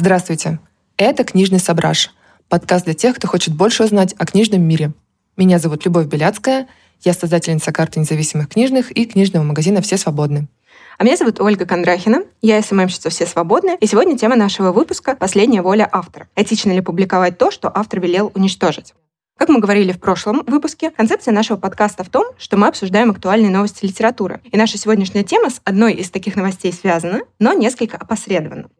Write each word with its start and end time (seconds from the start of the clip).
Здравствуйте! 0.00 0.60
Это 0.96 1.24
«Книжный 1.24 1.58
сображ»— 1.58 2.10
подкаст 2.48 2.86
для 2.86 2.94
тех, 2.94 3.16
кто 3.16 3.28
хочет 3.28 3.54
больше 3.54 3.84
узнать 3.84 4.14
о 4.16 4.24
книжном 4.24 4.62
мире. 4.62 4.94
Меня 5.36 5.58
зовут 5.58 5.84
Любовь 5.84 6.06
Беляцкая, 6.06 6.68
я 7.02 7.12
создательница 7.12 7.70
карты 7.70 8.00
независимых 8.00 8.48
книжных 8.48 8.92
и 8.92 9.04
книжного 9.04 9.44
магазина 9.44 9.82
«Все 9.82 9.98
свободны». 9.98 10.48
А 10.96 11.04
меня 11.04 11.18
зовут 11.18 11.38
Ольга 11.38 11.66
Кондрахина, 11.66 12.22
я 12.40 12.62
СММщица 12.62 13.10
«Все 13.10 13.26
свободны», 13.26 13.76
и 13.78 13.86
сегодня 13.86 14.16
тема 14.16 14.36
нашего 14.36 14.72
выпуска 14.72 15.14
«Последняя 15.16 15.60
воля 15.60 15.86
автора». 15.92 16.30
Этично 16.34 16.72
ли 16.72 16.80
публиковать 16.80 17.36
то, 17.36 17.50
что 17.50 17.70
автор 17.72 18.00
велел 18.00 18.32
уничтожить? 18.34 18.94
Как 19.36 19.50
мы 19.50 19.60
говорили 19.60 19.92
в 19.92 20.00
прошлом 20.00 20.44
выпуске, 20.46 20.90
концепция 20.90 21.34
нашего 21.34 21.58
подкаста 21.58 22.04
в 22.04 22.08
том, 22.08 22.24
что 22.38 22.56
мы 22.56 22.68
обсуждаем 22.68 23.10
актуальные 23.10 23.50
новости 23.50 23.84
литературы. 23.84 24.40
И 24.50 24.56
наша 24.56 24.78
сегодняшняя 24.78 25.24
тема 25.24 25.50
с 25.50 25.60
одной 25.62 25.92
из 25.92 26.10
таких 26.10 26.36
новостей 26.36 26.72
связана, 26.72 27.20
но 27.38 27.52
несколько 27.52 27.98
опосредованно. 27.98 28.70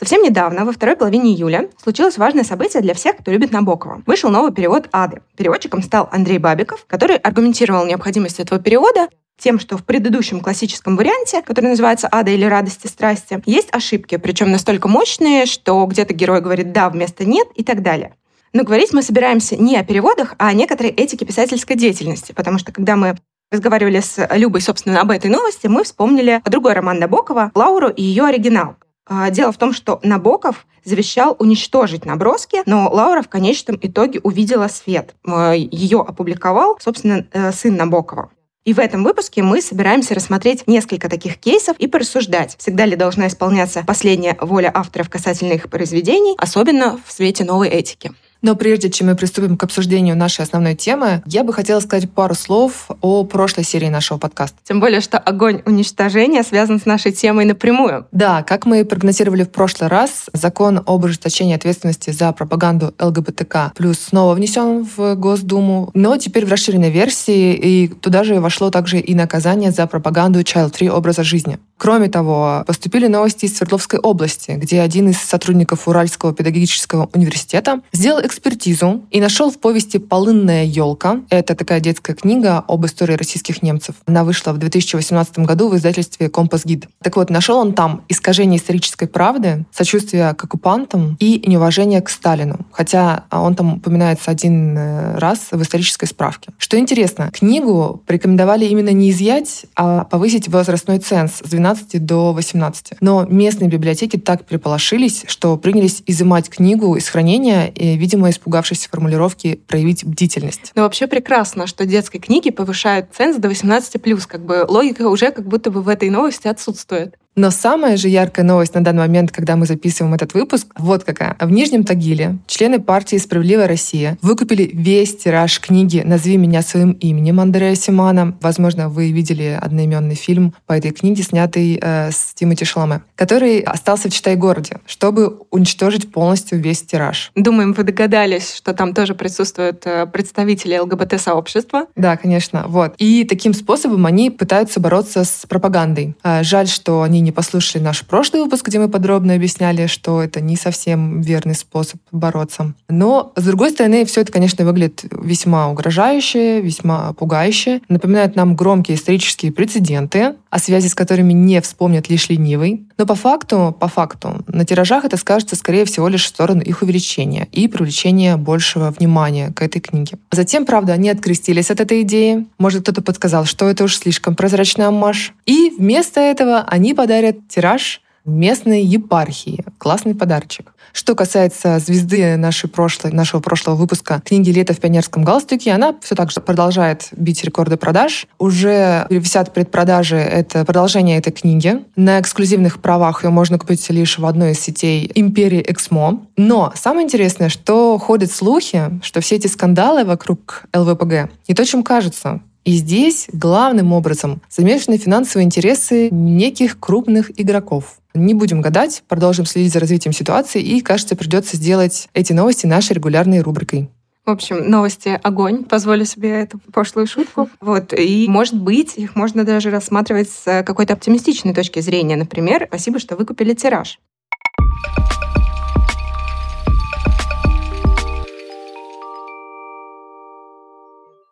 Совсем 0.00 0.22
недавно, 0.22 0.64
во 0.64 0.72
второй 0.72 0.96
половине 0.96 1.34
июля, 1.34 1.68
случилось 1.76 2.16
важное 2.16 2.42
событие 2.42 2.80
для 2.80 2.94
всех, 2.94 3.18
кто 3.18 3.30
любит 3.30 3.52
Набокова. 3.52 4.02
Вышел 4.06 4.30
новый 4.30 4.50
перевод 4.50 4.88
«Ады». 4.92 5.20
Переводчиком 5.36 5.82
стал 5.82 6.08
Андрей 6.10 6.38
Бабиков, 6.38 6.86
который 6.86 7.16
аргументировал 7.16 7.84
необходимость 7.84 8.40
этого 8.40 8.58
перевода 8.58 9.10
тем, 9.38 9.58
что 9.58 9.76
в 9.76 9.84
предыдущем 9.84 10.40
классическом 10.40 10.96
варианте, 10.96 11.42
который 11.42 11.66
называется 11.66 12.08
«Ада» 12.10 12.30
или 12.30 12.46
«Радости 12.46 12.86
страсти», 12.86 13.42
есть 13.44 13.68
ошибки, 13.72 14.16
причем 14.16 14.50
настолько 14.50 14.88
мощные, 14.88 15.44
что 15.44 15.84
где-то 15.84 16.14
герой 16.14 16.40
говорит 16.40 16.72
«да» 16.72 16.88
вместо 16.88 17.26
«нет» 17.26 17.48
и 17.54 17.62
так 17.62 17.82
далее. 17.82 18.14
Но 18.54 18.64
говорить 18.64 18.94
мы 18.94 19.02
собираемся 19.02 19.56
не 19.56 19.76
о 19.76 19.84
переводах, 19.84 20.34
а 20.38 20.48
о 20.48 20.54
некоторой 20.54 20.92
этике 20.92 21.26
писательской 21.26 21.76
деятельности, 21.76 22.32
потому 22.32 22.56
что 22.56 22.72
когда 22.72 22.96
мы 22.96 23.18
разговаривали 23.52 24.00
с 24.00 24.26
Любой, 24.34 24.62
собственно, 24.62 25.02
об 25.02 25.10
этой 25.10 25.30
новости, 25.30 25.66
мы 25.66 25.84
вспомнили 25.84 26.40
другой 26.46 26.72
роман 26.72 26.98
Набокова 26.98 27.50
«Лауру» 27.54 27.90
и 27.90 28.02
ее 28.02 28.24
оригинал. 28.24 28.76
А, 29.06 29.30
дело 29.30 29.52
в 29.52 29.58
том, 29.58 29.72
что 29.72 30.00
Набоков 30.02 30.66
завещал 30.84 31.36
уничтожить 31.38 32.04
наброски, 32.04 32.62
но 32.66 32.88
Лаура 32.90 33.22
в 33.22 33.28
конечном 33.28 33.78
итоге 33.80 34.20
увидела 34.22 34.68
свет. 34.68 35.14
Ее 35.26 36.00
опубликовал, 36.00 36.78
собственно, 36.80 37.26
э, 37.32 37.52
сын 37.52 37.76
Набокова. 37.76 38.30
И 38.64 38.74
в 38.74 38.78
этом 38.78 39.04
выпуске 39.04 39.42
мы 39.42 39.62
собираемся 39.62 40.14
рассмотреть 40.14 40.66
несколько 40.66 41.08
таких 41.08 41.38
кейсов 41.38 41.76
и 41.78 41.86
порассуждать, 41.86 42.56
всегда 42.58 42.84
ли 42.84 42.94
должна 42.94 43.26
исполняться 43.26 43.82
последняя 43.86 44.36
воля 44.40 44.70
авторов 44.72 45.08
касательно 45.08 45.54
их 45.54 45.70
произведений, 45.70 46.34
особенно 46.36 47.00
в 47.04 47.10
свете 47.10 47.44
новой 47.44 47.68
этики. 47.68 48.12
Но 48.42 48.54
прежде 48.56 48.90
чем 48.90 49.08
мы 49.08 49.16
приступим 49.16 49.56
к 49.56 49.64
обсуждению 49.64 50.16
нашей 50.16 50.42
основной 50.42 50.74
темы, 50.74 51.22
я 51.26 51.44
бы 51.44 51.52
хотела 51.52 51.80
сказать 51.80 52.10
пару 52.10 52.34
слов 52.34 52.88
о 53.00 53.24
прошлой 53.24 53.64
серии 53.64 53.88
нашего 53.88 54.18
подкаста. 54.18 54.56
Тем 54.64 54.80
более, 54.80 55.00
что 55.00 55.18
огонь 55.18 55.62
уничтожения 55.66 56.42
связан 56.42 56.80
с 56.80 56.86
нашей 56.86 57.12
темой 57.12 57.44
напрямую. 57.44 58.06
Да, 58.12 58.42
как 58.42 58.66
мы 58.66 58.84
прогнозировали 58.84 59.44
в 59.44 59.50
прошлый 59.50 59.88
раз, 59.88 60.26
закон 60.32 60.82
об 60.86 61.04
ужесточении 61.04 61.54
ответственности 61.54 62.10
за 62.10 62.32
пропаганду 62.32 62.94
ЛГБТК 62.98 63.72
плюс 63.74 63.98
снова 63.98 64.34
внесен 64.34 64.84
в 64.84 65.14
Госдуму, 65.14 65.90
но 65.94 66.16
теперь 66.16 66.46
в 66.46 66.50
расширенной 66.50 66.90
версии, 66.90 67.54
и 67.54 67.88
туда 67.88 68.24
же 68.24 68.40
вошло 68.40 68.70
также 68.70 68.98
и 68.98 69.14
наказание 69.14 69.70
за 69.70 69.86
пропаганду 69.86 70.40
child-free 70.40 70.88
образа 70.88 71.22
жизни. 71.22 71.58
Кроме 71.80 72.10
того, 72.10 72.62
поступили 72.66 73.06
новости 73.06 73.46
из 73.46 73.56
Свердловской 73.56 73.98
области, 73.98 74.50
где 74.50 74.82
один 74.82 75.08
из 75.08 75.16
сотрудников 75.16 75.88
Уральского 75.88 76.34
педагогического 76.34 77.08
университета 77.14 77.80
сделал 77.90 78.20
экспертизу 78.20 79.06
и 79.10 79.18
нашел 79.18 79.50
в 79.50 79.58
повести 79.58 79.96
«Полынная 79.96 80.64
елка». 80.64 81.22
Это 81.30 81.54
такая 81.54 81.80
детская 81.80 82.12
книга 82.12 82.62
об 82.68 82.84
истории 82.84 83.14
российских 83.14 83.62
немцев. 83.62 83.94
Она 84.04 84.24
вышла 84.24 84.52
в 84.52 84.58
2018 84.58 85.38
году 85.38 85.70
в 85.70 85.76
издательстве 85.76 86.28
«Компас 86.28 86.66
Гид». 86.66 86.86
Так 87.02 87.16
вот, 87.16 87.30
нашел 87.30 87.56
он 87.56 87.72
там 87.72 88.04
искажение 88.10 88.58
исторической 88.60 89.06
правды, 89.06 89.64
сочувствие 89.72 90.34
к 90.34 90.44
оккупантам 90.44 91.16
и 91.18 91.42
неуважение 91.46 92.02
к 92.02 92.10
Сталину. 92.10 92.58
Хотя 92.72 93.24
он 93.30 93.54
там 93.54 93.76
упоминается 93.76 94.30
один 94.30 94.76
э, 94.76 95.16
раз 95.16 95.48
в 95.50 95.62
исторической 95.62 96.04
справке. 96.04 96.52
Что 96.58 96.78
интересно, 96.78 97.30
книгу 97.32 98.02
порекомендовали 98.06 98.66
именно 98.66 98.90
не 98.90 99.12
изъять, 99.12 99.64
а 99.76 100.04
повысить 100.04 100.46
возрастной 100.48 100.98
ценз 100.98 101.36
с 101.42 101.48
12 101.48 101.69
12 101.74 102.04
до 102.04 102.32
18. 102.32 102.92
Но 103.00 103.26
местные 103.28 103.68
библиотеки 103.68 104.16
так 104.16 104.44
переполошились, 104.44 105.24
что 105.26 105.56
принялись 105.56 106.02
изымать 106.06 106.48
книгу 106.48 106.96
из 106.96 107.08
хранения, 107.08 107.66
и, 107.66 107.96
видимо, 107.96 108.30
испугавшись 108.30 108.86
формулировки 108.86 109.60
проявить 109.66 110.04
бдительность. 110.04 110.72
Но 110.74 110.82
вообще 110.82 111.06
прекрасно, 111.06 111.66
что 111.66 111.86
детской 111.86 112.18
книги 112.18 112.50
повышают 112.50 113.06
ценз 113.16 113.36
до 113.36 113.48
18+. 113.48 114.26
Как 114.26 114.44
бы 114.44 114.64
логика 114.68 115.08
уже 115.08 115.30
как 115.30 115.46
будто 115.46 115.70
бы 115.70 115.82
в 115.82 115.88
этой 115.88 116.10
новости 116.10 116.48
отсутствует. 116.48 117.16
Но 117.36 117.50
самая 117.50 117.96
же 117.96 118.08
яркая 118.08 118.44
новость 118.44 118.74
на 118.74 118.82
данный 118.82 119.00
момент, 119.00 119.30
когда 119.30 119.56
мы 119.56 119.64
записываем 119.66 120.14
этот 120.14 120.34
выпуск, 120.34 120.66
вот 120.76 121.04
какая. 121.04 121.36
В 121.40 121.50
Нижнем 121.50 121.84
Тагиле 121.84 122.38
члены 122.46 122.80
партии 122.80 123.16
«Справедливая 123.16 123.68
Россия» 123.68 124.18
выкупили 124.20 124.68
весь 124.72 125.16
тираж 125.16 125.60
книги 125.60 126.02
«Назови 126.04 126.36
меня 126.36 126.62
своим 126.62 126.92
именем» 126.92 127.38
Андрея 127.38 127.76
Симана. 127.76 128.36
Возможно, 128.40 128.88
вы 128.88 129.12
видели 129.12 129.58
одноименный 129.60 130.16
фильм 130.16 130.54
по 130.66 130.72
этой 130.72 130.90
книге, 130.90 131.22
снятый 131.22 131.78
э, 131.80 132.10
с 132.10 132.34
Тимоти 132.34 132.64
Шаломе, 132.64 133.02
который 133.14 133.60
остался 133.60 134.08
в 134.08 134.12
Читай-городе, 134.12 134.78
чтобы 134.86 135.38
уничтожить 135.50 136.10
полностью 136.10 136.60
весь 136.60 136.82
тираж. 136.82 137.30
Думаем, 137.36 137.74
вы 137.74 137.84
догадались, 137.84 138.54
что 138.54 138.74
там 138.74 138.92
тоже 138.92 139.14
присутствуют 139.14 139.86
э, 139.86 140.06
представители 140.06 140.76
ЛГБТ-сообщества? 140.78 141.86
Да, 141.94 142.16
конечно. 142.16 142.64
Вот. 142.66 142.94
И 142.98 143.24
таким 143.24 143.54
способом 143.54 144.06
они 144.06 144.30
пытаются 144.30 144.80
бороться 144.80 145.24
с 145.24 145.46
пропагандой. 145.48 146.16
Э, 146.24 146.42
жаль, 146.42 146.66
что 146.66 147.02
они 147.02 147.19
не 147.20 147.32
послушали 147.32 147.82
наш 147.82 148.04
прошлый 148.04 148.42
выпуск, 148.42 148.66
где 148.66 148.78
мы 148.78 148.88
подробно 148.88 149.34
объясняли, 149.34 149.86
что 149.86 150.22
это 150.22 150.40
не 150.40 150.56
совсем 150.56 151.20
верный 151.20 151.54
способ 151.54 152.00
бороться. 152.12 152.74
Но, 152.88 153.32
с 153.36 153.44
другой 153.44 153.70
стороны, 153.70 154.04
все 154.04 154.22
это, 154.22 154.32
конечно, 154.32 154.64
выглядит 154.64 155.04
весьма 155.10 155.68
угрожающе, 155.68 156.60
весьма 156.60 157.12
пугающе. 157.12 157.80
Напоминает 157.88 158.36
нам 158.36 158.56
громкие 158.56 158.96
исторические 158.96 159.52
прецеденты, 159.52 160.34
о 160.50 160.58
связи 160.58 160.88
с 160.88 160.94
которыми 160.94 161.32
не 161.32 161.60
вспомнят 161.60 162.08
лишь 162.08 162.28
ленивый. 162.28 162.86
Но 163.00 163.06
по 163.06 163.14
факту, 163.14 163.74
по 163.80 163.88
факту, 163.88 164.44
на 164.46 164.66
тиражах 164.66 165.06
это 165.06 165.16
скажется, 165.16 165.56
скорее 165.56 165.86
всего, 165.86 166.06
лишь 166.06 166.24
в 166.24 166.28
сторону 166.28 166.60
их 166.60 166.82
увеличения 166.82 167.48
и 167.50 167.66
привлечения 167.66 168.36
большего 168.36 168.90
внимания 168.90 169.54
к 169.56 169.62
этой 169.62 169.80
книге. 169.80 170.18
Затем, 170.30 170.66
правда, 170.66 170.92
они 170.92 171.08
открестились 171.08 171.70
от 171.70 171.80
этой 171.80 172.02
идеи. 172.02 172.46
Может, 172.58 172.82
кто-то 172.82 173.00
подсказал, 173.00 173.46
что 173.46 173.70
это 173.70 173.84
уж 173.84 173.96
слишком 173.96 174.34
прозрачный 174.34 174.86
аммаж. 174.86 175.32
И 175.46 175.70
вместо 175.78 176.20
этого 176.20 176.60
они 176.68 176.92
подарят 176.92 177.48
тираж 177.48 178.02
местной 178.26 178.82
епархии. 178.82 179.64
Классный 179.78 180.14
подарочек. 180.14 180.74
Что 180.92 181.14
касается 181.14 181.78
звезды 181.78 182.36
нашей 182.36 182.68
прошлой, 182.68 183.12
нашего 183.12 183.40
прошлого 183.40 183.76
выпуска 183.76 184.20
книги 184.24 184.50
«Лето 184.50 184.74
в 184.74 184.80
пионерском 184.80 185.24
галстуке», 185.24 185.72
она 185.72 185.94
все 186.02 186.14
так 186.14 186.30
же 186.30 186.40
продолжает 186.40 187.08
бить 187.12 187.44
рекорды 187.44 187.76
продаж. 187.76 188.26
Уже 188.38 189.06
висят 189.10 189.52
предпродажи, 189.52 190.16
это 190.16 190.64
продолжение 190.64 191.18
этой 191.18 191.32
книги. 191.32 191.84
На 191.96 192.20
эксклюзивных 192.20 192.80
правах 192.80 193.24
ее 193.24 193.30
можно 193.30 193.58
купить 193.58 193.88
лишь 193.90 194.18
в 194.18 194.26
одной 194.26 194.52
из 194.52 194.60
сетей 194.60 195.10
«Империи 195.14 195.64
Эксмо». 195.66 196.20
Но 196.36 196.72
самое 196.74 197.04
интересное, 197.04 197.48
что 197.48 197.98
ходят 197.98 198.32
слухи, 198.32 199.00
что 199.02 199.20
все 199.20 199.36
эти 199.36 199.46
скандалы 199.46 200.04
вокруг 200.04 200.64
ЛВПГ 200.74 201.30
не 201.48 201.54
то, 201.54 201.64
чем 201.64 201.82
кажется. 201.82 202.40
И 202.64 202.72
здесь 202.72 203.28
главным 203.32 203.92
образом 203.92 204.42
замешаны 204.50 204.98
финансовые 204.98 205.46
интересы 205.46 206.10
неких 206.10 206.78
крупных 206.78 207.30
игроков. 207.40 207.98
Не 208.12 208.34
будем 208.34 208.60
гадать, 208.60 209.02
продолжим 209.08 209.46
следить 209.46 209.72
за 209.72 209.80
развитием 209.80 210.12
ситуации, 210.12 210.60
и, 210.60 210.80
кажется, 210.80 211.16
придется 211.16 211.56
сделать 211.56 212.08
эти 212.12 212.32
новости 212.32 212.66
нашей 212.66 212.94
регулярной 212.94 213.40
рубрикой. 213.40 213.88
В 214.26 214.30
общем, 214.30 214.68
новости 214.68 215.18
огонь. 215.22 215.64
Позволю 215.64 216.04
себе 216.04 216.42
эту 216.42 216.58
пошлую 216.72 217.06
шутку. 217.06 217.48
Вот. 217.60 217.92
И, 217.92 218.26
может 218.28 218.54
быть, 218.54 218.96
их 218.96 219.16
можно 219.16 219.44
даже 219.44 219.70
рассматривать 219.70 220.30
с 220.30 220.62
какой-то 220.62 220.92
оптимистичной 220.92 221.54
точки 221.54 221.80
зрения. 221.80 222.16
Например, 222.16 222.66
спасибо, 222.68 222.98
что 222.98 223.16
вы 223.16 223.24
купили 223.24 223.54
тираж. 223.54 223.98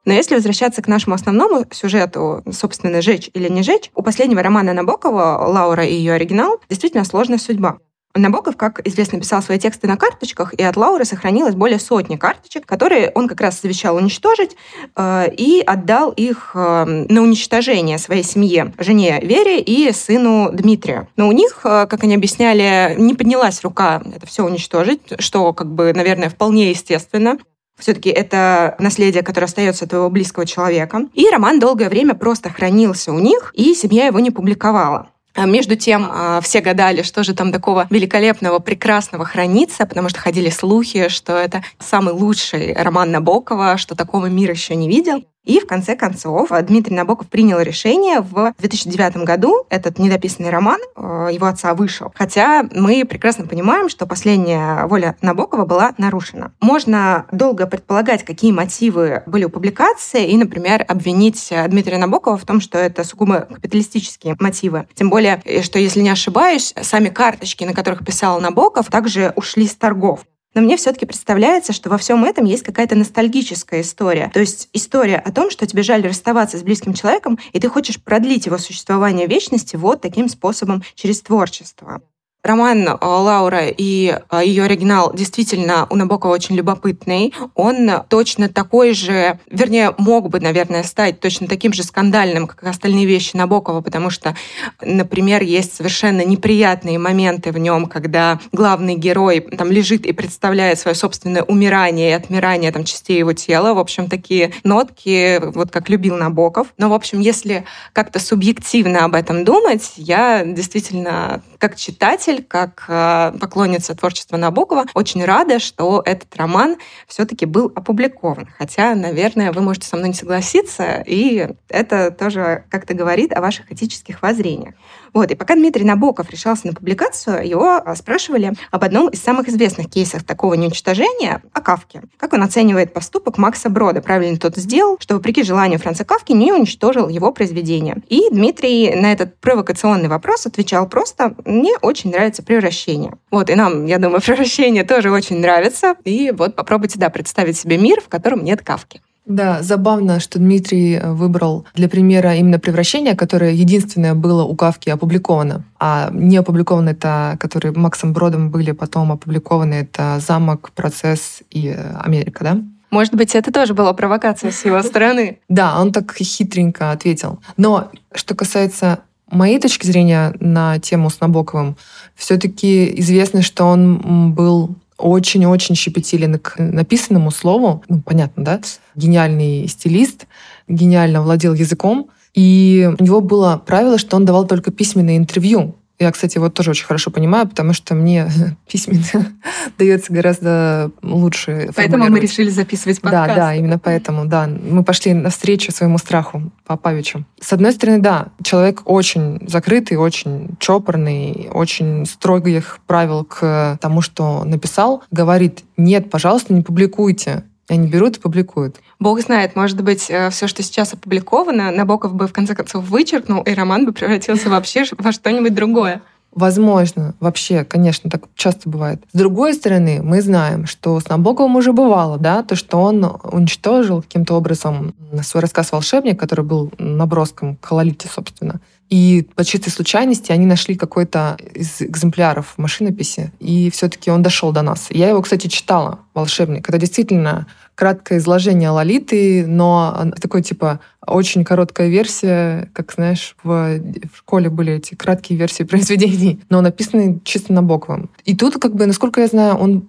Но 0.08 0.14
если 0.14 0.36
возвращаться 0.36 0.80
к 0.80 0.88
нашему 0.88 1.16
основному 1.16 1.66
сюжету, 1.70 2.42
собственно, 2.50 3.02
«Жечь 3.02 3.28
или 3.34 3.50
не 3.50 3.62
жечь», 3.62 3.90
у 3.94 4.00
последнего 4.00 4.42
романа 4.42 4.72
Набокова 4.72 5.44
«Лаура 5.46 5.84
и 5.84 5.92
ее 5.92 6.14
оригинал» 6.14 6.62
действительно 6.70 7.04
сложная 7.04 7.36
судьба. 7.36 7.76
Набоков, 8.14 8.56
как 8.56 8.80
известно, 8.88 9.20
писал 9.20 9.42
свои 9.42 9.58
тексты 9.58 9.86
на 9.86 9.98
карточках, 9.98 10.54
и 10.54 10.62
от 10.62 10.78
Лауры 10.78 11.04
сохранилось 11.04 11.54
более 11.54 11.78
сотни 11.78 12.16
карточек, 12.16 12.64
которые 12.64 13.12
он 13.14 13.28
как 13.28 13.42
раз 13.42 13.60
завещал 13.60 13.96
уничтожить 13.96 14.56
э, 14.96 15.30
и 15.36 15.60
отдал 15.60 16.12
их 16.12 16.52
э, 16.54 16.84
на 16.86 17.20
уничтожение 17.20 17.98
своей 17.98 18.22
семье, 18.22 18.72
жене 18.78 19.20
Вере 19.20 19.60
и 19.60 19.92
сыну 19.92 20.48
Дмитрию. 20.50 21.06
Но 21.16 21.28
у 21.28 21.32
них, 21.32 21.60
э, 21.64 21.86
как 21.86 22.02
они 22.02 22.14
объясняли, 22.14 22.94
не 22.96 23.12
поднялась 23.12 23.62
рука 23.62 24.02
это 24.16 24.26
все 24.26 24.42
уничтожить, 24.42 25.02
что, 25.18 25.52
как 25.52 25.70
бы, 25.70 25.92
наверное, 25.92 26.30
вполне 26.30 26.70
естественно. 26.70 27.36
Все-таки 27.78 28.10
это 28.10 28.74
наследие, 28.78 29.22
которое 29.22 29.46
остается 29.46 29.84
от 29.84 29.90
твоего 29.90 30.10
близкого 30.10 30.46
человека. 30.46 31.02
И 31.14 31.28
роман 31.30 31.60
долгое 31.60 31.88
время 31.88 32.14
просто 32.14 32.50
хранился 32.50 33.12
у 33.12 33.18
них, 33.18 33.52
и 33.54 33.74
семья 33.74 34.06
его 34.06 34.18
не 34.20 34.30
публиковала. 34.30 35.08
А 35.34 35.46
между 35.46 35.76
тем, 35.76 36.08
а, 36.10 36.40
все 36.40 36.60
гадали, 36.60 37.02
что 37.02 37.22
же 37.22 37.32
там 37.32 37.52
такого 37.52 37.86
великолепного, 37.90 38.58
прекрасного 38.58 39.24
хранится, 39.24 39.86
потому 39.86 40.08
что 40.08 40.18
ходили 40.18 40.50
слухи, 40.50 41.08
что 41.08 41.36
это 41.36 41.62
самый 41.78 42.12
лучший 42.12 42.72
роман 42.74 43.12
Набокова, 43.12 43.76
что 43.76 43.94
такого 43.94 44.26
мир 44.26 44.50
еще 44.50 44.74
не 44.74 44.88
видел. 44.88 45.24
И 45.48 45.60
в 45.60 45.66
конце 45.66 45.96
концов 45.96 46.50
Дмитрий 46.50 46.94
Набоков 46.94 47.28
принял 47.28 47.58
решение 47.58 48.20
в 48.20 48.52
2009 48.58 49.24
году. 49.24 49.64
Этот 49.70 49.98
недописанный 49.98 50.50
роман 50.50 50.78
э, 50.94 51.30
его 51.32 51.46
отца 51.46 51.72
вышел. 51.72 52.12
Хотя 52.14 52.68
мы 52.74 53.06
прекрасно 53.06 53.46
понимаем, 53.46 53.88
что 53.88 54.06
последняя 54.06 54.86
воля 54.86 55.16
Набокова 55.22 55.64
была 55.64 55.94
нарушена. 55.96 56.52
Можно 56.60 57.24
долго 57.32 57.66
предполагать, 57.66 58.24
какие 58.24 58.52
мотивы 58.52 59.22
были 59.24 59.44
у 59.44 59.48
публикации, 59.48 60.28
и, 60.28 60.36
например, 60.36 60.84
обвинить 60.86 61.50
Дмитрия 61.68 61.96
Набокова 61.96 62.36
в 62.36 62.44
том, 62.44 62.60
что 62.60 62.76
это 62.76 63.02
сугубо 63.02 63.48
капиталистические 63.50 64.36
мотивы. 64.38 64.86
Тем 64.94 65.08
более, 65.08 65.40
что, 65.62 65.78
если 65.78 66.02
не 66.02 66.10
ошибаюсь, 66.10 66.74
сами 66.82 67.08
карточки, 67.08 67.64
на 67.64 67.72
которых 67.72 68.04
писал 68.04 68.38
Набоков, 68.42 68.90
также 68.90 69.32
ушли 69.34 69.66
с 69.66 69.74
торгов. 69.74 70.26
Но 70.58 70.64
мне 70.64 70.76
все-таки 70.76 71.06
представляется, 71.06 71.72
что 71.72 71.88
во 71.88 71.98
всем 71.98 72.24
этом 72.24 72.44
есть 72.44 72.64
какая-то 72.64 72.96
ностальгическая 72.96 73.82
история. 73.82 74.28
То 74.34 74.40
есть 74.40 74.68
история 74.72 75.18
о 75.18 75.30
том, 75.30 75.52
что 75.52 75.68
тебе 75.68 75.84
жаль 75.84 76.04
расставаться 76.04 76.58
с 76.58 76.64
близким 76.64 76.94
человеком, 76.94 77.38
и 77.52 77.60
ты 77.60 77.68
хочешь 77.68 78.02
продлить 78.02 78.46
его 78.46 78.58
существование 78.58 79.28
вечности 79.28 79.76
вот 79.76 80.00
таким 80.00 80.28
способом 80.28 80.82
через 80.96 81.20
творчество. 81.20 82.02
Роман 82.48 82.88
э, 82.88 82.96
Лаура 83.02 83.66
и 83.66 84.18
э, 84.30 84.40
ее 84.42 84.64
оригинал 84.64 85.12
действительно 85.12 85.86
у 85.90 85.96
Набокова 85.96 86.32
очень 86.32 86.56
любопытный. 86.56 87.34
Он 87.54 87.90
точно 88.08 88.48
такой 88.48 88.94
же, 88.94 89.38
вернее, 89.50 89.94
мог 89.98 90.30
бы, 90.30 90.40
наверное, 90.40 90.82
стать 90.82 91.20
точно 91.20 91.46
таким 91.46 91.74
же 91.74 91.82
скандальным, 91.82 92.46
как 92.46 92.64
остальные 92.64 93.04
вещи 93.04 93.36
Набокова, 93.36 93.82
потому 93.82 94.08
что, 94.08 94.34
например, 94.80 95.42
есть 95.42 95.76
совершенно 95.76 96.24
неприятные 96.24 96.98
моменты 96.98 97.52
в 97.52 97.58
нем, 97.58 97.84
когда 97.84 98.40
главный 98.50 98.94
герой 98.94 99.40
там 99.40 99.70
лежит 99.70 100.06
и 100.06 100.12
представляет 100.12 100.78
свое 100.78 100.94
собственное 100.94 101.42
умирание 101.42 102.10
и 102.10 102.14
отмирание 102.14 102.72
там 102.72 102.84
частей 102.84 103.18
его 103.18 103.34
тела. 103.34 103.74
В 103.74 103.78
общем, 103.78 104.08
такие 104.08 104.52
нотки, 104.64 105.38
вот 105.52 105.70
как 105.70 105.90
любил 105.90 106.16
Набоков. 106.16 106.68
Но, 106.78 106.88
в 106.88 106.94
общем, 106.94 107.20
если 107.20 107.66
как-то 107.92 108.18
субъективно 108.18 109.04
об 109.04 109.14
этом 109.14 109.44
думать, 109.44 109.92
я 109.96 110.44
действительно 110.46 111.42
как 111.58 111.76
читатель, 111.76 112.37
как 112.38 112.84
э, 112.88 113.32
поклонница 113.40 113.94
творчества 113.94 114.36
Набокова, 114.36 114.84
очень 114.94 115.24
рада, 115.24 115.58
что 115.58 116.02
этот 116.04 116.34
роман 116.36 116.76
все-таки 117.06 117.46
был 117.46 117.72
опубликован. 117.74 118.48
Хотя, 118.58 118.94
наверное, 118.94 119.52
вы 119.52 119.60
можете 119.60 119.88
со 119.88 119.96
мной 119.96 120.08
не 120.08 120.14
согласиться, 120.14 121.02
и 121.06 121.48
это 121.68 122.10
тоже 122.10 122.64
как-то 122.70 122.94
говорит 122.94 123.32
о 123.32 123.40
ваших 123.40 123.72
этических 123.72 124.22
воззрениях. 124.22 124.74
Вот. 125.12 125.30
И 125.30 125.34
пока 125.34 125.54
Дмитрий 125.54 125.84
Набоков 125.84 126.30
решался 126.30 126.66
на 126.66 126.72
публикацию, 126.72 127.46
его 127.48 127.80
а, 127.84 127.94
спрашивали 127.94 128.52
об 128.70 128.84
одном 128.84 129.08
из 129.08 129.22
самых 129.22 129.48
известных 129.48 129.90
кейсов 129.90 130.24
такого 130.24 130.54
неуничтожения, 130.54 131.42
о 131.52 131.60
Кавке. 131.60 132.02
Как 132.16 132.32
он 132.32 132.42
оценивает 132.42 132.92
поступок 132.92 133.38
Макса 133.38 133.70
Брода? 133.70 134.00
Правильно 134.02 134.38
тот 134.38 134.56
сделал, 134.56 134.96
что, 135.00 135.14
вопреки 135.14 135.42
желанию 135.42 135.78
Франца 135.78 136.04
Кавки, 136.04 136.32
не 136.32 136.52
уничтожил 136.52 137.08
его 137.08 137.32
произведение. 137.32 137.96
И 138.08 138.28
Дмитрий 138.30 138.94
на 138.94 139.12
этот 139.12 139.38
провокационный 139.40 140.08
вопрос 140.08 140.46
отвечал 140.46 140.88
просто 140.88 141.34
«Мне 141.44 141.76
очень 141.82 142.10
нравится 142.10 142.42
превращение». 142.42 143.14
Вот, 143.30 143.50
и 143.50 143.54
нам, 143.54 143.86
я 143.86 143.98
думаю, 143.98 144.20
превращение 144.24 144.84
тоже 144.84 145.10
очень 145.10 145.40
нравится. 145.40 145.96
И 146.04 146.30
вот 146.30 146.56
попробуйте, 146.56 146.98
да, 146.98 147.10
представить 147.10 147.58
себе 147.58 147.78
мир, 147.78 148.00
в 148.00 148.08
котором 148.08 148.44
нет 148.44 148.62
Кавки. 148.62 149.00
Да, 149.28 149.62
забавно, 149.62 150.20
что 150.20 150.38
Дмитрий 150.38 150.94
э, 150.94 151.12
выбрал 151.12 151.66
для 151.74 151.88
примера 151.88 152.34
именно 152.34 152.58
превращение, 152.58 153.14
которое 153.14 153.52
единственное 153.52 154.14
было 154.14 154.42
у 154.42 154.56
Кавки 154.56 154.88
опубликовано. 154.88 155.64
А 155.78 156.08
не 156.12 156.38
опубликовано 156.38 156.90
это, 156.90 157.36
которые 157.38 157.72
Максом 157.72 158.14
Бродом 158.14 158.50
были 158.50 158.72
потом 158.72 159.12
опубликованы, 159.12 159.74
это 159.74 160.18
«Замок», 160.26 160.70
«Процесс» 160.74 161.42
и 161.50 161.68
э, 161.68 161.96
«Америка», 161.98 162.42
да? 162.42 162.62
Может 162.90 163.14
быть, 163.14 163.34
это 163.34 163.52
тоже 163.52 163.74
была 163.74 163.92
провокация 163.92 164.50
с 164.50 164.64
его 164.64 164.82
стороны. 164.82 165.38
Да, 165.50 165.78
он 165.78 165.92
так 165.92 166.14
хитренько 166.16 166.90
ответил. 166.90 167.40
Но 167.58 167.90
что 168.14 168.34
касается 168.34 169.00
моей 169.30 169.58
точки 169.60 169.86
зрения 169.86 170.34
на 170.40 170.78
тему 170.78 171.10
с 171.10 171.20
Набоковым, 171.20 171.76
все-таки 172.14 172.98
известно, 173.00 173.42
что 173.42 173.64
он 173.64 174.32
был 174.32 174.76
очень-очень 174.98 175.74
щепетилен 175.74 176.38
к 176.38 176.58
написанному 176.58 177.30
слову. 177.30 177.82
Ну, 177.88 178.02
понятно, 178.04 178.44
да? 178.44 178.60
Гениальный 178.94 179.66
стилист, 179.68 180.26
гениально 180.66 181.22
владел 181.22 181.54
языком. 181.54 182.10
И 182.34 182.90
у 182.98 183.02
него 183.02 183.20
было 183.20 183.60
правило, 183.64 183.98
что 183.98 184.16
он 184.16 184.24
давал 184.24 184.46
только 184.46 184.70
письменные 184.70 185.16
интервью. 185.16 185.76
Я, 185.98 186.12
кстати, 186.12 186.38
вот 186.38 186.54
тоже 186.54 186.70
очень 186.70 186.86
хорошо 186.86 187.10
понимаю, 187.10 187.48
потому 187.48 187.72
что 187.72 187.94
мне 187.94 188.30
письменно 188.70 189.32
дается 189.78 190.12
гораздо 190.12 190.90
лучше. 191.02 191.70
Поэтому 191.74 192.08
мы 192.08 192.20
решили 192.20 192.50
записывать 192.50 193.00
подкаст. 193.00 193.28
Да, 193.28 193.34
да, 193.34 193.54
именно 193.54 193.78
поэтому, 193.78 194.24
да. 194.24 194.46
Мы 194.46 194.84
пошли 194.84 195.12
навстречу 195.12 195.72
своему 195.72 195.98
страху 195.98 196.52
по 196.66 196.76
Павичу. 196.76 197.24
С 197.40 197.52
одной 197.52 197.72
стороны, 197.72 197.98
да, 197.98 198.28
человек 198.42 198.82
очень 198.84 199.40
закрытый, 199.48 199.96
очень 199.96 200.56
чопорный, 200.60 201.48
очень 201.52 202.06
строгих 202.06 202.78
правил 202.86 203.24
к 203.24 203.78
тому, 203.80 204.00
что 204.00 204.44
написал. 204.44 205.02
Говорит, 205.10 205.64
нет, 205.76 206.10
пожалуйста, 206.10 206.54
не 206.54 206.62
публикуйте. 206.62 207.42
Они 207.68 207.86
берут 207.86 208.16
и 208.16 208.20
публикуют. 208.20 208.76
Бог 209.00 209.20
знает, 209.20 209.54
может 209.54 209.80
быть, 209.82 210.10
э, 210.10 210.30
все, 210.30 210.48
что 210.48 210.62
сейчас 210.62 210.92
опубликовано, 210.92 211.70
Набоков 211.70 212.14
бы 212.14 212.26
в 212.26 212.32
конце 212.32 212.54
концов 212.54 212.84
вычеркнул, 212.88 213.42
и 213.42 213.54
роман 213.54 213.86
бы 213.86 213.92
превратился 213.92 214.50
вообще 214.50 214.84
во 214.98 215.12
что-нибудь 215.12 215.54
другое. 215.54 216.02
Возможно, 216.32 217.14
вообще, 217.20 217.64
конечно, 217.64 218.10
так 218.10 218.24
часто 218.34 218.68
бывает. 218.68 219.02
С 219.12 219.18
другой 219.18 219.54
стороны, 219.54 220.00
мы 220.02 220.20
знаем, 220.20 220.66
что 220.66 221.00
с 221.00 221.08
Набоковым 221.08 221.56
уже 221.56 221.72
бывало, 221.72 222.18
да, 222.18 222.42
то, 222.42 222.54
что 222.54 222.78
он 222.78 223.18
уничтожил 223.22 224.02
каким-то 224.02 224.34
образом 224.34 224.94
свой 225.22 225.42
рассказ 225.42 225.72
«Волшебник», 225.72 226.20
который 226.20 226.44
был 226.44 226.70
наброском 226.78 227.56
к 227.56 227.68
собственно. 228.12 228.60
И 228.88 229.26
по 229.34 229.44
чистой 229.44 229.70
случайности 229.70 230.32
они 230.32 230.46
нашли 230.46 230.74
какой-то 230.74 231.36
из 231.54 231.82
экземпляров 231.82 232.54
машинописи, 232.56 233.32
и 233.38 233.70
все-таки 233.70 234.10
он 234.10 234.22
дошел 234.22 234.50
до 234.52 234.62
нас. 234.62 234.86
Я 234.90 235.08
его, 235.08 235.20
кстати, 235.20 235.46
читала, 235.48 236.00
«Волшебник». 236.14 236.68
Это 236.68 236.78
действительно 236.78 237.46
краткое 237.74 238.18
изложение 238.18 238.70
Лолиты, 238.70 239.46
но 239.46 240.10
такой 240.20 240.42
типа 240.42 240.80
очень 241.06 241.44
короткая 241.44 241.88
версия, 241.88 242.70
как 242.72 242.92
знаешь, 242.92 243.36
в, 243.42 243.78
в 244.12 244.18
школе 244.18 244.50
были 244.50 244.74
эти 244.74 244.94
краткие 244.94 245.38
версии 245.38 245.62
произведений, 245.64 246.40
но 246.48 246.60
написаны 246.60 247.20
чисто 247.24 247.52
на 247.52 247.62
буквам. 247.62 248.10
И 248.24 248.34
тут, 248.34 248.54
как 248.54 248.74
бы, 248.74 248.86
насколько 248.86 249.20
я 249.20 249.26
знаю, 249.26 249.56
он 249.56 249.88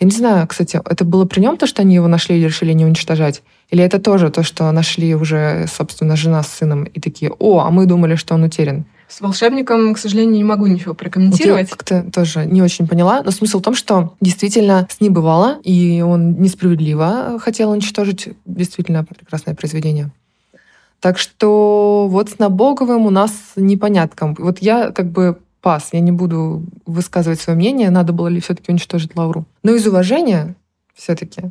я 0.00 0.06
не 0.06 0.12
знаю, 0.12 0.46
кстати, 0.48 0.80
это 0.82 1.04
было 1.04 1.26
при 1.26 1.40
нем 1.40 1.58
то, 1.58 1.66
что 1.66 1.82
они 1.82 1.94
его 1.94 2.08
нашли 2.08 2.38
и 2.40 2.42
решили 2.42 2.72
не 2.72 2.86
уничтожать? 2.86 3.42
Или 3.70 3.84
это 3.84 4.00
тоже 4.00 4.30
то, 4.30 4.42
что 4.42 4.70
нашли 4.72 5.14
уже, 5.14 5.66
собственно, 5.72 6.16
жена 6.16 6.42
с 6.42 6.48
сыном 6.48 6.84
и 6.84 7.00
такие, 7.00 7.32
о, 7.38 7.60
а 7.60 7.70
мы 7.70 7.86
думали, 7.86 8.16
что 8.16 8.34
он 8.34 8.42
утерян? 8.42 8.84
С 9.08 9.20
волшебником, 9.20 9.94
к 9.94 9.98
сожалению, 9.98 10.36
не 10.36 10.44
могу 10.44 10.66
ничего 10.66 10.94
прокомментировать. 10.94 11.70
Вот 11.70 11.70
я 11.70 11.76
как-то 11.76 12.12
тоже 12.12 12.46
не 12.46 12.62
очень 12.62 12.86
поняла. 12.86 13.22
Но 13.22 13.30
смысл 13.32 13.58
в 13.58 13.62
том, 13.62 13.74
что 13.74 14.14
действительно 14.20 14.86
с 14.88 15.00
ним 15.00 15.14
бывало, 15.14 15.58
и 15.64 16.00
он 16.00 16.40
несправедливо 16.40 17.38
хотел 17.40 17.70
уничтожить 17.70 18.28
действительно 18.44 19.04
прекрасное 19.04 19.54
произведение. 19.54 20.10
Так 21.00 21.18
что 21.18 22.06
вот 22.08 22.30
с 22.30 22.38
Набоговым 22.38 23.06
у 23.06 23.10
нас 23.10 23.32
непонятно. 23.56 24.34
Вот 24.38 24.58
я 24.58 24.90
как 24.90 25.10
бы 25.10 25.38
пас, 25.60 25.88
я 25.92 26.00
не 26.00 26.12
буду 26.12 26.64
высказывать 26.86 27.40
свое 27.40 27.56
мнение, 27.56 27.90
надо 27.90 28.12
было 28.12 28.28
ли 28.28 28.40
все-таки 28.40 28.70
уничтожить 28.70 29.16
Лауру. 29.16 29.44
Но 29.62 29.72
из 29.72 29.86
уважения 29.86 30.54
все-таки 30.94 31.50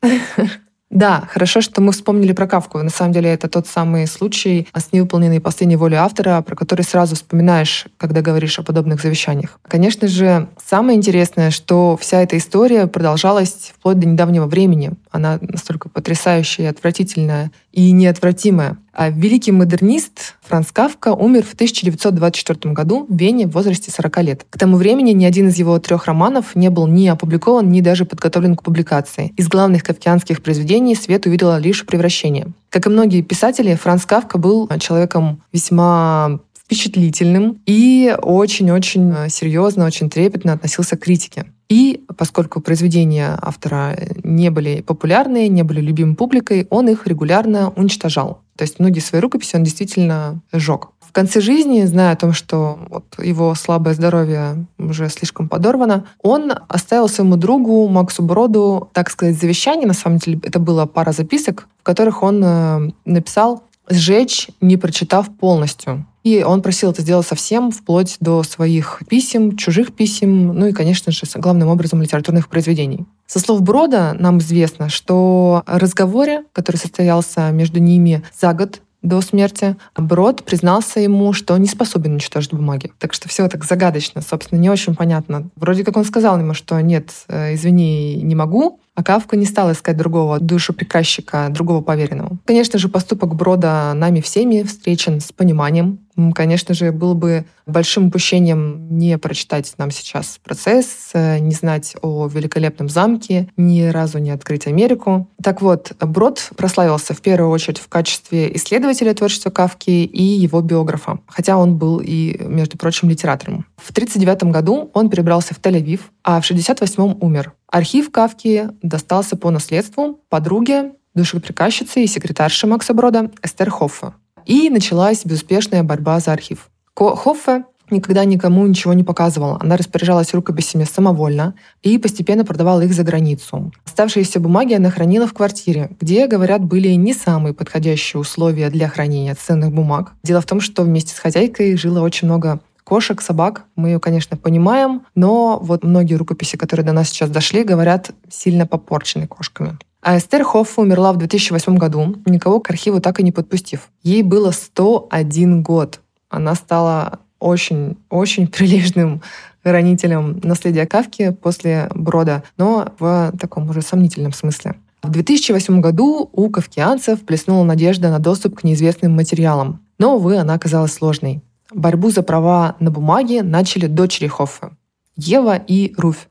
Да, 0.94 1.24
хорошо, 1.28 1.60
что 1.60 1.80
мы 1.80 1.90
вспомнили 1.90 2.32
про 2.32 2.46
Кавку. 2.46 2.78
На 2.78 2.88
самом 2.88 3.12
деле 3.12 3.28
это 3.32 3.48
тот 3.48 3.66
самый 3.66 4.06
случай 4.06 4.68
с 4.72 4.92
невыполненной 4.92 5.40
последней 5.40 5.74
волей 5.74 5.96
автора, 5.96 6.40
про 6.40 6.54
который 6.54 6.82
сразу 6.82 7.16
вспоминаешь, 7.16 7.86
когда 7.96 8.22
говоришь 8.22 8.60
о 8.60 8.62
подобных 8.62 9.02
завещаниях. 9.02 9.58
Конечно 9.66 10.06
же, 10.06 10.48
самое 10.64 10.96
интересное, 10.96 11.50
что 11.50 11.98
вся 12.00 12.22
эта 12.22 12.38
история 12.38 12.86
продолжалась 12.86 13.72
вплоть 13.76 13.98
до 13.98 14.06
недавнего 14.06 14.46
времени. 14.46 14.92
Она 15.14 15.38
настолько 15.40 15.88
потрясающая, 15.88 16.68
отвратительная 16.68 17.52
и 17.70 17.92
неотвратимая. 17.92 18.78
А 18.92 19.10
великий 19.10 19.52
модернист 19.52 20.34
Франц 20.42 20.72
Кавка 20.72 21.14
умер 21.14 21.44
в 21.44 21.54
1924 21.54 22.74
году 22.74 23.06
в 23.08 23.16
Вене 23.16 23.46
в 23.46 23.52
возрасте 23.52 23.92
40 23.92 24.22
лет. 24.24 24.46
К 24.50 24.58
тому 24.58 24.76
времени 24.76 25.12
ни 25.12 25.24
один 25.24 25.48
из 25.48 25.56
его 25.56 25.78
трех 25.78 26.06
романов 26.06 26.56
не 26.56 26.68
был 26.68 26.88
ни 26.88 27.06
опубликован, 27.06 27.68
ни 27.68 27.80
даже 27.80 28.06
подготовлен 28.06 28.56
к 28.56 28.64
публикации. 28.64 29.32
Из 29.36 29.46
главных 29.46 29.84
кавкианских 29.84 30.42
произведений 30.42 30.96
свет 30.96 31.26
увидела 31.26 31.58
лишь 31.58 31.86
«Превращение». 31.86 32.48
Как 32.68 32.86
и 32.86 32.90
многие 32.90 33.22
писатели, 33.22 33.76
Франц 33.76 34.04
Кавка 34.06 34.36
был 34.36 34.68
человеком 34.80 35.40
весьма 35.52 36.40
впечатлительным 36.64 37.60
и 37.66 38.16
очень-очень 38.20 39.28
серьезно, 39.28 39.84
очень 39.84 40.10
трепетно 40.10 40.54
относился 40.54 40.96
к 40.96 41.00
критике. 41.00 41.46
И 41.68 42.04
поскольку 42.16 42.60
произведения 42.60 43.38
автора 43.40 43.96
не 44.22 44.50
были 44.50 44.82
популярны, 44.82 45.48
не 45.48 45.62
были 45.62 45.80
любимы 45.80 46.14
публикой, 46.14 46.66
он 46.70 46.88
их 46.88 47.06
регулярно 47.06 47.70
уничтожал. 47.70 48.40
То 48.56 48.62
есть 48.62 48.78
многие 48.78 49.00
свои 49.00 49.20
рукописи 49.20 49.56
он 49.56 49.64
действительно 49.64 50.40
сжег. 50.52 50.90
В 51.00 51.12
конце 51.12 51.40
жизни, 51.40 51.84
зная 51.84 52.12
о 52.12 52.16
том, 52.16 52.32
что 52.32 52.78
вот 52.90 53.04
его 53.22 53.54
слабое 53.54 53.94
здоровье 53.94 54.66
уже 54.78 55.08
слишком 55.08 55.48
подорвано, 55.48 56.06
он 56.22 56.52
оставил 56.68 57.08
своему 57.08 57.36
другу 57.36 57.88
Максу 57.88 58.22
Броду, 58.22 58.90
так 58.92 59.10
сказать, 59.10 59.38
завещание. 59.38 59.86
На 59.86 59.94
самом 59.94 60.18
деле 60.18 60.40
это 60.42 60.58
была 60.58 60.86
пара 60.86 61.12
записок, 61.12 61.68
в 61.80 61.82
которых 61.84 62.22
он 62.22 62.42
э, 62.44 62.90
написал 63.04 63.62
«сжечь, 63.88 64.48
не 64.60 64.76
прочитав 64.76 65.28
полностью». 65.36 66.04
И 66.24 66.42
он 66.42 66.62
просил 66.62 66.90
это 66.90 67.02
сделать 67.02 67.26
совсем, 67.26 67.70
вплоть 67.70 68.16
до 68.18 68.42
своих 68.42 69.02
писем, 69.08 69.56
чужих 69.56 69.94
писем, 69.94 70.48
ну 70.48 70.66
и, 70.66 70.72
конечно 70.72 71.12
же, 71.12 71.22
главным 71.36 71.68
образом 71.68 72.02
литературных 72.02 72.48
произведений. 72.48 73.06
Со 73.26 73.38
слов 73.38 73.62
Брода 73.62 74.16
нам 74.18 74.38
известно, 74.38 74.88
что 74.88 75.62
в 75.66 75.78
разговоре, 75.78 76.44
который 76.52 76.76
состоялся 76.76 77.50
между 77.50 77.78
ними 77.78 78.22
за 78.38 78.54
год 78.54 78.80
до 79.04 79.20
смерти, 79.20 79.76
Брод 79.96 80.44
признался 80.44 80.98
ему, 80.98 81.32
что 81.34 81.56
не 81.58 81.68
способен 81.68 82.12
уничтожить 82.12 82.52
бумаги. 82.52 82.90
Так 82.98 83.12
что 83.12 83.28
все 83.28 83.46
так 83.48 83.62
загадочно, 83.64 84.22
собственно, 84.22 84.58
не 84.58 84.70
очень 84.70 84.94
понятно. 84.94 85.50
Вроде 85.56 85.84
как 85.84 85.96
он 85.96 86.04
сказал 86.04 86.40
ему, 86.40 86.54
что 86.54 86.80
нет, 86.80 87.10
э, 87.28 87.54
извини, 87.54 88.16
не 88.22 88.34
могу, 88.34 88.80
а 88.94 89.04
Кавка 89.04 89.36
не 89.36 89.44
стал 89.44 89.70
искать 89.70 89.96
другого 89.96 90.40
душеприказчика, 90.40 91.48
другого 91.50 91.82
поверенного. 91.82 92.38
Конечно 92.46 92.78
же, 92.78 92.88
поступок 92.88 93.34
Брода 93.34 93.92
нами 93.94 94.20
всеми 94.20 94.62
встречен 94.62 95.20
с 95.20 95.32
пониманием. 95.32 96.00
Конечно 96.34 96.74
же, 96.74 96.92
было 96.92 97.14
бы 97.14 97.44
большим 97.66 98.06
упущением 98.06 98.96
не 98.96 99.18
прочитать 99.18 99.72
нам 99.78 99.90
сейчас 99.90 100.38
процесс, 100.42 101.10
э, 101.12 101.38
не 101.38 101.52
знать 101.52 101.96
о 102.02 102.28
великолепном 102.28 102.88
замке, 102.88 103.48
ни 103.56 103.82
разу 103.82 104.18
не 104.18 104.30
открыть 104.30 104.66
Америку. 104.66 105.28
Так 105.42 105.60
вот, 105.62 105.92
Брод 106.00 106.50
прославился 106.56 107.14
в 107.14 107.20
первую 107.20 107.50
очередь 107.50 107.78
в 107.78 107.88
качестве 107.88 108.54
исследователя 108.56 109.14
творчества 109.14 109.50
Кавки 109.50 109.90
и 109.90 110.22
его 110.22 110.60
биографа, 110.60 111.18
хотя 111.26 111.56
он 111.56 111.76
был 111.76 112.00
и, 112.00 112.36
между 112.44 112.78
прочим, 112.78 113.10
литератором. 113.10 113.66
В 113.76 113.90
1939 113.90 114.52
году 114.52 114.90
он 114.94 115.10
перебрался 115.10 115.54
в 115.54 115.60
Тель-Авив, 115.60 116.00
а 116.22 116.40
в 116.40 116.44
1968 116.44 117.18
умер. 117.20 117.52
Архив 117.68 118.12
Кавки 118.12 118.68
достался 118.82 119.36
по 119.36 119.50
наследству 119.50 120.20
подруге, 120.28 120.92
душеприказчице 121.14 122.04
и 122.04 122.06
секретарше 122.06 122.66
Макса 122.66 122.94
Брода 122.94 123.30
Эстер 123.42 123.70
Хоффе. 123.70 124.12
И 124.46 124.70
началась 124.70 125.24
безуспешная 125.24 125.82
борьба 125.82 126.20
за 126.20 126.32
архив. 126.32 126.70
Хоффе 126.94 127.64
никогда 127.90 128.24
никому 128.24 128.66
ничего 128.66 128.92
не 128.94 129.04
показывала. 129.04 129.58
Она 129.60 129.76
распоряжалась 129.76 130.32
рукописями 130.34 130.84
самовольно 130.84 131.54
и 131.82 131.98
постепенно 131.98 132.44
продавала 132.44 132.80
их 132.82 132.94
за 132.94 133.02
границу. 133.02 133.72
Оставшиеся 133.84 134.40
бумаги 134.40 134.74
она 134.74 134.90
хранила 134.90 135.26
в 135.26 135.34
квартире, 135.34 135.90
где, 136.00 136.26
говорят, 136.26 136.64
были 136.64 136.88
не 136.88 137.14
самые 137.14 137.54
подходящие 137.54 138.20
условия 138.20 138.70
для 138.70 138.88
хранения 138.88 139.34
ценных 139.34 139.72
бумаг. 139.72 140.12
Дело 140.22 140.40
в 140.40 140.46
том, 140.46 140.60
что 140.60 140.82
вместе 140.82 141.14
с 141.14 141.18
хозяйкой 141.18 141.76
жило 141.76 142.00
очень 142.00 142.26
много 142.26 142.60
кошек, 142.84 143.20
собак, 143.22 143.64
мы 143.76 143.88
ее, 143.88 144.00
конечно, 144.00 144.36
понимаем, 144.36 145.02
но 145.14 145.58
вот 145.60 145.84
многие 145.84 146.14
рукописи, 146.14 146.56
которые 146.56 146.84
до 146.84 146.92
нас 146.92 147.08
сейчас 147.08 147.30
дошли, 147.30 147.64
говорят, 147.64 148.10
сильно 148.30 148.66
попорчены 148.66 149.26
кошками. 149.26 149.78
А 150.04 150.18
Эстер 150.18 150.44
Хофф 150.44 150.78
умерла 150.78 151.14
в 151.14 151.16
2008 151.16 151.78
году, 151.78 152.16
никого 152.26 152.60
к 152.60 152.68
архиву 152.68 153.00
так 153.00 153.20
и 153.20 153.22
не 153.22 153.32
подпустив. 153.32 153.88
Ей 154.02 154.22
было 154.22 154.50
101 154.50 155.62
год. 155.62 156.00
Она 156.28 156.54
стала 156.54 157.20
очень-очень 157.38 158.46
прилежным 158.48 159.22
хранителем 159.62 160.40
наследия 160.42 160.84
Кавки 160.84 161.30
после 161.30 161.88
Брода, 161.94 162.42
но 162.58 162.92
в 162.98 163.32
таком 163.40 163.70
уже 163.70 163.80
сомнительном 163.80 164.34
смысле. 164.34 164.74
В 165.02 165.08
2008 165.08 165.80
году 165.80 166.28
у 166.30 166.50
кавкианцев 166.50 167.22
плеснула 167.22 167.64
надежда 167.64 168.10
на 168.10 168.18
доступ 168.18 168.56
к 168.56 168.64
неизвестным 168.64 169.12
материалам. 169.12 169.80
Но, 169.98 170.16
увы, 170.16 170.36
она 170.36 170.52
оказалась 170.52 170.92
сложной. 170.92 171.40
Борьбу 171.72 172.10
за 172.10 172.22
права 172.22 172.76
на 172.78 172.90
бумаге 172.90 173.42
начали 173.42 173.86
дочери 173.86 174.26
Хоффа— 174.26 174.72
Ева 175.16 175.56
и 175.56 175.94
Руфь. 175.96 176.28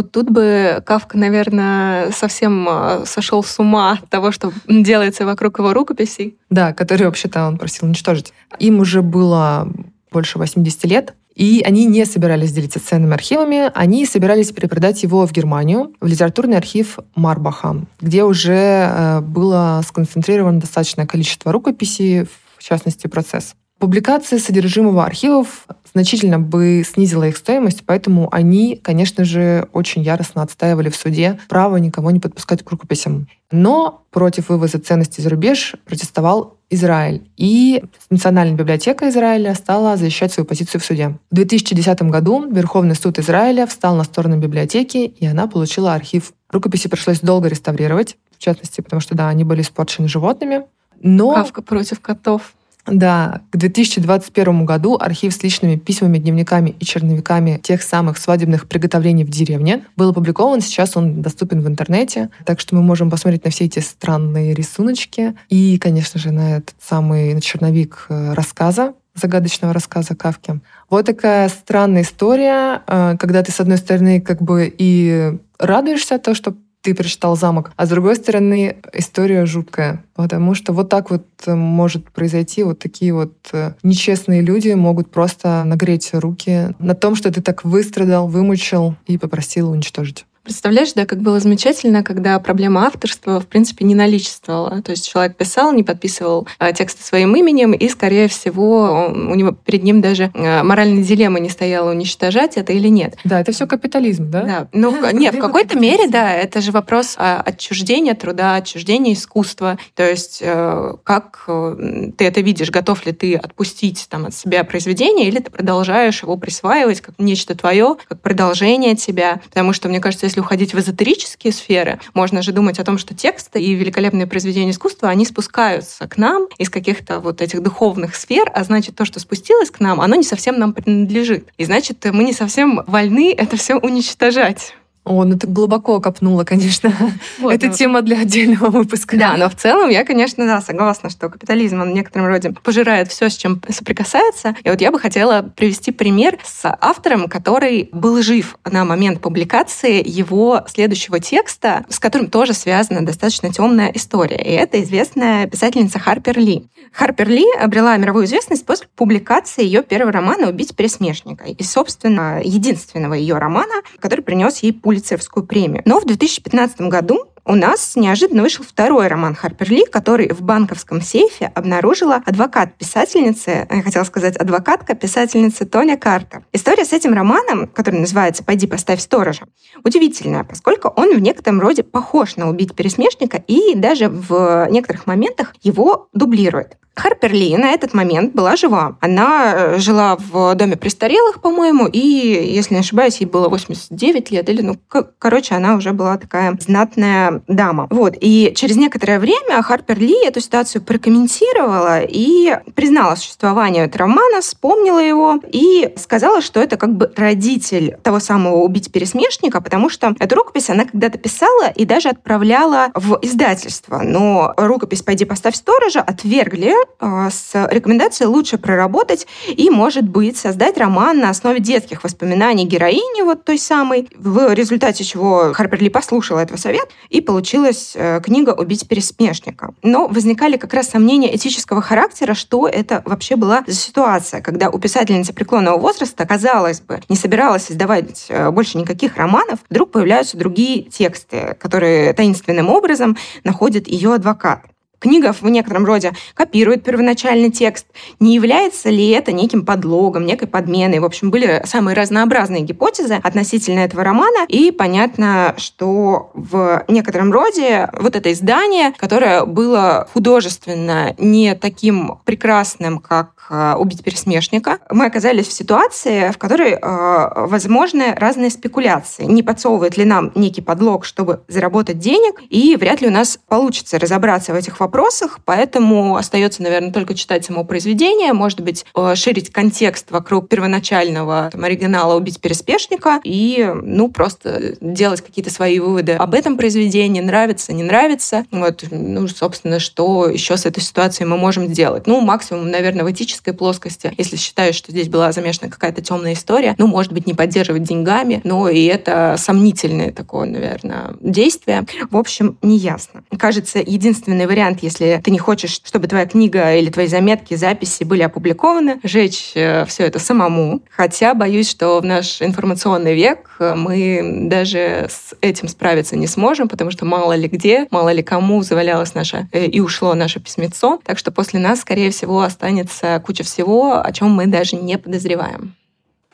Вот 0.00 0.12
тут 0.12 0.30
бы 0.30 0.82
Кавка, 0.86 1.18
наверное, 1.18 2.10
совсем 2.10 2.66
а, 2.66 3.02
сошел 3.04 3.44
с 3.44 3.58
ума 3.58 3.98
от 4.02 4.08
того, 4.08 4.32
что 4.32 4.50
делается 4.66 5.26
вокруг 5.26 5.58
его 5.58 5.74
рукописей. 5.74 6.38
Да, 6.48 6.72
которые 6.72 7.08
вообще-то 7.08 7.46
он 7.46 7.58
просил 7.58 7.86
уничтожить. 7.86 8.32
Им 8.58 8.80
уже 8.80 9.02
было 9.02 9.70
больше 10.10 10.38
80 10.38 10.84
лет, 10.86 11.12
и 11.34 11.62
они 11.66 11.84
не 11.84 12.06
собирались 12.06 12.50
делиться 12.50 12.80
ценными 12.80 13.12
архивами, 13.12 13.70
они 13.74 14.06
собирались 14.06 14.52
перепродать 14.52 15.02
его 15.02 15.26
в 15.26 15.32
Германию, 15.32 15.92
в 16.00 16.06
литературный 16.06 16.56
архив 16.56 16.98
Марбаха, 17.14 17.84
где 18.00 18.24
уже 18.24 18.54
э, 18.54 19.20
было 19.20 19.82
сконцентрировано 19.86 20.60
достаточное 20.60 21.06
количество 21.06 21.52
рукописей, 21.52 22.24
в 22.56 22.62
частности, 22.62 23.06
процесс. 23.06 23.54
Публикация 23.80 24.38
содержимого 24.38 25.06
архивов 25.06 25.66
значительно 25.94 26.38
бы 26.38 26.84
снизила 26.86 27.26
их 27.26 27.38
стоимость, 27.38 27.82
поэтому 27.86 28.28
они, 28.30 28.76
конечно 28.76 29.24
же, 29.24 29.68
очень 29.72 30.02
яростно 30.02 30.42
отстаивали 30.42 30.90
в 30.90 30.96
суде 30.96 31.38
право 31.48 31.78
никого 31.78 32.10
не 32.10 32.20
подпускать 32.20 32.62
к 32.62 32.70
рукописям. 32.70 33.26
Но 33.50 34.02
против 34.10 34.50
вывоза 34.50 34.78
ценностей 34.80 35.22
за 35.22 35.30
рубеж 35.30 35.76
протестовал 35.86 36.58
Израиль. 36.68 37.22
И 37.38 37.82
Национальная 38.10 38.54
библиотека 38.54 39.08
Израиля 39.08 39.54
стала 39.54 39.96
защищать 39.96 40.30
свою 40.30 40.46
позицию 40.46 40.82
в 40.82 40.84
суде. 40.84 41.18
В 41.30 41.34
2010 41.34 42.02
году 42.02 42.52
Верховный 42.52 42.94
суд 42.94 43.18
Израиля 43.18 43.66
встал 43.66 43.96
на 43.96 44.04
сторону 44.04 44.36
библиотеки, 44.36 44.98
и 44.98 45.26
она 45.26 45.46
получила 45.46 45.94
архив. 45.94 46.34
Рукописи 46.50 46.88
пришлось 46.88 47.20
долго 47.20 47.48
реставрировать, 47.48 48.18
в 48.36 48.42
частности, 48.42 48.82
потому 48.82 49.00
что, 49.00 49.14
да, 49.14 49.30
они 49.30 49.44
были 49.44 49.62
испорчены 49.62 50.06
животными. 50.06 50.66
Но... 51.00 51.32
Кавка 51.32 51.62
против 51.62 52.00
котов. 52.00 52.52
Да, 52.86 53.42
к 53.50 53.56
2021 53.56 54.64
году 54.64 54.96
архив 54.98 55.34
с 55.34 55.42
личными 55.42 55.76
письмами, 55.76 56.18
дневниками 56.18 56.74
и 56.78 56.84
черновиками 56.84 57.60
тех 57.62 57.82
самых 57.82 58.18
свадебных 58.18 58.68
приготовлений 58.68 59.24
в 59.24 59.28
деревне 59.28 59.84
был 59.96 60.10
опубликован. 60.10 60.60
Сейчас 60.60 60.96
он 60.96 61.22
доступен 61.22 61.60
в 61.60 61.68
интернете, 61.68 62.30
так 62.44 62.60
что 62.60 62.74
мы 62.74 62.82
можем 62.82 63.10
посмотреть 63.10 63.44
на 63.44 63.50
все 63.50 63.66
эти 63.66 63.80
странные 63.80 64.54
рисуночки 64.54 65.34
и, 65.48 65.78
конечно 65.78 66.18
же, 66.18 66.32
на 66.32 66.56
этот 66.56 66.74
самый 66.80 67.40
черновик 67.40 68.06
э, 68.08 68.32
рассказа, 68.32 68.94
загадочного 69.14 69.74
рассказа 69.74 70.14
Кавки. 70.14 70.60
Вот 70.88 71.06
такая 71.06 71.48
странная 71.48 72.02
история, 72.02 72.82
э, 72.86 73.16
когда 73.18 73.42
ты, 73.42 73.52
с 73.52 73.60
одной 73.60 73.78
стороны, 73.78 74.20
как 74.20 74.40
бы 74.40 74.72
и 74.76 75.38
радуешься 75.58 76.18
то, 76.18 76.34
что 76.34 76.54
ты 76.82 76.94
прочитал 76.94 77.36
замок. 77.36 77.72
А 77.76 77.86
с 77.86 77.88
другой 77.88 78.16
стороны, 78.16 78.76
история 78.92 79.46
жуткая, 79.46 80.04
потому 80.14 80.54
что 80.54 80.72
вот 80.72 80.88
так 80.88 81.10
вот 81.10 81.26
э, 81.46 81.54
может 81.54 82.10
произойти, 82.10 82.62
вот 82.62 82.78
такие 82.78 83.12
вот 83.12 83.34
э, 83.52 83.74
нечестные 83.82 84.40
люди 84.40 84.70
могут 84.70 85.10
просто 85.10 85.64
нагреть 85.64 86.10
руки 86.12 86.74
на 86.78 86.94
том, 86.94 87.14
что 87.14 87.32
ты 87.32 87.42
так 87.42 87.64
выстрадал, 87.64 88.28
вымучил 88.28 88.94
и 89.06 89.18
попросил 89.18 89.70
уничтожить. 89.70 90.24
Представляешь, 90.42 90.92
да, 90.94 91.06
как 91.06 91.20
было 91.20 91.38
замечательно, 91.38 92.02
когда 92.02 92.38
проблема 92.38 92.86
авторства, 92.86 93.40
в 93.40 93.46
принципе, 93.46 93.84
не 93.84 93.94
наличествовала. 93.94 94.80
То 94.82 94.92
есть 94.92 95.08
человек 95.08 95.36
писал, 95.36 95.72
не 95.72 95.82
подписывал 95.82 96.48
а, 96.58 96.72
тексты 96.72 97.02
своим 97.02 97.36
именем, 97.36 97.72
и, 97.72 97.88
скорее 97.88 98.26
всего, 98.28 99.12
у 99.12 99.34
него 99.34 99.52
перед 99.52 99.82
ним 99.82 100.00
даже 100.00 100.30
а, 100.34 100.64
моральной 100.64 101.02
дилеммы 101.02 101.40
не 101.40 101.50
стояла 101.50 101.90
уничтожать 101.90 102.56
это 102.56 102.72
или 102.72 102.88
нет. 102.88 103.16
Да, 103.24 103.40
это 103.40 103.52
все 103.52 103.66
капитализм, 103.66 104.30
да? 104.30 104.42
Да. 104.42 104.68
Ну, 104.72 105.12
нет, 105.12 105.34
в 105.34 105.38
какой-то 105.38 105.78
мере, 105.78 106.08
да, 106.08 106.32
это 106.32 106.60
же 106.60 106.72
вопрос 106.72 107.16
а, 107.18 107.42
отчуждения 107.44 108.14
труда, 108.14 108.56
отчуждения 108.56 109.12
искусства. 109.12 109.78
То 109.94 110.08
есть 110.08 110.38
э, 110.40 110.94
как 111.04 111.44
э, 111.48 112.10
ты 112.16 112.24
это 112.24 112.40
видишь, 112.40 112.70
готов 112.70 113.04
ли 113.06 113.12
ты 113.12 113.34
отпустить 113.34 114.06
там, 114.08 114.26
от 114.26 114.34
себя 114.34 114.64
произведение, 114.64 115.28
или 115.28 115.38
ты 115.38 115.50
продолжаешь 115.50 116.22
его 116.22 116.36
присваивать 116.36 117.00
как 117.00 117.14
нечто 117.18 117.54
твое, 117.54 117.96
как 118.08 118.20
продолжение 118.20 118.96
тебя. 118.96 119.40
Потому 119.48 119.72
что, 119.72 119.88
мне 119.88 120.00
кажется, 120.00 120.26
если 120.26 120.39
уходить 120.40 120.74
в 120.74 120.78
эзотерические 120.78 121.52
сферы, 121.52 122.00
можно 122.14 122.42
же 122.42 122.52
думать 122.52 122.78
о 122.78 122.84
том, 122.84 122.98
что 122.98 123.14
тексты 123.14 123.60
и 123.60 123.74
великолепные 123.74 124.26
произведения 124.26 124.70
искусства, 124.70 125.08
они 125.08 125.24
спускаются 125.24 126.08
к 126.08 126.16
нам 126.16 126.48
из 126.58 126.70
каких-то 126.70 127.20
вот 127.20 127.40
этих 127.40 127.62
духовных 127.62 128.16
сфер, 128.16 128.50
а 128.52 128.64
значит, 128.64 128.96
то, 128.96 129.04
что 129.04 129.20
спустилось 129.20 129.70
к 129.70 129.80
нам, 129.80 130.00
оно 130.00 130.16
не 130.16 130.24
совсем 130.24 130.58
нам 130.58 130.72
принадлежит. 130.72 131.48
И 131.58 131.64
значит, 131.64 132.04
мы 132.12 132.24
не 132.24 132.32
совсем 132.32 132.82
вольны 132.86 133.34
это 133.36 133.56
все 133.56 133.76
уничтожать. 133.76 134.74
О, 135.04 135.24
ну 135.24 135.38
ты 135.38 135.46
глубоко 135.46 136.00
копнула, 136.00 136.44
конечно. 136.44 136.92
Вот, 137.38 137.54
Это 137.54 137.68
ну, 137.68 137.72
тема 137.72 138.02
для 138.02 138.20
отдельного 138.20 138.68
выпуска. 138.68 139.16
Да, 139.16 139.36
но 139.36 139.48
в 139.48 139.54
целом 139.54 139.88
я, 139.88 140.04
конечно, 140.04 140.44
да, 140.44 140.60
согласна, 140.60 141.08
что 141.08 141.28
капитализм, 141.28 141.80
он 141.80 141.90
в 141.90 141.94
некотором 141.94 142.26
роде 142.26 142.52
пожирает 142.52 143.08
все, 143.08 143.30
с 143.30 143.36
чем 143.36 143.62
соприкасается. 143.68 144.54
И 144.62 144.68
вот 144.68 144.80
я 144.80 144.90
бы 144.92 144.98
хотела 144.98 145.42
привести 145.42 145.90
пример 145.90 146.38
с 146.44 146.76
автором, 146.80 147.28
который 147.28 147.88
был 147.92 148.20
жив 148.22 148.56
на 148.70 148.84
момент 148.84 149.20
публикации 149.20 150.06
его 150.06 150.64
следующего 150.68 151.18
текста, 151.18 151.84
с 151.88 151.98
которым 151.98 152.28
тоже 152.28 152.52
связана 152.52 153.04
достаточно 153.04 153.50
темная 153.52 153.90
история. 153.94 154.36
И 154.36 154.50
это 154.50 154.82
известная 154.82 155.46
писательница 155.46 155.98
Харпер 155.98 156.38
Ли. 156.38 156.66
Харпер 156.92 157.28
Ли 157.28 157.46
обрела 157.58 157.96
мировую 157.96 158.26
известность 158.26 158.66
после 158.66 158.86
публикации 158.96 159.64
ее 159.64 159.82
первого 159.82 160.12
романа 160.12 160.48
«Убить 160.48 160.76
пересмешника» 160.76 161.44
и, 161.44 161.62
собственно, 161.62 162.40
единственного 162.42 163.14
ее 163.14 163.38
романа, 163.38 163.82
который 163.98 164.22
принес 164.22 164.58
ей 164.58 164.72
Пулицеровскую 164.90 165.46
премию. 165.46 165.82
Но 165.84 166.00
в 166.00 166.04
2015 166.04 166.80
году 166.80 167.29
у 167.44 167.54
нас 167.54 167.96
неожиданно 167.96 168.42
вышел 168.42 168.64
второй 168.64 169.08
роман 169.08 169.34
Харпер 169.34 169.70
Ли, 169.70 169.84
который 169.86 170.32
в 170.32 170.42
банковском 170.42 171.00
сейфе 171.00 171.50
обнаружила 171.54 172.22
адвокат 172.24 172.74
писательницы, 172.76 173.66
я 173.70 173.82
хотела 173.82 174.04
сказать 174.04 174.36
адвокатка 174.36 174.94
писательницы 174.94 175.64
Тоня 175.64 175.96
Картер. 175.96 176.44
История 176.52 176.84
с 176.84 176.92
этим 176.92 177.14
романом, 177.14 177.66
который 177.68 178.00
называется 178.00 178.44
«Пойди 178.44 178.66
поставь 178.66 179.00
сторожа», 179.00 179.46
удивительная, 179.84 180.44
поскольку 180.44 180.88
он 180.88 181.14
в 181.14 181.20
некотором 181.20 181.60
роде 181.60 181.82
похож 181.82 182.36
на 182.36 182.48
«Убить 182.48 182.74
пересмешника» 182.74 183.42
и 183.46 183.74
даже 183.74 184.08
в 184.08 184.68
некоторых 184.70 185.06
моментах 185.06 185.54
его 185.62 186.08
дублирует. 186.12 186.76
Харпер 187.00 187.32
Ли 187.32 187.56
на 187.56 187.70
этот 187.70 187.94
момент 187.94 188.34
была 188.34 188.56
жива. 188.56 188.98
Она 189.00 189.54
э, 189.54 189.78
жила 189.78 190.16
в 190.16 190.54
доме 190.54 190.76
престарелых, 190.76 191.40
по-моему, 191.40 191.86
и, 191.86 191.98
если 191.98 192.74
не 192.74 192.80
ошибаюсь, 192.80 193.18
ей 193.20 193.26
было 193.26 193.48
89 193.48 194.30
лет, 194.30 194.48
или, 194.48 194.60
ну, 194.60 194.76
короче, 195.18 195.54
она 195.54 195.76
уже 195.76 195.92
была 195.92 196.18
такая 196.18 196.56
знатная 196.60 197.29
дама. 197.48 197.86
Вот. 197.90 198.14
И 198.20 198.52
через 198.54 198.76
некоторое 198.76 199.18
время 199.18 199.62
Харпер 199.62 199.98
Ли 199.98 200.16
эту 200.24 200.40
ситуацию 200.40 200.82
прокомментировала 200.82 202.00
и 202.02 202.56
признала 202.74 203.14
существование 203.14 203.84
этого 203.84 204.00
романа, 204.00 204.40
вспомнила 204.40 204.98
его 204.98 205.38
и 205.52 205.92
сказала, 205.96 206.40
что 206.40 206.60
это 206.60 206.76
как 206.76 206.96
бы 206.96 207.12
родитель 207.16 207.96
того 208.02 208.18
самого 208.20 208.56
«Убить 208.56 208.90
пересмешника», 208.90 209.60
потому 209.60 209.88
что 209.88 210.14
эту 210.18 210.34
рукопись 210.34 210.70
она 210.70 210.84
когда-то 210.84 211.18
писала 211.18 211.68
и 211.68 211.84
даже 211.84 212.08
отправляла 212.08 212.88
в 212.94 213.18
издательство. 213.22 214.00
Но 214.02 214.54
рукопись 214.56 215.02
«Пойди 215.02 215.24
поставь 215.24 215.54
сторожа» 215.54 216.00
отвергли 216.00 216.74
а, 216.98 217.30
с 217.30 217.52
рекомендацией 217.70 218.28
лучше 218.28 218.58
проработать 218.58 219.26
и, 219.48 219.70
может 219.70 220.08
быть, 220.08 220.36
создать 220.36 220.78
роман 220.78 221.18
на 221.18 221.30
основе 221.30 221.60
детских 221.60 222.02
воспоминаний 222.04 222.64
героини 222.64 223.22
вот 223.22 223.44
той 223.44 223.58
самой, 223.58 224.08
в 224.16 224.52
результате 224.54 225.04
чего 225.04 225.52
Харпер 225.52 225.82
Ли 225.82 225.90
послушала 225.90 226.40
этого 226.40 226.56
совет, 226.56 226.88
и 227.08 227.19
получилась 227.20 227.92
э, 227.94 228.20
книга 228.22 228.50
«Убить 228.50 228.88
пересмешника». 228.88 229.74
Но 229.82 230.08
возникали 230.08 230.56
как 230.56 230.74
раз 230.74 230.90
сомнения 230.90 231.34
этического 231.34 231.82
характера, 231.82 232.34
что 232.34 232.66
это 232.68 233.02
вообще 233.04 233.36
была 233.36 233.62
за 233.66 233.74
ситуация, 233.74 234.40
когда 234.40 234.70
у 234.70 234.78
писательницы 234.78 235.32
преклонного 235.32 235.78
возраста, 235.78 236.26
казалось 236.26 236.80
бы, 236.80 237.00
не 237.08 237.16
собиралась 237.16 237.70
издавать 237.70 238.26
э, 238.28 238.50
больше 238.50 238.78
никаких 238.78 239.16
романов, 239.16 239.60
вдруг 239.68 239.92
появляются 239.92 240.36
другие 240.36 240.82
тексты, 240.82 241.56
которые 241.60 242.12
таинственным 242.12 242.68
образом 242.68 243.16
находит 243.44 243.88
ее 243.88 244.14
адвокат. 244.14 244.69
Книга 245.00 245.32
в 245.32 245.42
некотором 245.44 245.86
роде 245.86 246.12
копирует 246.34 246.84
первоначальный 246.84 247.50
текст. 247.50 247.86
Не 248.20 248.34
является 248.34 248.90
ли 248.90 249.08
это 249.08 249.32
неким 249.32 249.64
подлогом, 249.64 250.26
некой 250.26 250.46
подменой? 250.46 251.00
В 251.00 251.06
общем, 251.06 251.30
были 251.30 251.62
самые 251.64 251.96
разнообразные 251.96 252.60
гипотезы 252.60 253.14
относительно 253.14 253.80
этого 253.80 254.04
романа. 254.04 254.44
И 254.48 254.70
понятно, 254.70 255.54
что 255.56 256.30
в 256.34 256.84
некотором 256.88 257.32
роде 257.32 257.88
вот 257.94 258.14
это 258.14 258.30
издание, 258.30 258.92
которое 258.92 259.46
было 259.46 260.06
художественно 260.12 261.14
не 261.16 261.54
таким 261.54 262.18
прекрасным, 262.26 262.98
как 262.98 263.30
э, 263.48 263.76
«Убить 263.78 264.04
пересмешника», 264.04 264.80
мы 264.90 265.06
оказались 265.06 265.48
в 265.48 265.52
ситуации, 265.52 266.30
в 266.30 266.36
которой 266.36 266.72
э, 266.72 267.46
возможны 267.46 268.14
разные 268.14 268.50
спекуляции. 268.50 269.24
Не 269.24 269.42
подсовывает 269.42 269.96
ли 269.96 270.04
нам 270.04 270.30
некий 270.34 270.60
подлог, 270.60 271.06
чтобы 271.06 271.40
заработать 271.48 271.98
денег, 271.98 272.42
и 272.50 272.76
вряд 272.76 273.00
ли 273.00 273.08
у 273.08 273.10
нас 273.10 273.38
получится 273.48 273.98
разобраться 273.98 274.52
в 274.52 274.56
этих 274.56 274.78
вопросах 274.78 274.89
вопросах, 274.90 275.38
поэтому 275.44 276.16
остается, 276.16 276.62
наверное, 276.62 276.90
только 276.90 277.14
читать 277.14 277.44
само 277.44 277.62
произведение, 277.62 278.32
может 278.32 278.60
быть, 278.60 278.84
э, 278.96 279.14
ширить 279.14 279.50
контекст 279.50 280.10
вокруг 280.10 280.48
первоначального 280.48 281.48
там, 281.52 281.62
оригинала 281.62 282.16
«Убить 282.16 282.40
переспешника» 282.40 283.20
и, 283.22 283.72
ну, 283.82 284.10
просто 284.10 284.74
делать 284.80 285.20
какие-то 285.20 285.52
свои 285.52 285.78
выводы 285.78 286.14
об 286.14 286.34
этом 286.34 286.56
произведении, 286.56 287.20
нравится, 287.20 287.72
не 287.72 287.84
нравится. 287.84 288.44
Вот, 288.50 288.84
ну, 288.90 289.28
собственно, 289.28 289.78
что 289.78 290.28
еще 290.28 290.56
с 290.56 290.66
этой 290.66 290.82
ситуацией 290.82 291.28
мы 291.28 291.38
можем 291.38 291.68
сделать? 291.68 292.08
Ну, 292.08 292.20
максимум, 292.20 292.68
наверное, 292.68 293.04
в 293.04 293.12
этической 293.12 293.54
плоскости, 293.54 294.12
если 294.18 294.36
считаешь, 294.36 294.74
что 294.74 294.90
здесь 294.90 295.08
была 295.08 295.30
замешана 295.30 295.70
какая-то 295.70 296.02
темная 296.02 296.32
история, 296.32 296.74
ну, 296.78 296.88
может 296.88 297.12
быть, 297.12 297.28
не 297.28 297.34
поддерживать 297.34 297.84
деньгами, 297.84 298.40
но 298.42 298.68
и 298.68 298.86
это 298.86 299.36
сомнительное 299.38 300.10
такое, 300.10 300.46
наверное, 300.48 301.14
действие. 301.20 301.86
В 302.10 302.16
общем, 302.16 302.58
неясно. 302.60 303.22
Кажется, 303.38 303.78
единственный 303.78 304.46
вариант 304.46 304.79
если 304.82 305.20
ты 305.22 305.30
не 305.30 305.38
хочешь, 305.38 305.80
чтобы 305.84 306.06
твоя 306.06 306.26
книга 306.26 306.74
или 306.74 306.90
твои 306.90 307.06
заметки, 307.06 307.54
записи 307.54 308.04
были 308.04 308.22
опубликованы, 308.22 309.00
жечь 309.02 309.52
э, 309.54 309.84
все 309.86 310.04
это 310.04 310.18
самому. 310.18 310.82
Хотя 310.90 311.34
боюсь, 311.34 311.70
что 311.70 312.00
в 312.00 312.04
наш 312.04 312.42
информационный 312.42 313.14
век 313.14 313.56
э, 313.58 313.74
мы 313.74 314.48
даже 314.48 315.06
с 315.08 315.34
этим 315.40 315.68
справиться 315.68 316.16
не 316.16 316.26
сможем, 316.26 316.68
потому 316.68 316.90
что 316.90 317.04
мало 317.04 317.34
ли 317.34 317.48
где, 317.48 317.86
мало 317.90 318.12
ли 318.12 318.22
кому 318.22 318.62
завалялось 318.62 319.14
наше 319.14 319.48
э, 319.52 319.66
и 319.66 319.80
ушло 319.80 320.14
наше 320.14 320.40
письмецо. 320.40 321.00
Так 321.04 321.18
что 321.18 321.30
после 321.30 321.60
нас, 321.60 321.80
скорее 321.80 322.10
всего, 322.10 322.42
останется 322.42 323.22
куча 323.24 323.44
всего, 323.44 324.00
о 324.04 324.12
чем 324.12 324.30
мы 324.30 324.46
даже 324.46 324.76
не 324.76 324.98
подозреваем. 324.98 325.74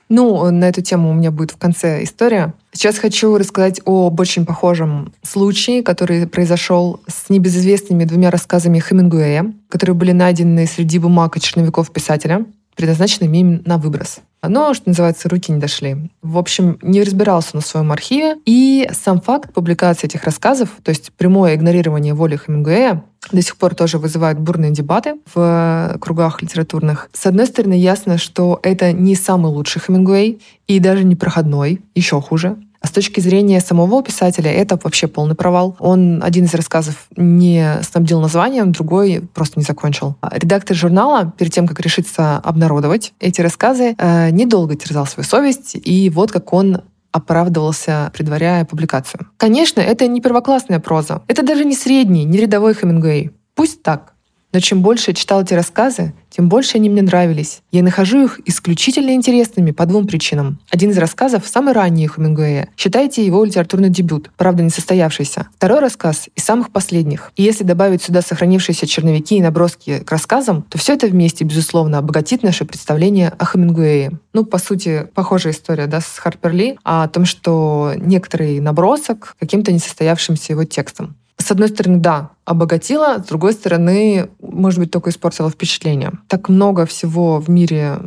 Ну, 0.09 0.51
на 0.51 0.69
эту 0.69 0.83
тему 0.83 1.11
у 1.11 1.15
меня 1.15 1.31
будет 1.31 1.51
в 1.51 1.57
конце 1.57 2.05
история. 2.05 2.55
Сейчас 2.77 2.99
хочу 2.99 3.39
рассказать 3.39 3.81
об 3.87 4.21
очень 4.21 4.45
похожем 4.45 5.15
случае, 5.23 5.83
который 5.83 6.27
произошел 6.27 7.01
с 7.07 7.31
небезызвестными 7.31 8.05
двумя 8.05 8.31
рассказами 8.31 8.81
Хемингуэя, 8.81 9.51
которые 9.71 9.97
были 9.97 10.13
найдены 10.13 10.67
среди 10.67 10.99
бумаг 10.99 11.39
и 11.39 11.41
черновиков 11.41 11.91
писателя, 11.91 12.45
предназначенными 12.77 13.39
им 13.39 13.63
на 13.65 13.79
выброс. 13.79 14.21
Но, 14.43 14.75
что 14.75 14.91
называется, 14.91 15.29
руки 15.29 15.51
не 15.51 15.59
дошли. 15.59 16.11
В 16.23 16.39
общем, 16.39 16.79
не 16.83 17.03
разбирался 17.03 17.57
на 17.57 17.63
своем 17.63 17.91
архиве. 17.91 18.37
И 18.45 18.89
сам 18.93 19.21
факт 19.21 19.53
публикации 19.53 20.07
этих 20.07 20.25
рассказов, 20.25 20.69
то 20.83 20.91
есть 20.91 21.11
прямое 21.13 21.55
игнорирование 21.55 22.15
воли 22.15 22.37
Хемингуэя, 22.37 23.03
до 23.33 23.43
сих 23.43 23.57
пор 23.57 23.75
тоже 23.75 23.99
вызывает 23.99 24.39
бурные 24.39 24.71
дебаты 24.71 25.17
в 25.35 25.97
кругах 26.01 26.43
литературных. 26.43 27.09
С 27.13 27.27
одной 27.27 27.47
стороны, 27.47 27.75
ясно, 27.75 28.19
что 28.19 28.61
это 28.63 28.93
не 28.93 29.17
самый 29.17 29.51
лучший 29.51 29.83
Хемингуэй 29.83 30.41
и 30.69 30.79
даже 30.79 31.03
не 31.03 31.17
проходной, 31.17 31.81
еще 31.95 32.21
хуже. 32.21 32.57
А 32.87 32.89
с 32.89 32.93
точки 32.93 33.19
зрения 33.19 33.59
самого 33.59 34.01
писателя 34.01 34.49
это 34.53 34.79
вообще 34.81 35.09
полный 35.09 35.35
провал. 35.35 35.75
Он 35.81 36.23
один 36.23 36.45
из 36.45 36.55
рассказов 36.55 37.09
не 37.17 37.81
снабдил 37.83 38.21
названием, 38.21 38.71
другой 38.71 39.23
просто 39.35 39.59
не 39.59 39.65
закончил. 39.65 40.15
Редактор 40.31 40.77
журнала, 40.77 41.33
перед 41.37 41.53
тем, 41.53 41.67
как 41.67 41.81
решиться 41.81 42.37
обнародовать 42.37 43.13
эти 43.19 43.41
рассказы, 43.41 43.97
э, 43.99 44.31
недолго 44.31 44.77
терзал 44.77 45.05
свою 45.05 45.27
совесть, 45.27 45.73
и 45.75 46.09
вот 46.11 46.31
как 46.31 46.53
он 46.53 46.83
оправдывался, 47.11 48.13
предваряя 48.15 48.65
публикацию. 48.65 49.27
Конечно, 49.37 49.81
это 49.81 50.07
не 50.07 50.21
первоклассная 50.21 50.79
проза. 50.79 51.23
Это 51.27 51.43
даже 51.43 51.65
не 51.65 51.75
средний, 51.75 52.23
не 52.23 52.39
рядовой 52.39 52.75
Хемингуэй. 52.75 53.33
Пусть 53.57 53.83
так. 53.83 54.13
Но 54.57 54.61
чем 54.61 54.81
больше 54.81 55.11
я 55.11 55.15
читал 55.15 55.43
эти 55.43 55.53
рассказы, 55.53 56.15
тем 56.31 56.49
больше 56.49 56.79
они 56.79 56.89
мне 56.89 57.03
нравились. 57.03 57.61
Я 57.73 57.83
нахожу 57.83 58.25
их 58.25 58.41
исключительно 58.47 59.11
интересными 59.11 59.71
по 59.71 59.85
двум 59.85 60.07
причинам. 60.07 60.61
Один 60.71 60.93
из 60.93 60.97
рассказов 60.97 61.47
самый 61.47 61.75
ранний 61.75 62.09
Хемингуэя. 62.09 62.71
Считайте 62.75 63.23
его 63.23 63.45
литературный 63.45 63.91
дебют, 63.91 64.31
правда 64.39 64.63
не 64.63 64.71
состоявшийся. 64.71 65.49
Второй 65.57 65.81
рассказ 65.81 66.31
из 66.35 66.43
самых 66.43 66.71
последних. 66.71 67.33
И 67.37 67.43
если 67.43 67.65
добавить 67.65 68.03
сюда 68.03 68.23
сохранившиеся 68.23 68.87
черновики 68.87 69.37
и 69.37 69.43
наброски 69.43 69.99
к 69.99 70.11
рассказам, 70.11 70.63
то 70.63 70.79
все 70.79 70.95
это 70.95 71.07
вместе, 71.07 71.45
безусловно, 71.45 71.99
обогатит 71.99 72.43
наше 72.43 72.65
представление 72.65 73.35
о 73.37 73.45
Хемингуэе. 73.45 74.13
Ну, 74.33 74.47
по 74.47 74.57
сути, 74.57 75.07
похожая 75.15 75.53
история 75.53 75.87
да, 75.87 76.01
с 76.01 76.17
Харпер 76.17 76.53
Ли 76.55 76.79
о 76.83 77.07
том, 77.09 77.27
что 77.27 77.93
некоторый 77.95 78.61
набросок 78.61 79.37
каким-то 79.39 79.71
несостоявшимся 79.71 80.55
его 80.55 80.65
текстом 80.65 81.15
с 81.39 81.51
одной 81.51 81.69
стороны, 81.69 81.99
да, 81.99 82.31
обогатила, 82.45 83.19
с 83.19 83.27
другой 83.27 83.53
стороны, 83.53 84.31
может 84.41 84.79
быть, 84.79 84.91
только 84.91 85.11
испортила 85.11 85.51
впечатление. 85.51 86.13
Так 86.29 86.49
много 86.49 86.87
всего 86.87 87.39
в 87.41 87.51
мире 87.51 87.99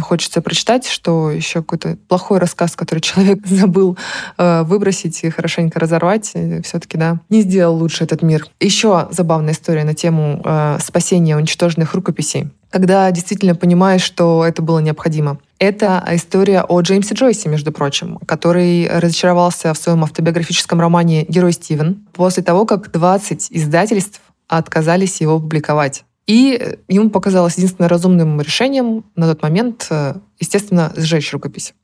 хочется 0.00 0.40
прочитать, 0.42 0.86
что 0.86 1.30
еще 1.30 1.60
какой-то 1.60 1.96
плохой 2.08 2.38
рассказ, 2.38 2.76
который 2.76 3.00
человек 3.00 3.46
забыл 3.46 3.96
э, 4.38 4.62
выбросить 4.62 5.22
и 5.24 5.30
хорошенько 5.30 5.80
разорвать, 5.80 6.34
все-таки, 6.64 6.96
да, 6.96 7.20
не 7.28 7.42
сделал 7.42 7.76
лучше 7.76 8.04
этот 8.04 8.22
мир. 8.22 8.46
Еще 8.60 9.08
забавная 9.10 9.52
история 9.52 9.84
на 9.84 9.94
тему 9.94 10.42
э, 10.44 10.78
спасения 10.80 11.36
уничтоженных 11.36 11.94
рукописей 11.94 12.50
когда 12.68 13.10
действительно 13.10 13.54
понимаешь, 13.54 14.02
что 14.02 14.44
это 14.44 14.60
было 14.60 14.80
необходимо. 14.80 15.38
Это 15.58 16.04
история 16.10 16.62
о 16.62 16.80
Джеймсе 16.82 17.14
Джойсе, 17.14 17.48
между 17.48 17.72
прочим, 17.72 18.18
который 18.26 18.86
разочаровался 18.86 19.72
в 19.72 19.78
своем 19.78 20.02
автобиографическом 20.04 20.78
романе 20.78 21.24
«Герой 21.26 21.52
Стивен» 21.52 22.06
после 22.12 22.42
того, 22.42 22.66
как 22.66 22.90
20 22.90 23.48
издательств 23.50 24.20
отказались 24.48 25.20
его 25.20 25.40
публиковать. 25.40 26.04
И 26.26 26.78
ему 26.88 27.10
показалось 27.10 27.56
единственным 27.56 27.88
разумным 27.88 28.40
решением 28.40 29.04
на 29.14 29.28
тот 29.28 29.42
момент, 29.42 29.86
э, 29.90 30.14
естественно, 30.40 30.92
сжечь 30.96 31.32
рукопись. 31.32 31.74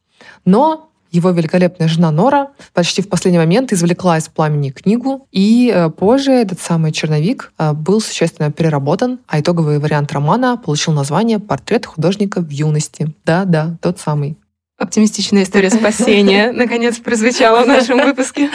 Но 0.44 0.92
его 1.12 1.31
великолепная 1.31 1.88
жена 1.88 2.11
Нора 2.11 2.52
почти 2.72 3.02
в 3.02 3.09
последний 3.09 3.38
момент 3.38 3.72
извлекла 3.72 4.16
из 4.18 4.28
пламени 4.28 4.70
книгу, 4.70 5.28
и 5.31 5.70
э, 5.72 5.90
позже 5.90 6.33
этот 6.33 6.61
самый 6.61 6.90
черновик 6.90 7.52
э, 7.59 7.72
был 7.72 8.00
существенно 8.00 8.50
переработан, 8.50 9.20
а 9.28 9.38
итоговый 9.38 9.78
вариант 9.78 10.11
романа 10.12 10.57
получил 10.57 10.94
название 10.94 11.38
«Портрет 11.38 11.85
художника 11.87 12.40
в 12.40 12.48
юности». 12.48 13.14
Да-да, 13.26 13.76
тот 13.83 14.00
самый. 14.00 14.38
Оптимистичная 14.78 15.44
история 15.44 15.70
спасения 15.70 16.50
наконец 16.55 16.98
прозвучала 16.98 17.62
в 17.62 17.68
нашем 17.68 17.98
выпуске. 17.98 18.50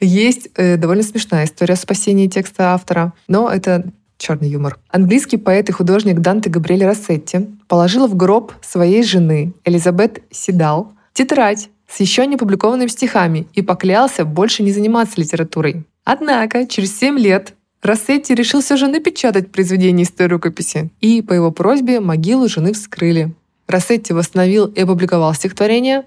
Есть 0.00 0.48
э, 0.54 0.76
довольно 0.76 1.02
смешная 1.02 1.44
история 1.44 1.76
спасения 1.76 2.28
текста 2.28 2.74
автора, 2.74 3.12
но 3.26 3.50
это 3.50 3.92
черный 4.22 4.48
юмор. 4.48 4.78
Английский 4.88 5.36
поэт 5.36 5.68
и 5.68 5.72
художник 5.72 6.20
Данте 6.20 6.48
Габриэль 6.48 6.86
Рассетти 6.86 7.48
положил 7.68 8.06
в 8.06 8.14
гроб 8.14 8.52
своей 8.62 9.02
жены 9.02 9.52
Элизабет 9.64 10.22
Сидал 10.30 10.92
тетрадь 11.12 11.68
с 11.88 12.00
еще 12.00 12.26
не 12.26 12.36
опубликованными 12.36 12.88
стихами 12.88 13.46
и 13.52 13.60
поклялся 13.60 14.24
больше 14.24 14.62
не 14.62 14.72
заниматься 14.72 15.20
литературой. 15.20 15.84
Однако 16.04 16.66
через 16.66 16.96
семь 16.96 17.18
лет 17.18 17.54
Рассетти 17.82 18.34
решил 18.34 18.60
все 18.60 18.76
же 18.76 18.86
напечатать 18.86 19.50
произведение 19.50 20.04
из 20.04 20.10
той 20.12 20.28
рукописи, 20.28 20.90
и 21.00 21.20
по 21.20 21.32
его 21.32 21.50
просьбе 21.50 21.98
могилу 21.98 22.48
жены 22.48 22.72
вскрыли. 22.72 23.34
Рассетти 23.66 24.12
восстановил 24.12 24.66
и 24.66 24.80
опубликовал 24.80 25.34
стихотворение, 25.34 26.04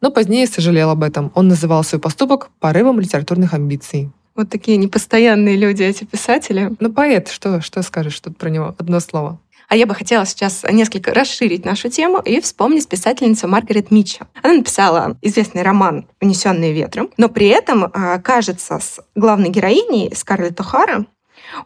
но 0.00 0.12
позднее 0.12 0.46
сожалел 0.46 0.90
об 0.90 1.02
этом. 1.02 1.32
Он 1.34 1.48
называл 1.48 1.82
свой 1.82 2.00
поступок 2.00 2.50
порывом 2.60 3.00
литературных 3.00 3.54
амбиций. 3.54 4.10
Вот 4.36 4.50
такие 4.50 4.76
непостоянные 4.76 5.56
люди 5.56 5.82
эти 5.82 6.04
писатели. 6.04 6.72
Ну, 6.78 6.92
поэт, 6.92 7.28
что, 7.28 7.60
что 7.62 7.82
скажешь 7.82 8.20
тут 8.20 8.36
про 8.36 8.50
него? 8.50 8.74
Одно 8.78 9.00
слово. 9.00 9.40
А 9.68 9.74
я 9.74 9.86
бы 9.86 9.94
хотела 9.94 10.24
сейчас 10.26 10.64
несколько 10.70 11.12
расширить 11.12 11.64
нашу 11.64 11.88
тему 11.88 12.20
и 12.20 12.40
вспомнить 12.40 12.88
писательницу 12.88 13.48
Маргарет 13.48 13.90
Митча. 13.90 14.28
Она 14.42 14.54
написала 14.54 15.16
известный 15.22 15.62
роман 15.62 16.06
«Унесенные 16.20 16.72
ветром», 16.72 17.10
но 17.16 17.28
при 17.28 17.48
этом, 17.48 17.90
а, 17.92 18.18
кажется, 18.18 18.78
с 18.78 19.00
главной 19.16 19.48
героиней 19.48 20.14
Скарлетт 20.14 20.60
О'Хара 20.60 21.06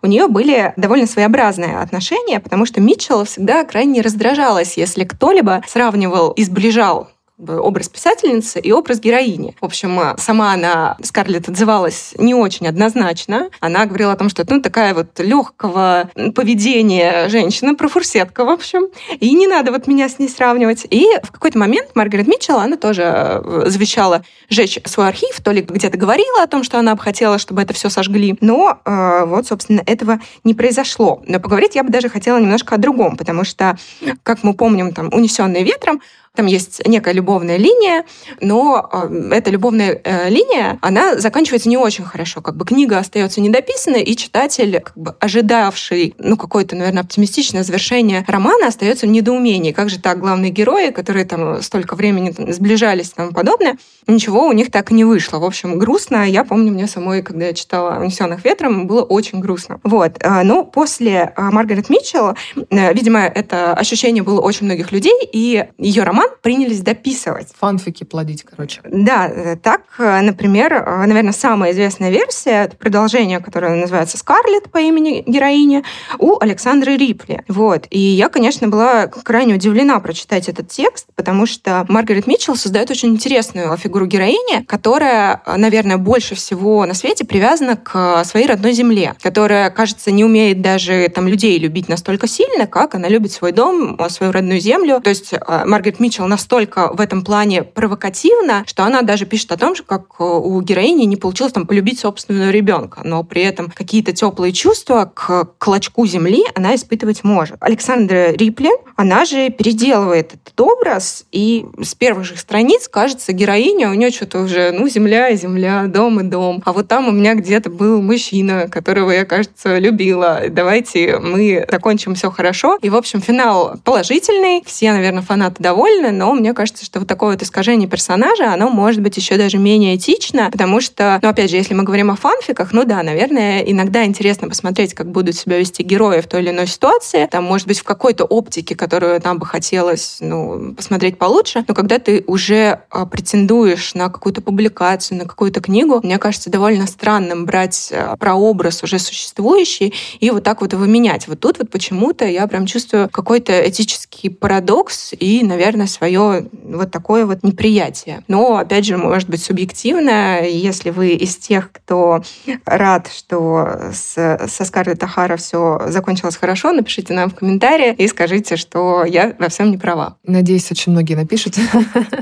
у 0.02 0.06
нее 0.06 0.28
были 0.28 0.72
довольно 0.76 1.06
своеобразные 1.06 1.78
отношения, 1.80 2.40
потому 2.40 2.66
что 2.66 2.80
Митчелл 2.80 3.24
всегда 3.24 3.64
крайне 3.64 4.00
раздражалась, 4.00 4.76
если 4.76 5.04
кто-либо 5.04 5.62
сравнивал 5.66 6.32
и 6.32 6.44
сближал 6.44 7.10
образ 7.48 7.88
писательницы 7.88 8.60
и 8.60 8.72
образ 8.72 9.00
героини. 9.00 9.56
В 9.60 9.64
общем, 9.64 9.98
э, 10.00 10.14
сама 10.18 10.52
она, 10.52 10.96
Скарлетт, 11.02 11.48
отзывалась 11.48 12.14
не 12.18 12.34
очень 12.34 12.66
однозначно. 12.66 13.50
Она 13.60 13.86
говорила 13.86 14.12
о 14.12 14.16
том, 14.16 14.28
что 14.28 14.42
это 14.42 14.54
ну, 14.54 14.62
такая 14.62 14.94
вот 14.94 15.18
легкого 15.18 16.10
поведения 16.34 17.28
женщина, 17.28 17.74
профурсетка, 17.74 18.44
в 18.44 18.48
общем. 18.48 18.88
И 19.18 19.32
не 19.34 19.46
надо 19.46 19.72
вот 19.72 19.86
меня 19.86 20.08
с 20.08 20.18
ней 20.18 20.28
сравнивать. 20.28 20.86
И 20.90 21.06
в 21.22 21.30
какой-то 21.30 21.58
момент 21.58 21.90
Маргарет 21.94 22.26
Митчелл, 22.26 22.58
она 22.58 22.76
тоже 22.76 23.02
э, 23.02 23.64
завещала 23.66 24.22
сжечь 24.48 24.78
свой 24.84 25.08
архив, 25.08 25.40
то 25.42 25.50
ли 25.52 25.62
где-то 25.62 25.96
говорила 25.96 26.42
о 26.42 26.46
том, 26.46 26.62
что 26.62 26.78
она 26.78 26.94
бы 26.94 27.02
хотела, 27.02 27.38
чтобы 27.38 27.62
это 27.62 27.72
все 27.74 27.88
сожгли. 27.88 28.36
Но 28.40 28.78
э, 28.84 29.24
вот, 29.24 29.46
собственно, 29.46 29.82
этого 29.86 30.20
не 30.44 30.54
произошло. 30.54 31.22
Но 31.26 31.40
поговорить 31.40 31.74
я 31.74 31.82
бы 31.82 31.90
даже 31.90 32.08
хотела 32.08 32.38
немножко 32.38 32.74
о 32.74 32.78
другом, 32.78 33.16
потому 33.16 33.44
что, 33.44 33.78
как 34.22 34.42
мы 34.42 34.54
помним, 34.54 34.92
там, 34.92 35.08
«Унесенные 35.12 35.64
ветром», 35.64 36.00
там 36.36 36.46
есть 36.46 36.80
некая 36.86 37.12
любовная 37.12 37.56
линия, 37.56 38.04
но 38.40 38.88
э, 38.92 39.30
эта 39.32 39.50
любовная 39.50 40.00
э, 40.02 40.30
линия, 40.30 40.78
она 40.80 41.16
заканчивается 41.18 41.68
не 41.68 41.76
очень 41.76 42.04
хорошо. 42.04 42.40
Как 42.40 42.56
бы 42.56 42.64
книга 42.64 42.98
остается 42.98 43.40
недописанной, 43.40 44.04
и 44.04 44.16
читатель, 44.16 44.80
как 44.80 44.96
бы 44.96 45.16
ожидавший, 45.18 46.14
ну, 46.18 46.36
какое-то, 46.36 46.76
наверное, 46.76 47.02
оптимистичное 47.02 47.64
завершение 47.64 48.24
романа, 48.28 48.68
остается 48.68 49.06
в 49.06 49.10
недоумении. 49.10 49.72
Как 49.72 49.90
же 49.90 49.98
так 49.98 50.20
главные 50.20 50.52
герои, 50.52 50.90
которые 50.90 51.24
там 51.24 51.62
столько 51.62 51.96
времени 51.96 52.30
там, 52.30 52.52
сближались 52.52 53.08
и 53.08 53.14
тому 53.14 53.32
подобное, 53.32 53.76
ничего 54.06 54.46
у 54.46 54.52
них 54.52 54.70
так 54.70 54.92
и 54.92 54.94
не 54.94 55.04
вышло. 55.04 55.38
В 55.38 55.44
общем, 55.44 55.80
грустно. 55.80 56.28
Я 56.28 56.44
помню, 56.44 56.72
мне 56.72 56.86
самой, 56.86 57.22
когда 57.22 57.46
я 57.46 57.54
читала 57.54 57.98
«Унесенных 57.98 58.44
ветром», 58.44 58.86
было 58.86 59.02
очень 59.02 59.40
грустно. 59.40 59.80
Вот. 59.82 60.12
Э, 60.20 60.42
но 60.44 60.62
после 60.62 61.34
Маргарет 61.36 61.90
Митчелл, 61.90 62.36
видимо, 62.70 63.20
это 63.20 63.74
ощущение 63.74 64.22
было 64.22 64.40
очень 64.40 64.66
многих 64.66 64.92
людей, 64.92 65.14
и 65.32 65.66
ее 65.76 66.04
роман 66.04 66.19
роман 66.20 66.36
принялись 66.42 66.80
дописывать. 66.80 67.48
Фанфики 67.58 68.04
плодить, 68.04 68.44
короче. 68.44 68.80
Да, 68.84 69.28
э, 69.28 69.56
так, 69.56 69.82
э, 69.98 70.20
например, 70.20 70.72
э, 70.72 71.06
наверное, 71.06 71.32
самая 71.32 71.72
известная 71.72 72.10
версия, 72.10 72.64
это 72.64 72.76
продолжение, 72.76 73.40
которое 73.40 73.74
называется 73.74 74.18
«Скарлетт» 74.18 74.70
по 74.70 74.78
имени 74.78 75.22
героини, 75.26 75.82
у 76.18 76.38
Александры 76.40 76.96
Рипли. 76.96 77.42
Вот. 77.48 77.86
И 77.90 77.98
я, 77.98 78.28
конечно, 78.28 78.68
была 78.68 79.06
крайне 79.06 79.54
удивлена 79.54 79.98
прочитать 80.00 80.48
этот 80.48 80.68
текст, 80.68 81.06
потому 81.14 81.46
что 81.46 81.84
Маргарет 81.88 82.26
Митчелл 82.26 82.56
создает 82.56 82.90
очень 82.90 83.10
интересную 83.10 83.76
фигуру 83.76 84.06
героини, 84.06 84.64
которая, 84.64 85.42
наверное, 85.56 85.96
больше 85.96 86.34
всего 86.34 86.86
на 86.86 86.94
свете 86.94 87.24
привязана 87.24 87.76
к 87.76 88.24
своей 88.24 88.46
родной 88.46 88.72
земле, 88.72 89.14
которая, 89.22 89.70
кажется, 89.70 90.10
не 90.10 90.24
умеет 90.24 90.60
даже 90.60 91.08
там 91.08 91.28
людей 91.28 91.58
любить 91.58 91.88
настолько 91.88 92.26
сильно, 92.26 92.66
как 92.66 92.94
она 92.94 93.08
любит 93.08 93.32
свой 93.32 93.52
дом, 93.52 93.98
свою 94.08 94.32
родную 94.32 94.60
землю. 94.60 95.00
То 95.02 95.10
есть 95.10 95.34
Маргарет 95.48 96.00
Митчелл 96.00 96.09
Митчелл 96.10 96.26
настолько 96.26 96.92
в 96.92 97.00
этом 97.00 97.22
плане 97.22 97.62
провокативна, 97.62 98.64
что 98.66 98.82
она 98.82 99.02
даже 99.02 99.26
пишет 99.26 99.52
о 99.52 99.56
том, 99.56 99.76
что 99.76 99.84
как 99.84 100.06
э, 100.18 100.24
у 100.24 100.60
героини 100.60 101.04
не 101.04 101.14
получилось 101.14 101.52
там 101.52 101.68
полюбить 101.68 102.00
собственного 102.00 102.50
ребенка, 102.50 103.02
но 103.04 103.22
при 103.22 103.42
этом 103.42 103.70
какие-то 103.70 104.12
теплые 104.12 104.52
чувства 104.52 105.08
к 105.14 105.50
клочку 105.58 106.04
земли 106.06 106.42
она 106.56 106.74
испытывать 106.74 107.22
может. 107.22 107.56
Александра 107.60 108.32
Рипли, 108.32 108.70
она 108.96 109.24
же 109.24 109.50
переделывает 109.50 110.34
этот 110.34 110.60
образ, 110.60 111.26
и 111.30 111.64
с 111.80 111.94
первых 111.94 112.24
же 112.24 112.36
страниц, 112.36 112.88
кажется, 112.88 113.32
героиня, 113.32 113.90
у 113.90 113.94
нее 113.94 114.10
что-то 114.10 114.40
уже, 114.40 114.72
ну, 114.72 114.88
земля 114.88 115.32
земля, 115.36 115.84
дом 115.86 116.18
и 116.18 116.24
дом. 116.24 116.60
А 116.64 116.72
вот 116.72 116.88
там 116.88 117.06
у 117.06 117.12
меня 117.12 117.34
где-то 117.34 117.70
был 117.70 118.02
мужчина, 118.02 118.68
которого 118.68 119.12
я, 119.12 119.24
кажется, 119.24 119.78
любила. 119.78 120.42
Давайте 120.48 121.18
мы 121.18 121.64
закончим 121.70 122.16
все 122.16 122.32
хорошо. 122.32 122.78
И, 122.82 122.90
в 122.90 122.96
общем, 122.96 123.20
финал 123.20 123.76
положительный. 123.84 124.62
Все, 124.66 124.92
наверное, 124.92 125.22
фанаты 125.22 125.62
довольны 125.62 125.99
прикольно, 126.00 126.12
но 126.16 126.34
мне 126.34 126.54
кажется, 126.54 126.84
что 126.84 126.98
вот 127.00 127.08
такое 127.08 127.32
вот 127.32 127.42
искажение 127.42 127.88
персонажа, 127.88 128.52
оно 128.52 128.68
может 128.70 129.02
быть 129.02 129.16
еще 129.16 129.36
даже 129.36 129.58
менее 129.58 129.96
этично, 129.96 130.50
потому 130.50 130.80
что, 130.80 131.18
ну, 131.22 131.28
опять 131.28 131.50
же, 131.50 131.56
если 131.56 131.74
мы 131.74 131.84
говорим 131.84 132.10
о 132.10 132.16
фанфиках, 132.16 132.72
ну 132.72 132.84
да, 132.84 133.02
наверное, 133.02 133.60
иногда 133.60 134.04
интересно 134.04 134.48
посмотреть, 134.48 134.94
как 134.94 135.10
будут 135.10 135.36
себя 135.36 135.58
вести 135.58 135.82
герои 135.82 136.20
в 136.20 136.26
той 136.26 136.42
или 136.42 136.50
иной 136.50 136.66
ситуации, 136.66 137.28
там, 137.30 137.44
может 137.44 137.66
быть, 137.66 137.78
в 137.78 137.84
какой-то 137.84 138.24
оптике, 138.24 138.74
которую 138.74 139.20
нам 139.22 139.38
бы 139.38 139.46
хотелось, 139.46 140.18
ну, 140.20 140.74
посмотреть 140.74 141.18
получше, 141.18 141.64
но 141.68 141.74
когда 141.74 141.98
ты 141.98 142.24
уже 142.26 142.80
а, 142.90 143.06
претендуешь 143.06 143.94
на 143.94 144.08
какую-то 144.08 144.40
публикацию, 144.40 145.18
на 145.18 145.26
какую-то 145.26 145.60
книгу, 145.60 146.00
мне 146.02 146.18
кажется 146.18 146.50
довольно 146.50 146.86
странным 146.86 147.44
брать 147.44 147.92
а, 147.92 148.16
прообраз 148.16 148.82
уже 148.82 148.98
существующий 148.98 149.92
и 150.20 150.30
вот 150.30 150.44
так 150.44 150.60
вот 150.60 150.72
его 150.72 150.86
менять. 150.86 151.28
Вот 151.28 151.40
тут 151.40 151.58
вот 151.58 151.70
почему-то 151.70 152.24
я 152.24 152.46
прям 152.46 152.66
чувствую 152.66 153.08
какой-то 153.10 153.68
этический 153.68 154.30
парадокс 154.30 155.12
и, 155.18 155.42
наверное, 155.44 155.86
свое 155.90 156.48
вот 156.52 156.90
такое 156.90 157.26
вот 157.26 157.42
неприятие. 157.42 158.22
Но, 158.28 158.56
опять 158.56 158.86
же, 158.86 158.96
может 158.96 159.28
быть 159.28 159.42
субъективно. 159.42 160.40
Если 160.42 160.90
вы 160.90 161.10
из 161.10 161.36
тех, 161.36 161.70
кто 161.72 162.22
рад, 162.64 163.08
что 163.08 163.90
с, 163.92 164.38
со 164.48 164.64
Скарлетт 164.64 165.02
Ахара 165.02 165.36
все 165.36 165.82
закончилось 165.88 166.36
хорошо, 166.36 166.72
напишите 166.72 167.12
нам 167.14 167.30
в 167.30 167.34
комментарии 167.34 167.94
и 167.94 168.08
скажите, 168.08 168.56
что 168.56 169.04
я 169.04 169.34
во 169.38 169.48
всем 169.48 169.70
не 169.70 169.78
права. 169.78 170.16
Надеюсь, 170.24 170.70
очень 170.70 170.92
многие 170.92 171.14
напишут 171.14 171.56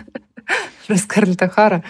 про 0.86 0.96
Скарлетт 0.96 1.42
Ахара. 1.42 1.84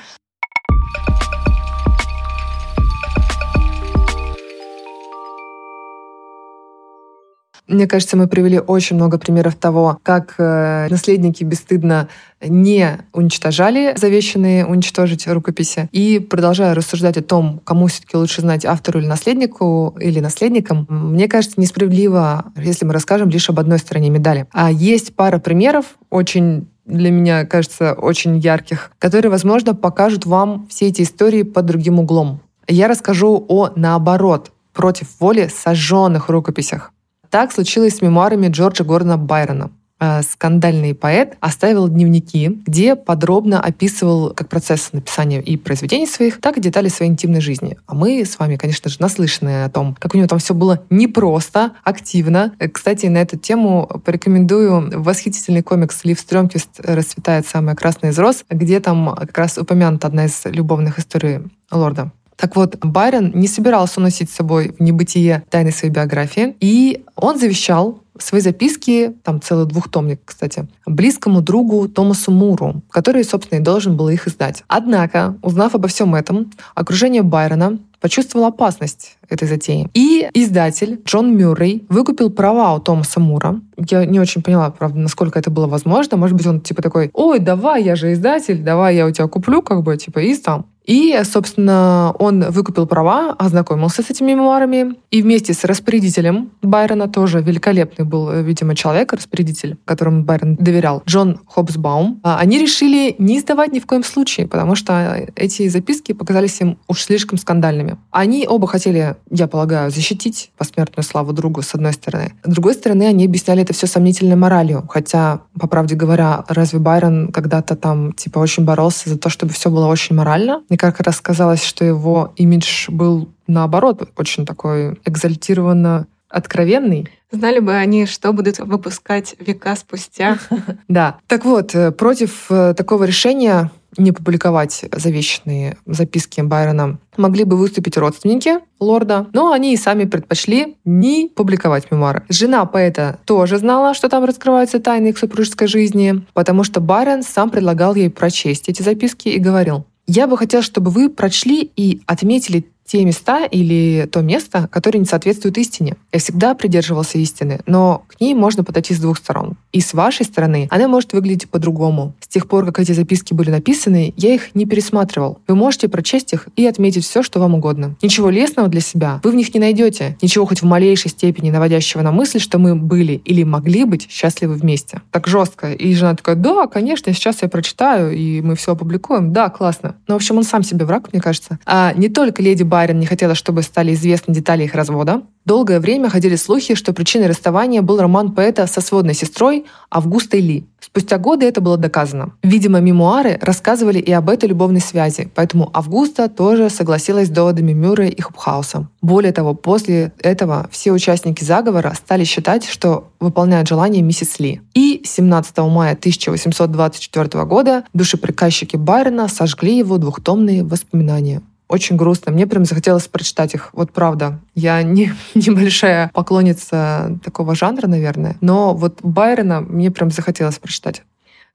Мне 7.69 7.87
кажется, 7.87 8.17
мы 8.17 8.29
привели 8.29 8.59
очень 8.59 8.97
много 8.97 9.19
примеров 9.19 9.55
того, 9.55 9.99
как 10.03 10.35
э, 10.39 10.89
наследники 10.89 11.45
бесстыдно 11.45 12.09
не 12.41 12.99
уничтожали 13.13 13.95
завещанные 13.95 14.65
уничтожить 14.65 15.27
рукописи. 15.27 15.89
И 15.93 16.19
продолжая 16.19 16.75
рассуждать 16.75 17.19
о 17.19 17.23
том, 17.23 17.61
кому 17.65 17.89
все-таки 17.89 18.17
лучше 18.17 18.41
знать 18.41 18.65
автору 18.65 19.01
или 19.01 19.07
наследнику, 19.07 19.95
или 20.01 20.21
наследникам, 20.21 20.87
мне 20.89 21.29
кажется, 21.29 21.61
несправедливо, 21.61 22.47
если 22.57 22.87
мы 22.87 22.95
расскажем 22.95 23.29
лишь 23.29 23.51
об 23.51 23.61
одной 23.61 23.79
стороне 23.79 24.09
медали. 24.09 24.47
А 24.53 24.73
есть 24.73 25.15
пара 25.15 25.39
примеров, 25.39 25.99
очень 26.09 26.69
для 26.87 27.11
меня 27.11 27.45
кажется 27.45 27.93
очень 27.93 28.39
ярких, 28.39 28.93
которые, 28.99 29.31
возможно, 29.31 29.75
покажут 29.75 30.25
вам 30.25 30.67
все 30.71 30.87
эти 30.87 31.03
истории 31.03 31.43
под 31.43 31.67
другим 31.67 31.99
углом. 31.99 32.41
Я 32.67 32.89
расскажу 32.89 33.45
о, 33.47 33.71
наоборот, 33.77 34.53
против 34.73 35.09
воли 35.21 35.51
сожженных 35.55 36.31
рукописях. 36.31 36.93
Так 37.31 37.53
случилось 37.53 37.97
с 37.97 38.03
мемуарами 38.03 38.49
Джорджа 38.49 38.85
Гордона 38.85 39.19
Байрона. 39.19 39.71
Э, 40.01 40.23
скандальный 40.23 40.95
поэт 40.95 41.37
оставил 41.41 41.89
дневники, 41.89 42.61
где 42.67 42.95
подробно 42.95 43.61
описывал 43.61 44.33
как 44.33 44.49
процесс 44.49 44.93
написания 44.93 45.43
и 45.43 45.57
произведений 45.57 46.07
своих, 46.07 46.41
так 46.41 46.57
и 46.57 46.61
детали 46.61 46.89
своей 46.89 47.11
интимной 47.11 47.41
жизни. 47.41 47.77
А 47.87 47.95
мы 47.95 48.25
с 48.25 48.39
вами, 48.39 48.57
конечно 48.57 48.89
же, 48.91 48.97
наслышаны 49.01 49.65
о 49.65 49.69
том, 49.69 49.97
как 49.99 50.15
у 50.15 50.19
него 50.19 50.29
там 50.29 50.39
все 50.39 50.55
было 50.55 50.85
непросто, 50.89 51.73
активно. 51.83 52.55
Э, 52.61 52.69
кстати, 52.69 53.07
на 53.07 53.19
эту 53.19 53.37
тему 53.37 54.01
порекомендую 54.05 55.03
восхитительный 55.03 55.63
комикс 55.63 56.05
«Лив 56.05 56.21
Стрёмквист. 56.21 56.79
Расцветает 56.79 57.47
самая 57.47 57.75
красная 57.75 58.11
из 58.11 58.19
роз», 58.19 58.45
где 58.49 58.79
там 58.79 59.17
как 59.17 59.37
раз 59.37 59.59
упомянута 59.59 60.07
одна 60.07 60.27
из 60.27 60.45
любовных 60.45 61.01
историй 61.01 61.41
лорда. 61.73 62.13
Так 62.39 62.55
вот, 62.55 62.77
Байрон 62.81 63.33
не 63.35 63.49
собирался 63.49 64.01
уносить 64.01 64.31
с 64.31 64.35
собой 64.35 64.75
в 64.79 64.81
небытие 64.81 65.43
тайны 65.51 65.73
своей 65.73 65.93
биографии, 65.93 66.57
и 66.61 67.05
он 67.17 67.39
завещал 67.39 68.01
свои 68.17 68.41
записки, 68.41 69.15
там 69.23 69.41
целый 69.41 69.67
двухтомник, 69.67 70.21
кстати, 70.25 70.69
близкому 70.87 71.41
другу 71.41 71.89
Томасу 71.89 72.31
Муру, 72.31 72.83
который, 72.91 73.25
собственно, 73.25 73.61
и 73.61 73.63
должен 73.63 73.97
был 73.97 74.09
их 74.09 74.27
издать. 74.27 74.65
Однако, 74.69 75.37
узнав 75.43 75.75
обо 75.75 75.89
всем 75.89 76.15
этом, 76.15 76.51
окружение 76.75 77.23
Байрона 77.23 77.79
почувствовал 78.01 78.47
опасность 78.47 79.17
этой 79.29 79.49
затеи. 79.49 79.89
И 79.95 80.29
издатель 80.35 81.01
Джон 81.05 81.37
Мюррей 81.37 81.85
выкупил 81.89 82.31
права 82.31 82.75
у 82.75 82.81
Томаса 82.81 83.19
Мура. 83.19 83.61
Я 83.77 84.05
не 84.05 84.21
очень 84.21 84.43
поняла, 84.43 84.71
правда, 84.71 84.99
насколько 84.99 85.39
это 85.39 85.51
было 85.51 85.67
возможно. 85.67 86.17
Может 86.17 86.37
быть, 86.37 86.47
он 86.47 86.61
типа 86.61 86.83
такой, 86.83 87.11
ой, 87.13 87.41
давай, 87.41 87.83
я 87.83 87.97
же 87.97 88.13
издатель, 88.13 88.63
давай 88.63 88.97
я 88.97 89.07
у 89.07 89.11
тебя 89.11 89.27
куплю, 89.27 89.63
как 89.63 89.83
бы, 89.83 89.97
типа, 89.97 90.21
и 90.21 90.35
там. 90.37 90.67
И, 90.89 91.21
собственно, 91.25 92.15
он 92.19 92.51
выкупил 92.51 92.87
права, 92.87 93.37
ознакомился 93.39 94.03
с 94.03 94.09
этими 94.09 94.33
мемуарами, 94.33 94.95
и 95.11 95.21
вместе 95.21 95.53
с 95.53 95.65
распорядителем 95.65 96.51
Байрона, 96.63 97.09
тоже 97.09 97.43
великолепный 97.43 98.07
был, 98.07 98.33
видимо, 98.43 98.75
человек, 98.75 99.13
распорядитель, 99.13 99.77
которому 99.85 100.23
Байрон 100.25 100.57
доверял, 100.57 101.03
Джон 101.07 101.41
Хобсбаум, 101.47 102.21
а, 102.23 102.39
они 102.39 102.59
решили 102.59 103.15
не 103.19 103.39
издавать 103.39 103.73
ни 103.73 103.81
в 103.81 103.87
коем 103.87 104.03
случае, 104.03 104.49
потому 104.49 104.75
что 104.77 105.27
эти 105.37 105.69
записки 105.69 106.13
показались 106.13 106.59
им 106.63 106.79
уж 106.89 107.03
слишком 107.03 107.37
скандальными. 107.37 107.99
Они 108.11 108.47
оба 108.49 108.67
хотели, 108.67 109.17
я 109.31 109.47
полагаю, 109.47 109.91
защитить 109.91 110.53
посмертную 110.57 111.05
славу 111.05 111.35
другу, 111.35 111.61
с 111.61 111.75
одной 111.75 111.93
стороны. 111.93 112.33
С 112.45 112.51
другой 112.51 112.73
стороны, 112.73 113.03
они 113.03 113.27
объясняли 113.27 113.61
это 113.63 113.75
все 113.75 113.87
сомнительной 113.87 114.37
моралью, 114.37 114.89
хотя, 114.89 115.43
по 115.61 115.67
правде 115.67 115.97
говоря, 115.97 116.45
разве 116.49 116.79
Байрон 116.79 117.31
когда-то 117.31 117.77
там, 117.77 118.15
типа, 118.15 118.39
очень 118.39 118.65
боролся 118.65 119.11
за 119.11 119.19
то, 119.19 119.29
чтобы 119.29 119.53
все 119.53 119.69
было 119.69 119.87
очень 119.87 120.17
морально? 120.17 120.63
Как 120.79 121.01
раз 121.01 121.21
казалось, 121.21 121.63
что 121.63 121.85
его 121.85 122.33
имидж 122.37 122.91
был 122.91 123.29
наоборот 123.47 124.09
очень 124.17 124.47
такой 124.47 124.99
экзальтированно 125.05 126.07
откровенный. 126.29 127.09
Знали 127.31 127.59
бы 127.59 127.75
они, 127.75 128.07
что 128.07 128.33
будут 128.33 128.59
выпускать 128.59 129.35
века 129.39 129.77
спустя. 129.77 130.39
Да. 130.89 131.19
Так 131.27 131.45
вот, 131.45 131.75
э, 131.75 131.91
против 131.91 132.47
э, 132.51 132.75
такого 132.75 133.05
решения 133.05 133.71
не 133.97 134.13
публиковать 134.13 134.85
завещанные 134.93 135.77
записки 135.87 136.41
Байрона 136.41 136.99
могли 137.17 137.45
бы 137.45 137.57
выступить 137.57 137.97
родственники 137.97 138.59
лорда, 138.81 139.27
но 139.33 139.53
они 139.53 139.75
и 139.75 139.77
сами 139.77 140.05
предпочли 140.05 140.77
не 140.85 141.31
публиковать 141.35 141.91
мемуары. 141.91 142.23
Жена 142.29 142.65
поэта 142.65 143.19
тоже 143.25 143.59
знала, 143.59 143.95
что 143.95 144.09
там 144.09 144.25
раскрываются 144.25 144.79
тайны 144.79 145.09
их 145.09 145.19
супружеской 145.19 145.67
жизни, 145.67 146.25
потому 146.35 146.65
что 146.65 146.81
Байрон 146.81 147.23
сам 147.23 147.51
предлагал 147.51 147.95
ей 147.95 148.11
прочесть 148.11 148.69
эти 148.69 148.83
записки 148.83 149.29
и 149.29 149.39
говорил, 149.39 149.85
я 150.09 150.27
бы 150.27 150.37
хотела, 150.37 150.63
чтобы 150.63 150.91
вы 150.91 151.11
прочли 151.11 151.71
и 151.77 152.01
отметили 152.07 152.67
те 152.89 153.05
места 153.05 153.45
или 153.45 154.09
то 154.11 154.23
место, 154.23 154.67
которое 154.73 154.99
не 154.99 155.05
соответствует 155.05 155.59
истине. 155.59 155.95
Я 156.11 156.19
всегда 156.19 156.55
придерживался 156.55 157.19
истины, 157.19 157.61
но 157.67 158.05
к 158.09 158.19
ней 158.19 158.35
можно 158.35 158.65
подойти 158.65 158.95
с 158.95 158.99
двух 158.99 159.19
сторон. 159.19 159.57
И 159.73 159.81
с 159.81 159.93
вашей 159.93 160.25
стороны 160.25 160.67
она 160.71 160.89
может 160.89 161.13
выглядеть 161.13 161.51
по-другому. 161.51 162.15
С 162.21 162.29
тех 162.29 162.49
пор, 162.49 162.65
как 162.65 162.81
эти 162.81 162.93
записки 162.93 163.35
были 163.35 163.51
написаны, 163.51 164.15
я 164.17 164.35
их 164.35 164.55
не 164.55 164.65
пересматривал. 164.65 165.39
Вы 165.47 165.55
можете 165.55 165.89
прочесть 165.89 166.33
их 166.33 166.49
и 166.57 166.67
отметить 166.67 167.05
все, 167.05 167.23
что 167.23 167.41
вам 167.41 167.55
угодно. 167.55 167.95
Ничего 168.01 168.31
лестного 168.31 168.69
для 168.69 168.81
себя 168.81 169.21
вы 169.23 169.33
в 169.33 169.35
них 169.35 169.53
не 169.53 169.61
найдете. 169.61 170.17
Ничего 170.23 170.47
хоть 170.47 170.63
в 170.63 170.65
малейшей 170.65 171.11
степени 171.11 171.51
наводящего 171.51 172.01
на 172.01 172.11
мысль, 172.11 172.41
что 172.41 172.59
мы 172.59 172.75
были 172.75 173.21
или 173.25 173.43
могли 173.43 173.85
быть 173.85 174.11
счастливы 174.11 174.55
вместе. 174.55 175.03
Так 175.11 175.27
жестко. 175.27 175.73
И 175.73 175.95
жена 175.95 176.17
такая, 176.17 176.37
да, 176.37 176.67
конечно, 176.67 177.13
сейчас 177.13 177.43
я 177.43 177.49
прочитаю, 177.49 178.17
и 178.17 178.41
мы 178.41 178.57
все 178.57 178.73
опубликуем. 178.73 179.35
Да, 179.35 179.51
классно. 179.51 179.97
Но, 180.07 180.15
в 180.15 180.17
общем, 180.17 180.39
он 180.39 180.45
сам 180.45 180.63
себе 180.63 180.87
враг, 180.87 181.13
мне 181.13 181.21
кажется. 181.21 181.59
А 181.67 181.93
не 181.95 182.09
только 182.09 182.43
леди 182.43 182.63
Бар 182.63 182.78
Барин 182.79 183.01
не 183.01 183.07
хотела, 183.07 183.35
чтобы 183.35 183.63
стали 183.63 183.93
известны 183.93 184.33
детали 184.33 184.63
их 184.63 184.77
развода. 184.77 185.23
Долгое 185.45 185.81
время 185.81 186.09
ходили 186.11 186.37
слухи, 186.37 186.77
что 186.77 186.93
причиной 186.93 187.27
расставания 187.27 187.83
был 187.83 187.99
роман 187.99 188.37
поэта 188.37 188.69
со 188.69 188.81
сводной 188.81 189.15
сестрой 189.15 189.65
Августой 189.91 190.41
Ли. 190.41 190.65
Спустя 190.79 191.19
годы 191.19 191.45
это 191.47 191.61
было 191.61 191.77
доказано. 191.77 192.35
Видимо, 192.45 192.79
мемуары 192.79 193.37
рассказывали 193.43 193.99
и 193.99 194.13
об 194.13 194.31
этой 194.31 194.49
любовной 194.49 194.81
связи, 194.81 195.29
поэтому 195.35 195.71
Августа 195.75 196.29
тоже 196.29 196.71
согласилась 196.71 197.27
с 197.27 197.31
доводами 197.33 197.73
Мюррея 197.73 198.11
и 198.11 198.21
Хупхауса. 198.21 198.89
Более 199.03 199.33
того, 199.33 199.55
после 199.55 200.13
этого 200.21 200.69
все 200.71 200.93
участники 200.93 201.43
заговора 201.43 201.95
стали 201.97 202.23
считать, 202.23 202.65
что 202.65 203.09
выполняют 203.19 203.67
желание 203.67 204.03
миссис 204.03 204.39
Ли. 204.39 204.61
И 204.75 205.03
17 205.05 205.59
мая 205.59 205.95
1824 205.95 207.45
года 207.45 207.83
душеприказчики 207.93 208.77
Байрона 208.77 209.27
сожгли 209.27 209.79
его 209.79 209.99
двухтомные 209.99 210.63
воспоминания 210.63 211.43
очень 211.69 211.97
грустно. 211.97 212.33
Мне 212.33 212.47
прям 212.47 212.65
захотелось 212.65 213.07
прочитать 213.09 213.55
их. 213.55 213.71
Вот 213.73 213.93
правда. 213.93 214.41
Я 214.55 214.83
не, 214.83 215.13
небольшая 215.35 216.11
поклонница 216.15 217.19
такого 217.25 217.55
жанра, 217.55 217.87
наверное. 217.87 218.37
Но 218.41 218.75
вот 218.75 218.99
Байрона 219.03 219.61
мне 219.61 219.91
прям 219.91 220.11
захотелось 220.11 220.59
прочитать. 220.59 221.03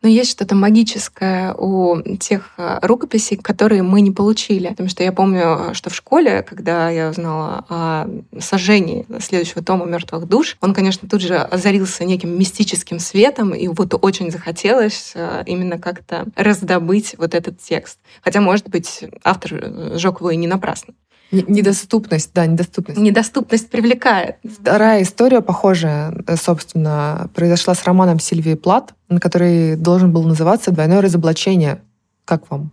Но 0.03 0.09
есть 0.09 0.31
что-то 0.31 0.53
магическое 0.53 1.53
у 1.53 2.01
тех 2.19 2.51
э, 2.57 2.79
рукописей, 2.81 3.37
которые 3.37 3.83
мы 3.83 4.01
не 4.01 4.11
получили. 4.11 4.67
Потому 4.67 4.89
что 4.89 5.01
я 5.01 5.13
помню, 5.13 5.73
что 5.73 5.89
в 5.89 5.95
школе, 5.95 6.43
когда 6.43 6.89
я 6.89 7.09
узнала 7.09 7.65
о 7.69 8.07
сожжении 8.37 9.05
следующего 9.21 9.63
тома 9.63 9.85
«Мертвых 9.85 10.27
душ», 10.27 10.57
он, 10.59 10.73
конечно, 10.73 11.07
тут 11.07 11.21
же 11.21 11.37
озарился 11.37 12.03
неким 12.03 12.37
мистическим 12.37 12.99
светом, 12.99 13.55
и 13.55 13.69
вот 13.69 13.95
очень 14.03 14.29
захотелось 14.29 15.13
э, 15.15 15.43
именно 15.45 15.79
как-то 15.79 16.25
раздобыть 16.35 17.15
вот 17.17 17.33
этот 17.33 17.61
текст. 17.61 17.97
Хотя, 18.21 18.41
может 18.41 18.67
быть, 18.67 19.05
автор 19.23 19.53
сжег 19.95 20.19
его 20.19 20.31
и 20.31 20.35
не 20.35 20.47
напрасно. 20.47 20.95
Недоступность, 21.31 22.31
да, 22.33 22.45
недоступность. 22.45 22.99
Недоступность 22.99 23.69
привлекает. 23.69 24.35
Вторая 24.43 25.01
история 25.01 25.41
похожая, 25.41 26.13
э, 26.27 26.35
собственно, 26.35 27.29
произошла 27.33 27.73
с 27.73 27.83
романом 27.85 28.19
Сильвии 28.19 28.53
Плат, 28.53 28.93
который 29.19 29.75
должен 29.75 30.11
был 30.11 30.23
называться 30.23 30.71
«Двойное 30.71 31.01
разоблачение». 31.01 31.81
Как 32.25 32.49
вам? 32.51 32.71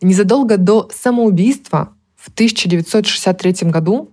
Незадолго 0.00 0.56
до 0.56 0.90
самоубийства 0.94 1.90
в 2.16 2.30
1963 2.30 3.70
году 3.70 4.12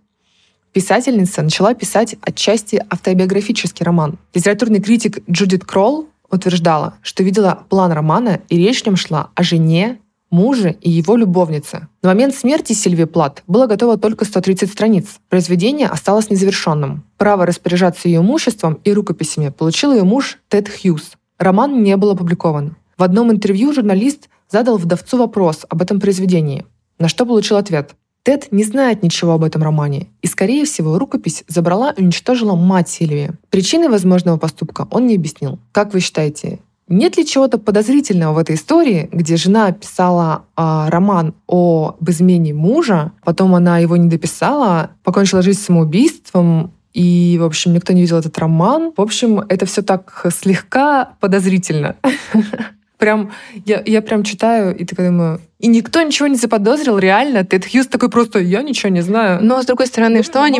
писательница 0.74 1.42
начала 1.42 1.74
писать 1.74 2.16
отчасти 2.22 2.84
автобиографический 2.90 3.86
роман. 3.86 4.18
Литературный 4.34 4.82
критик 4.82 5.20
Джудит 5.30 5.64
Кролл 5.66 6.10
утверждала, 6.30 6.96
что 7.02 7.24
видела 7.24 7.64
план 7.70 7.92
романа, 7.92 8.42
и 8.50 8.58
речь 8.58 8.84
в 8.84 8.86
нем 8.86 8.96
шла 8.96 9.30
о 9.36 9.44
жене 9.44 10.00
мужа 10.36 10.76
и 10.82 10.90
его 10.90 11.16
любовницы. 11.16 11.88
На 12.04 12.10
момент 12.10 12.36
смерти 12.36 12.74
Сильвии 12.74 13.06
Плат 13.06 13.44
было 13.48 13.68
готово 13.68 13.98
только 13.98 14.26
130 14.26 14.70
страниц. 14.70 15.20
Произведение 15.30 15.88
осталось 15.88 16.30
незавершенным. 16.30 17.06
Право 17.18 17.46
распоряжаться 17.46 18.10
ее 18.10 18.20
имуществом 18.20 18.80
и 18.84 18.92
рукописями 18.92 19.50
получил 19.50 19.94
ее 19.94 20.04
муж 20.04 20.40
Тед 20.50 20.70
Хьюз. 20.70 21.14
Роман 21.40 21.82
не 21.82 21.96
был 21.96 22.12
опубликован. 22.12 22.76
В 22.98 23.04
одном 23.04 23.32
интервью 23.32 23.74
журналист 23.74 24.30
задал 24.50 24.78
вдовцу 24.78 25.18
вопрос 25.18 25.66
об 25.70 25.82
этом 25.82 26.00
произведении, 26.00 26.66
на 27.00 27.08
что 27.08 27.26
получил 27.26 27.58
ответ. 27.58 27.96
Тед 28.24 28.48
не 28.52 28.64
знает 28.64 29.04
ничего 29.04 29.34
об 29.34 29.44
этом 29.44 29.62
романе, 29.62 30.08
и, 30.22 30.28
скорее 30.28 30.66
всего, 30.66 30.98
рукопись 30.98 31.44
забрала 31.48 31.92
и 31.92 32.02
уничтожила 32.02 32.56
мать 32.56 32.90
Сильвии. 32.90 33.34
Причины 33.52 33.88
возможного 33.88 34.38
поступка 34.38 34.88
он 34.90 35.06
не 35.06 35.16
объяснил. 35.16 35.60
Как 35.72 35.94
вы 35.94 36.00
считаете, 36.00 36.60
нет 36.88 37.18
ли 37.18 37.26
чего-то 37.26 37.58
подозрительного 37.58 38.34
в 38.34 38.38
этой 38.38 38.56
истории, 38.56 39.10
где 39.12 39.38
жена 39.38 39.72
писала 39.72 40.46
э, 40.56 40.86
роман 40.90 41.34
об 41.48 42.08
измене 42.08 42.54
мужа, 42.54 43.12
потом 43.24 43.56
она 43.56 43.80
его 43.80 43.98
не 43.98 44.08
дописала, 44.08 44.92
покончила 45.04 45.42
жизнь 45.42 45.62
самоубийством, 45.62 46.72
и, 46.94 47.38
в 47.42 47.44
общем, 47.44 47.74
никто 47.74 47.92
не 47.92 48.02
видел 48.02 48.18
этот 48.18 48.38
роман. 48.38 48.94
В 48.96 49.02
общем, 49.02 49.42
это 49.50 49.66
все 49.66 49.82
так 49.82 50.26
слегка 50.34 51.16
подозрительно. 51.20 51.98
Прям, 53.06 53.32
я, 53.68 53.84
я 53.86 54.02
прям 54.02 54.24
читаю 54.24 54.76
и 54.76 54.84
такая 54.84 55.12
думаю, 55.12 55.40
и 55.60 55.68
никто 55.68 56.02
ничего 56.02 56.28
не 56.28 56.38
заподозрил, 56.38 56.98
реально. 56.98 57.46
Тед 57.46 57.64
Хьюз 57.64 57.86
такой 57.86 58.10
просто, 58.10 58.40
я 58.40 58.64
ничего 58.64 58.90
не 58.90 59.02
знаю. 59.02 59.44
Но, 59.44 59.62
с 59.62 59.68
другой 59.68 59.86
стороны, 59.86 60.24
что 60.24 60.42
они, 60.42 60.60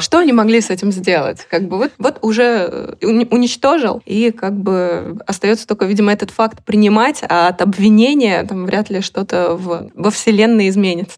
что 0.00 0.18
они 0.18 0.34
могли 0.34 0.60
с 0.60 0.68
этим 0.68 0.92
сделать? 0.92 1.46
Как 1.48 1.62
бы 1.62 1.78
вот, 1.78 1.92
вот 1.96 2.18
уже 2.20 2.96
э, 3.00 3.24
уничтожил, 3.30 4.02
и 4.04 4.32
как 4.32 4.52
бы 4.52 5.16
остается 5.26 5.66
только, 5.66 5.86
видимо, 5.86 6.12
этот 6.12 6.30
факт 6.30 6.62
принимать, 6.62 7.24
а 7.26 7.48
от 7.48 7.62
обвинения 7.62 8.44
там 8.44 8.66
вряд 8.66 8.90
ли 8.90 9.00
что-то 9.00 9.54
в, 9.54 9.90
во 9.94 10.10
Вселенной 10.10 10.68
изменится. 10.68 11.16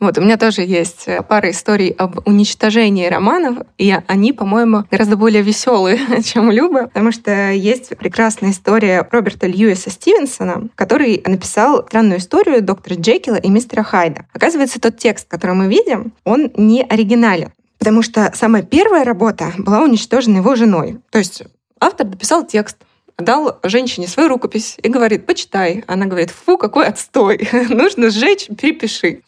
Вот, 0.00 0.18
у 0.18 0.20
меня 0.20 0.36
тоже 0.36 0.62
есть 0.62 1.04
э, 1.06 1.22
пара 1.22 1.50
историй 1.50 1.90
об 1.90 2.26
уничтожении 2.26 3.06
романов, 3.06 3.58
и 3.78 3.94
они, 4.06 4.32
по-моему, 4.32 4.84
гораздо 4.90 5.16
более 5.16 5.42
веселые, 5.42 5.98
чем 6.24 6.50
Люба, 6.50 6.88
потому 6.88 7.12
что 7.12 7.52
есть 7.52 7.96
прекрасная 7.96 8.50
история 8.50 9.06
Роберта 9.10 9.46
Льюиса 9.46 9.90
Стивенсона, 9.90 10.68
который 10.74 11.22
написал 11.24 11.86
странную 11.86 12.18
историю 12.18 12.62
доктора 12.62 12.96
Джекила 12.96 13.36
и 13.36 13.48
мистера 13.48 13.82
Хайда. 13.82 14.26
Оказывается, 14.32 14.80
тот 14.80 14.98
текст, 14.98 15.28
который 15.28 15.54
мы 15.54 15.68
видим, 15.68 16.12
он 16.24 16.50
не 16.56 16.82
оригинален, 16.82 17.52
потому 17.78 18.02
что 18.02 18.32
самая 18.34 18.62
первая 18.62 19.04
работа 19.04 19.52
была 19.58 19.80
уничтожена 19.82 20.38
его 20.38 20.56
женой. 20.56 20.98
То 21.10 21.18
есть 21.18 21.44
автор 21.80 22.06
дописал 22.06 22.46
текст, 22.46 22.78
дал 23.18 23.58
женщине 23.62 24.08
свою 24.08 24.28
рукопись 24.28 24.76
и 24.82 24.88
говорит, 24.88 25.26
почитай. 25.26 25.84
Она 25.86 26.06
говорит, 26.06 26.30
фу, 26.30 26.58
какой 26.58 26.86
отстой, 26.86 27.48
нужно 27.68 28.10
сжечь, 28.10 28.48
перепиши. 28.48 29.22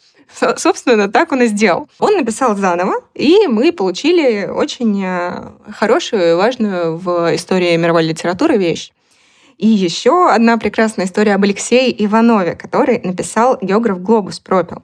Собственно, 0.57 1.09
так 1.09 1.33
он 1.33 1.43
и 1.43 1.47
сделал. 1.47 1.89
Он 1.99 2.17
написал 2.17 2.57
заново, 2.57 2.95
и 3.15 3.47
мы 3.47 3.73
получили 3.73 4.47
очень 4.47 5.03
э, 5.05 5.51
хорошую 5.73 6.31
и 6.31 6.35
важную 6.35 6.97
в 6.97 7.35
истории 7.35 7.77
мировой 7.77 8.05
литературы 8.05 8.57
вещь. 8.57 8.93
И 9.59 9.67
еще 9.67 10.31
одна 10.31 10.59
прекрасная 10.59 11.07
история 11.07 11.35
об 11.35 11.45
Алексее 11.45 12.05
Иванове, 12.05 12.55
который 12.55 13.01
написал 13.03 13.59
географ 13.63 14.03
Глобус 14.03 14.39
пропил. 14.39 14.83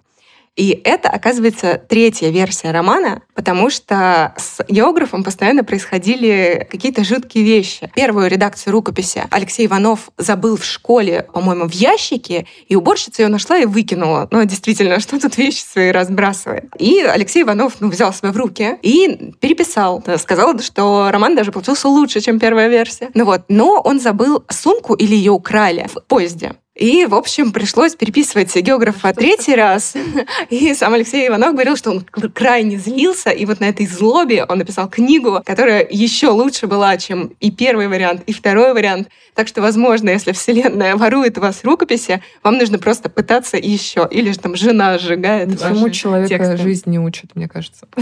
И 0.56 0.80
это, 0.84 1.08
оказывается, 1.08 1.80
третья 1.88 2.28
версия 2.28 2.72
романа, 2.72 3.22
потому 3.34 3.70
что 3.70 4.34
с 4.36 4.62
географом 4.68 5.24
постоянно 5.24 5.64
происходили 5.64 6.66
какие-то 6.70 7.04
жуткие 7.04 7.44
вещи. 7.44 7.90
Первую 7.94 8.28
редакцию 8.28 8.72
рукописи 8.74 9.24
Алексей 9.30 9.66
Иванов 9.66 10.10
забыл 10.18 10.56
в 10.56 10.64
школе, 10.64 11.26
по-моему, 11.32 11.66
в 11.66 11.72
ящике, 11.72 12.46
и 12.68 12.76
уборщица 12.76 13.22
ее 13.22 13.28
нашла 13.28 13.58
и 13.58 13.64
выкинула. 13.64 14.28
Ну, 14.30 14.44
действительно, 14.44 15.00
что 15.00 15.18
тут 15.18 15.38
вещи 15.38 15.62
свои 15.62 15.90
разбрасывает. 15.90 16.64
И 16.78 17.00
Алексей 17.00 17.42
Иванов 17.42 17.74
ну, 17.80 17.88
взял 17.88 18.12
себя 18.12 18.30
в 18.32 18.36
руки 18.36 18.76
и 18.82 19.32
переписал. 19.40 20.04
Сказал, 20.18 20.58
что 20.58 21.10
роман 21.10 21.34
даже 21.34 21.50
получился 21.50 21.88
лучше, 21.88 22.20
чем 22.20 22.38
первая 22.38 22.68
версия. 22.68 23.08
Ну 23.14 23.24
вот, 23.24 23.42
но 23.48 23.80
он 23.80 24.00
забыл 24.00 24.44
сумку 24.50 24.94
или 24.94 25.14
ее 25.14 25.32
украли 25.32 25.88
в 25.92 26.00
поезде. 26.06 26.52
И, 26.74 27.04
в 27.04 27.14
общем, 27.14 27.52
пришлось 27.52 27.94
переписывать 27.94 28.56
географа 28.56 29.12
третий 29.16 29.54
раз. 29.54 29.94
И 30.50 30.72
сам 30.74 30.94
Алексей 30.94 31.28
Иванов 31.28 31.52
говорил, 31.52 31.76
что 31.76 31.90
он 31.90 32.00
крайне 32.00 32.78
злился, 32.78 33.30
и 33.30 33.44
вот 33.44 33.60
на 33.60 33.66
этой 33.66 33.86
злобе 33.86 34.44
он 34.48 34.58
написал 34.58 34.88
книгу, 34.88 35.42
которая 35.44 35.86
еще 35.88 36.28
лучше 36.28 36.66
была, 36.66 36.96
чем 36.96 37.32
и 37.40 37.50
первый 37.50 37.88
вариант, 37.88 38.22
и 38.26 38.32
второй 38.32 38.72
вариант. 38.72 39.08
Так 39.34 39.48
что, 39.48 39.60
возможно, 39.60 40.10
если 40.10 40.32
Вселенная 40.32 40.96
ворует 40.96 41.38
у 41.38 41.40
вас 41.40 41.62
рукописи, 41.62 42.22
вам 42.42 42.56
нужно 42.56 42.78
просто 42.78 43.08
пытаться 43.08 43.56
еще. 43.56 44.08
Или 44.10 44.32
же 44.32 44.38
там 44.38 44.56
жена 44.56 44.98
сжигает 44.98 45.50
Почему 45.58 45.90
человека 45.90 46.28
тексты. 46.28 46.56
жизнь 46.56 46.90
не 46.90 46.98
учит, 46.98 47.34
мне 47.34 47.48
кажется. 47.48 47.86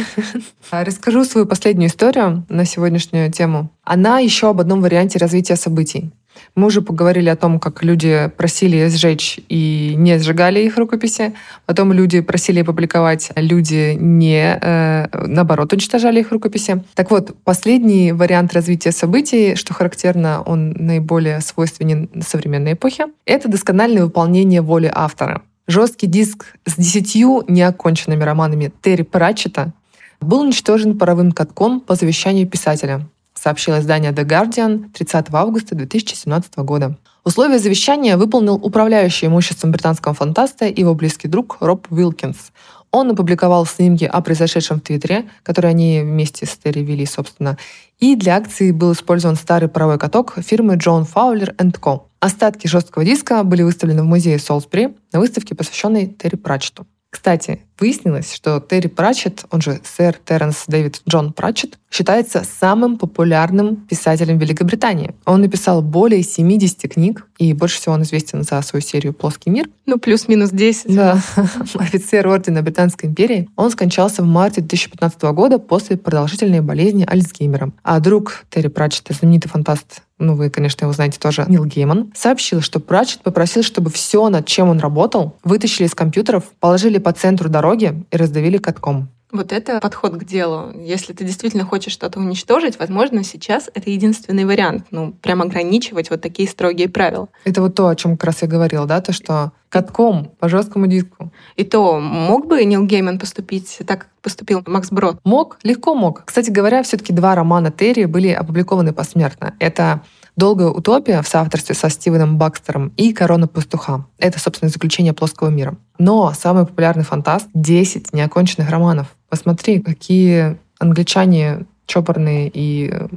А, 0.70 0.84
расскажу 0.84 1.24
свою 1.24 1.46
последнюю 1.46 1.88
историю 1.88 2.44
на 2.48 2.64
сегодняшнюю 2.64 3.32
тему. 3.32 3.70
Она 3.82 4.20
еще 4.20 4.50
об 4.50 4.60
одном 4.60 4.80
варианте 4.80 5.18
развития 5.18 5.56
событий. 5.56 6.12
Мы 6.54 6.66
уже 6.66 6.82
поговорили 6.82 7.28
о 7.28 7.36
том, 7.36 7.58
как 7.58 7.82
люди 7.82 8.30
просили 8.36 8.88
сжечь 8.88 9.40
и 9.48 9.94
не 9.96 10.18
сжигали 10.18 10.60
их 10.60 10.76
рукописи. 10.76 11.34
Потом 11.66 11.92
люди 11.92 12.20
просили 12.20 12.60
опубликовать, 12.60 13.30
а 13.34 13.40
люди 13.40 13.96
не, 13.98 14.58
э, 14.60 15.06
наоборот, 15.26 15.72
уничтожали 15.72 16.20
их 16.20 16.32
рукописи. 16.32 16.82
Так 16.94 17.10
вот, 17.10 17.36
последний 17.44 18.12
вариант 18.12 18.52
развития 18.52 18.92
событий, 18.92 19.54
что 19.54 19.74
характерно, 19.74 20.42
он 20.42 20.70
наиболее 20.72 21.40
свойственен 21.40 22.08
современной 22.26 22.72
эпохе, 22.72 23.06
это 23.26 23.48
доскональное 23.48 24.04
выполнение 24.04 24.60
воли 24.60 24.90
автора. 24.92 25.42
Жесткий 25.66 26.08
диск 26.08 26.46
с 26.66 26.74
десятью 26.74 27.44
неоконченными 27.46 28.24
романами 28.24 28.72
Терри 28.82 29.02
Пратчета 29.02 29.72
был 30.20 30.40
уничтожен 30.40 30.98
паровым 30.98 31.32
катком 31.32 31.80
по 31.80 31.94
завещанию 31.94 32.46
писателя 32.46 33.06
сообщило 33.34 33.80
издание 33.80 34.12
The 34.12 34.24
Guardian 34.24 34.90
30 34.92 35.26
августа 35.32 35.74
2017 35.74 36.56
года. 36.58 36.96
Условия 37.24 37.58
завещания 37.58 38.16
выполнил 38.16 38.54
управляющий 38.54 39.26
имуществом 39.26 39.72
британского 39.72 40.14
фантаста 40.14 40.66
и 40.66 40.80
его 40.80 40.94
близкий 40.94 41.28
друг 41.28 41.58
Роб 41.60 41.86
Уилкинс. 41.90 42.52
Он 42.92 43.10
опубликовал 43.10 43.66
снимки 43.66 44.04
о 44.04 44.20
произошедшем 44.20 44.78
в 44.78 44.82
Твиттере, 44.82 45.28
которые 45.42 45.70
они 45.70 46.00
вместе 46.00 46.46
с 46.46 46.56
Терри 46.56 46.80
вели, 46.80 47.06
собственно. 47.06 47.56
И 47.98 48.16
для 48.16 48.36
акции 48.36 48.72
был 48.72 48.92
использован 48.92 49.36
старый 49.36 49.68
паровой 49.68 49.98
каток 49.98 50.34
фирмы 50.38 50.74
John 50.76 51.04
Fowler 51.04 51.54
Co. 51.58 52.02
Остатки 52.18 52.66
жесткого 52.66 53.04
диска 53.04 53.44
были 53.44 53.62
выставлены 53.62 54.02
в 54.02 54.06
музее 54.06 54.38
Солсбери 54.38 54.96
на 55.12 55.20
выставке, 55.20 55.54
посвященной 55.54 56.06
Терри 56.06 56.36
Пратчету. 56.36 56.86
Кстати, 57.10 57.60
выяснилось, 57.78 58.32
что 58.32 58.60
Терри 58.60 58.86
Пратчетт, 58.86 59.44
он 59.50 59.60
же 59.60 59.80
сэр 59.82 60.14
Терренс 60.24 60.64
Дэвид 60.68 61.02
Джон 61.08 61.32
Пратчетт, 61.32 61.78
считается 61.90 62.44
самым 62.60 62.98
популярным 62.98 63.76
писателем 63.76 64.38
Великобритании. 64.38 65.14
Он 65.24 65.40
написал 65.40 65.82
более 65.82 66.22
70 66.22 66.92
книг, 66.92 67.26
и 67.38 67.52
больше 67.52 67.76
всего 67.78 67.94
он 67.94 68.02
известен 68.02 68.44
за 68.44 68.62
свою 68.62 68.80
серию 68.80 69.12
«Плоский 69.12 69.50
мир». 69.50 69.68
Ну, 69.86 69.98
плюс-минус 69.98 70.50
10. 70.50 70.94
Да. 70.94 71.20
Офицер 71.74 72.28
Ордена 72.28 72.62
Британской 72.62 73.08
империи. 73.08 73.48
Он 73.56 73.70
скончался 73.70 74.22
в 74.22 74.26
марте 74.26 74.60
2015 74.60 75.20
года 75.22 75.58
после 75.58 75.96
продолжительной 75.96 76.60
болезни 76.60 77.04
Альцгеймера. 77.04 77.72
А 77.82 77.98
друг 77.98 78.44
Терри 78.50 78.68
Пратчетта, 78.68 79.14
знаменитый 79.14 79.50
фантаст 79.50 80.02
ну, 80.20 80.34
вы, 80.34 80.50
конечно, 80.50 80.84
его 80.84 80.92
знаете 80.92 81.18
тоже, 81.18 81.44
Нил 81.48 81.64
Гейман, 81.64 82.12
сообщил, 82.14 82.60
что 82.60 82.78
Пратчетт 82.78 83.22
попросил, 83.22 83.62
чтобы 83.62 83.90
все, 83.90 84.28
над 84.28 84.46
чем 84.46 84.68
он 84.68 84.78
работал, 84.78 85.36
вытащили 85.42 85.86
из 85.86 85.94
компьютеров, 85.94 86.44
положили 86.60 86.98
по 86.98 87.12
центру 87.12 87.48
дороги 87.48 88.04
и 88.10 88.16
раздавили 88.16 88.58
катком. 88.58 89.08
Вот 89.32 89.52
это 89.52 89.80
подход 89.80 90.16
к 90.16 90.24
делу. 90.24 90.72
Если 90.80 91.12
ты 91.12 91.24
действительно 91.24 91.64
хочешь 91.64 91.92
что-то 91.92 92.18
уничтожить, 92.18 92.78
возможно, 92.78 93.22
сейчас 93.24 93.70
это 93.72 93.90
единственный 93.90 94.44
вариант. 94.44 94.86
Ну, 94.90 95.12
прям 95.12 95.42
ограничивать 95.42 96.10
вот 96.10 96.20
такие 96.20 96.48
строгие 96.48 96.88
правила. 96.88 97.28
Это 97.44 97.62
вот 97.62 97.74
то, 97.74 97.88
о 97.88 97.96
чем 97.96 98.16
как 98.16 98.24
раз 98.24 98.42
я 98.42 98.48
говорила, 98.48 98.86
да, 98.86 99.00
то, 99.00 99.12
что 99.12 99.52
катком 99.68 100.32
по 100.38 100.48
жесткому 100.48 100.86
диску. 100.86 101.32
И 101.56 101.64
то, 101.64 102.00
мог 102.00 102.46
бы 102.46 102.64
Нил 102.64 102.84
Гейман 102.84 103.18
поступить 103.18 103.78
так, 103.86 104.00
как 104.00 104.08
поступил 104.20 104.62
Макс 104.66 104.90
Брод? 104.90 105.18
Мог, 105.24 105.58
легко 105.62 105.94
мог. 105.94 106.24
Кстати 106.24 106.50
говоря, 106.50 106.82
все-таки 106.82 107.12
два 107.12 107.34
романа 107.34 107.70
Терри 107.70 108.04
были 108.04 108.28
опубликованы 108.28 108.92
посмертно. 108.92 109.54
Это 109.58 110.02
«Долгая 110.36 110.68
утопия» 110.68 111.22
в 111.22 111.28
соавторстве 111.28 111.74
со 111.74 111.90
Стивеном 111.90 112.38
Бакстером 112.38 112.92
и 112.96 113.12
«Корона 113.12 113.46
пастуха». 113.46 114.06
Это, 114.18 114.38
собственно, 114.38 114.70
заключение 114.70 115.12
плоского 115.12 115.48
мира. 115.48 115.76
Но 115.98 116.32
самый 116.32 116.66
популярный 116.66 117.04
фантаст— 117.04 117.48
10 117.54 118.12
неоконченных 118.12 118.70
романов. 118.70 119.08
Посмотри, 119.30 119.80
какие 119.80 120.58
англичане 120.78 121.66
чопорные 121.86 122.50
и 122.52 122.90
э, 122.92 123.08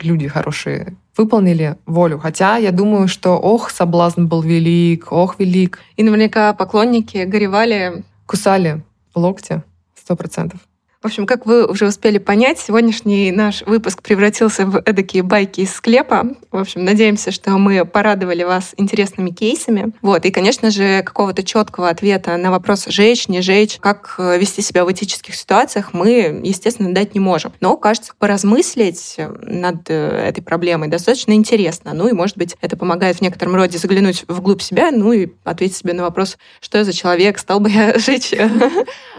люди 0.00 0.28
хорошие 0.28 0.96
выполнили 1.16 1.76
волю. 1.86 2.18
Хотя 2.18 2.56
я 2.56 2.70
думаю, 2.70 3.08
что 3.08 3.36
ох, 3.36 3.70
соблазн 3.70 4.26
был 4.26 4.42
велик, 4.42 5.10
ох, 5.10 5.38
велик. 5.38 5.80
И 5.96 6.02
наверняка 6.02 6.52
поклонники 6.54 7.18
горевали. 7.18 8.04
Кусали 8.26 8.82
локти, 9.14 9.62
сто 9.94 10.16
процентов. 10.16 10.60
В 11.06 11.08
общем, 11.08 11.24
как 11.24 11.46
вы 11.46 11.64
уже 11.64 11.86
успели 11.86 12.18
понять, 12.18 12.58
сегодняшний 12.58 13.30
наш 13.30 13.62
выпуск 13.62 14.02
превратился 14.02 14.66
в 14.66 14.82
эдакие 14.84 15.22
байки 15.22 15.60
из 15.60 15.72
склепа. 15.72 16.34
В 16.50 16.58
общем, 16.58 16.84
надеемся, 16.84 17.30
что 17.30 17.52
мы 17.58 17.84
порадовали 17.84 18.42
вас 18.42 18.74
интересными 18.76 19.30
кейсами. 19.30 19.92
Вот. 20.02 20.24
И, 20.24 20.32
конечно 20.32 20.72
же, 20.72 21.04
какого-то 21.04 21.44
четкого 21.44 21.90
ответа 21.90 22.36
на 22.36 22.50
вопрос 22.50 22.86
«жечь, 22.88 23.28
не 23.28 23.40
жечь», 23.40 23.78
как 23.78 24.16
э, 24.18 24.36
вести 24.36 24.62
себя 24.62 24.84
в 24.84 24.90
этических 24.90 25.36
ситуациях 25.36 25.90
мы, 25.92 26.40
естественно, 26.42 26.92
дать 26.92 27.14
не 27.14 27.20
можем. 27.20 27.52
Но, 27.60 27.76
кажется, 27.76 28.12
поразмыслить 28.18 29.14
над 29.42 29.88
э, 29.88 29.94
этой 29.94 30.40
проблемой 30.40 30.88
достаточно 30.88 31.34
интересно. 31.34 31.92
Ну 31.94 32.08
и, 32.08 32.14
может 32.14 32.36
быть, 32.36 32.56
это 32.60 32.76
помогает 32.76 33.18
в 33.18 33.20
некотором 33.20 33.54
роде 33.54 33.78
заглянуть 33.78 34.24
вглубь 34.26 34.60
себя, 34.60 34.90
ну 34.90 35.12
и 35.12 35.28
ответить 35.44 35.76
себе 35.76 35.92
на 35.92 36.02
вопрос, 36.02 36.36
что 36.60 36.78
я 36.78 36.84
за 36.84 36.92
человек, 36.92 37.38
стал 37.38 37.60
бы 37.60 37.70
я 37.70 37.96
жечь 38.00 38.34